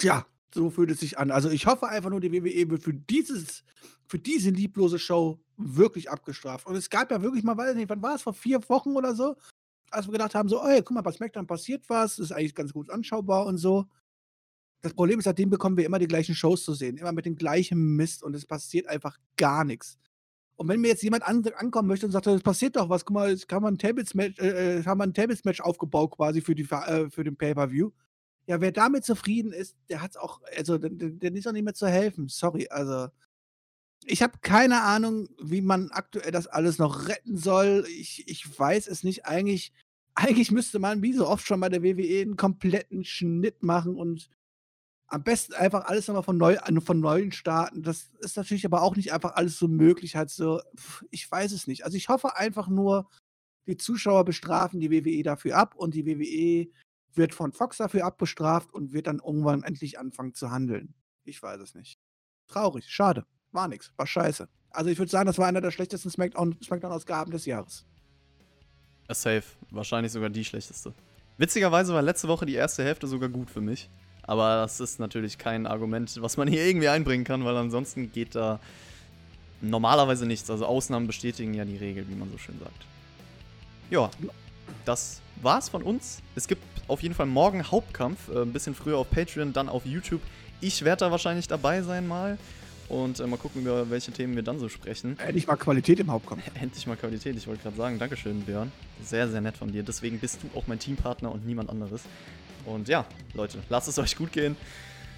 Ja, 0.00 0.26
so 0.52 0.70
fühlt 0.70 0.90
es 0.90 1.00
sich 1.00 1.18
an. 1.18 1.30
Also 1.30 1.50
ich 1.50 1.66
hoffe 1.66 1.88
einfach 1.88 2.10
nur, 2.10 2.20
die 2.20 2.32
WWE 2.32 2.70
wird 2.70 2.82
für 2.82 2.94
dieses, 2.94 3.64
für 4.06 4.18
diese 4.18 4.50
lieblose 4.50 4.98
Show 4.98 5.40
wirklich 5.56 6.10
abgestraft. 6.10 6.66
Und 6.66 6.76
es 6.76 6.90
gab 6.90 7.10
ja 7.10 7.22
wirklich 7.22 7.44
mal, 7.44 7.56
weiß 7.56 7.74
nicht, 7.74 7.88
wann 7.88 8.02
war 8.02 8.14
es, 8.14 8.22
vor 8.22 8.34
vier 8.34 8.60
Wochen 8.68 8.96
oder 8.96 9.14
so, 9.14 9.36
als 9.90 10.06
wir 10.06 10.12
gedacht 10.12 10.34
haben, 10.34 10.48
so, 10.48 10.62
ey, 10.62 10.82
guck 10.82 10.92
mal, 10.92 11.02
bei 11.02 11.12
SmackDown 11.12 11.46
passiert 11.46 11.88
was, 11.88 12.18
ist 12.18 12.32
eigentlich 12.32 12.54
ganz 12.54 12.72
gut 12.72 12.90
anschaubar 12.90 13.46
und 13.46 13.58
so. 13.58 13.86
Das 14.82 14.92
Problem 14.92 15.18
ist, 15.18 15.24
seitdem 15.24 15.50
bekommen 15.50 15.76
wir 15.76 15.86
immer 15.86 15.98
die 15.98 16.08
gleichen 16.08 16.34
Shows 16.34 16.64
zu 16.64 16.74
sehen, 16.74 16.98
immer 16.98 17.12
mit 17.12 17.24
dem 17.24 17.36
gleichen 17.36 17.96
Mist 17.96 18.22
und 18.22 18.34
es 18.34 18.44
passiert 18.44 18.86
einfach 18.86 19.16
gar 19.36 19.64
nichts. 19.64 19.98
Und 20.56 20.68
wenn 20.68 20.80
mir 20.80 20.88
jetzt 20.88 21.02
jemand 21.02 21.24
an, 21.24 21.44
ankommen 21.56 21.88
möchte 21.88 22.06
und 22.06 22.12
sagt, 22.12 22.26
es 22.26 22.42
passiert 22.42 22.76
doch 22.76 22.88
was, 22.88 23.04
guck 23.04 23.14
mal, 23.14 23.30
jetzt 23.30 23.48
kann 23.48 23.62
man 23.62 23.74
ein 23.74 23.78
Tables-Match, 23.78 24.38
äh, 24.38 24.78
äh, 24.78 24.84
haben 24.84 24.98
wir 24.98 25.04
ein 25.04 25.14
Tables-Match 25.14 25.60
aufgebaut 25.60 26.12
quasi 26.12 26.40
für, 26.40 26.54
die, 26.54 26.62
äh, 26.70 27.10
für 27.10 27.24
den 27.24 27.36
Pay-Per-View. 27.36 27.90
Ja, 28.46 28.60
wer 28.60 28.72
damit 28.72 29.04
zufrieden 29.04 29.52
ist, 29.52 29.76
der 29.88 30.02
hat's 30.02 30.16
auch, 30.16 30.42
also 30.56 30.76
der, 30.78 31.34
ist 31.34 31.48
auch 31.48 31.52
nicht 31.52 31.64
mehr 31.64 31.74
zu 31.74 31.88
helfen. 31.88 32.28
Sorry, 32.28 32.68
also 32.68 33.08
ich 34.06 34.22
habe 34.22 34.38
keine 34.42 34.82
Ahnung, 34.82 35.28
wie 35.42 35.62
man 35.62 35.90
aktuell 35.90 36.30
das 36.30 36.46
alles 36.46 36.78
noch 36.78 37.08
retten 37.08 37.38
soll. 37.38 37.86
Ich, 37.88 38.28
ich 38.28 38.58
weiß 38.58 38.88
es 38.88 39.02
nicht. 39.02 39.26
Eigentlich, 39.26 39.72
eigentlich 40.14 40.50
müsste 40.50 40.78
man, 40.78 41.02
wie 41.02 41.12
so 41.12 41.26
oft 41.26 41.46
schon 41.46 41.60
bei 41.60 41.68
der 41.68 41.82
WWE, 41.82 42.22
einen 42.22 42.36
kompletten 42.36 43.04
Schnitt 43.04 43.62
machen 43.62 43.96
und 43.96 44.28
am 45.06 45.22
besten 45.22 45.54
einfach 45.54 45.84
alles 45.84 46.08
nochmal 46.08 46.22
von 46.22 46.38
neu, 46.38 46.56
von 46.84 47.00
neuem 47.00 47.30
starten. 47.30 47.82
Das 47.82 48.10
ist 48.20 48.36
natürlich 48.36 48.66
aber 48.66 48.82
auch 48.82 48.96
nicht 48.96 49.12
einfach 49.12 49.34
alles 49.36 49.58
so 49.58 49.68
möglich. 49.68 50.16
Halt 50.16 50.30
so, 50.30 50.60
ich 51.10 51.30
weiß 51.30 51.52
es 51.52 51.66
nicht. 51.66 51.84
Also 51.84 51.96
ich 51.96 52.08
hoffe 52.08 52.36
einfach 52.36 52.68
nur, 52.68 53.08
die 53.66 53.76
Zuschauer 53.76 54.24
bestrafen 54.24 54.80
die 54.80 54.90
WWE 54.90 55.22
dafür 55.22 55.56
ab 55.56 55.74
und 55.76 55.94
die 55.94 56.06
WWE 56.06 56.70
wird 57.16 57.34
von 57.34 57.52
Fox 57.52 57.78
dafür 57.78 58.04
abbestraft 58.04 58.72
und 58.72 58.92
wird 58.92 59.06
dann 59.06 59.20
irgendwann 59.24 59.62
endlich 59.62 59.98
anfangen 59.98 60.34
zu 60.34 60.50
handeln. 60.50 60.94
Ich 61.24 61.42
weiß 61.42 61.60
es 61.60 61.74
nicht. 61.74 61.98
Traurig, 62.46 62.86
schade. 62.88 63.24
War 63.52 63.68
nix, 63.68 63.92
war 63.96 64.06
scheiße. 64.06 64.48
Also 64.70 64.90
ich 64.90 64.98
würde 64.98 65.10
sagen, 65.10 65.26
das 65.26 65.38
war 65.38 65.46
einer 65.46 65.60
der 65.60 65.70
schlechtesten 65.70 66.10
Smackdown- 66.10 66.62
Smackdown-Ausgaben 66.62 67.30
des 67.30 67.46
Jahres. 67.46 67.86
A 69.08 69.14
safe. 69.14 69.44
Wahrscheinlich 69.70 70.12
sogar 70.12 70.30
die 70.30 70.44
schlechteste. 70.44 70.92
Witzigerweise 71.38 71.94
war 71.94 72.02
letzte 72.02 72.28
Woche 72.28 72.46
die 72.46 72.54
erste 72.54 72.84
Hälfte 72.84 73.06
sogar 73.06 73.28
gut 73.28 73.50
für 73.50 73.60
mich. 73.60 73.88
Aber 74.22 74.56
das 74.56 74.80
ist 74.80 74.98
natürlich 74.98 75.38
kein 75.38 75.66
Argument, 75.66 76.20
was 76.20 76.36
man 76.36 76.48
hier 76.48 76.64
irgendwie 76.64 76.88
einbringen 76.88 77.24
kann, 77.24 77.44
weil 77.44 77.56
ansonsten 77.56 78.10
geht 78.10 78.34
da 78.34 78.58
normalerweise 79.60 80.26
nichts. 80.26 80.48
Also 80.50 80.66
Ausnahmen 80.66 81.06
bestätigen 81.06 81.54
ja 81.54 81.64
die 81.64 81.76
Regel, 81.76 82.08
wie 82.08 82.14
man 82.14 82.30
so 82.30 82.38
schön 82.38 82.58
sagt. 82.58 82.86
Ja, 83.90 84.10
das 84.84 85.20
war's 85.42 85.68
von 85.68 85.82
uns. 85.82 86.20
Es 86.34 86.48
gibt 86.48 86.62
auf 86.88 87.02
jeden 87.02 87.14
Fall 87.14 87.26
morgen 87.26 87.70
Hauptkampf, 87.70 88.28
äh, 88.28 88.42
ein 88.42 88.52
bisschen 88.52 88.74
früher 88.74 88.98
auf 88.98 89.10
Patreon, 89.10 89.52
dann 89.52 89.68
auf 89.68 89.86
YouTube. 89.86 90.20
Ich 90.60 90.84
werde 90.84 91.00
da 91.00 91.10
wahrscheinlich 91.10 91.48
dabei 91.48 91.82
sein 91.82 92.06
mal. 92.06 92.38
Und 92.88 93.18
äh, 93.18 93.26
mal 93.26 93.38
gucken, 93.38 93.62
über 93.62 93.88
welche 93.88 94.12
Themen 94.12 94.36
wir 94.36 94.42
dann 94.42 94.58
so 94.58 94.68
sprechen. 94.68 95.18
Endlich 95.18 95.46
mal 95.46 95.56
Qualität 95.56 96.00
im 96.00 96.10
Hauptkampf. 96.10 96.42
Endlich 96.60 96.86
mal 96.86 96.96
Qualität, 96.96 97.36
ich 97.36 97.46
wollte 97.46 97.62
gerade 97.62 97.76
sagen. 97.76 97.98
Dankeschön, 97.98 98.42
Björn. 98.42 98.70
Sehr, 99.02 99.28
sehr 99.28 99.40
nett 99.40 99.56
von 99.56 99.72
dir. 99.72 99.82
Deswegen 99.82 100.18
bist 100.18 100.40
du 100.42 100.58
auch 100.58 100.66
mein 100.66 100.78
Teampartner 100.78 101.32
und 101.32 101.46
niemand 101.46 101.70
anderes. 101.70 102.02
Und 102.66 102.88
ja, 102.88 103.06
Leute, 103.32 103.58
lasst 103.68 103.88
es 103.88 103.98
euch 103.98 104.16
gut 104.16 104.32
gehen. 104.32 104.56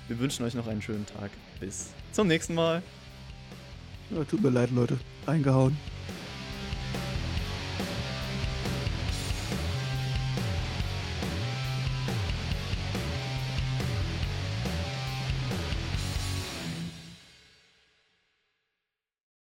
Wir 0.09 0.18
wünschen 0.18 0.44
euch 0.44 0.55
noch 0.55 0.68
einen 0.68 0.82
schönen 0.82 1.07
Tag. 1.07 1.30
Bis 1.59 1.88
zum 2.12 2.28
nächsten 2.28 2.55
Mal. 2.55 2.82
Ja, 4.11 4.22
tut 4.24 4.42
mir 4.42 4.51
leid, 4.51 4.70
Leute. 4.70 4.99
Reingehauen. 5.26 5.76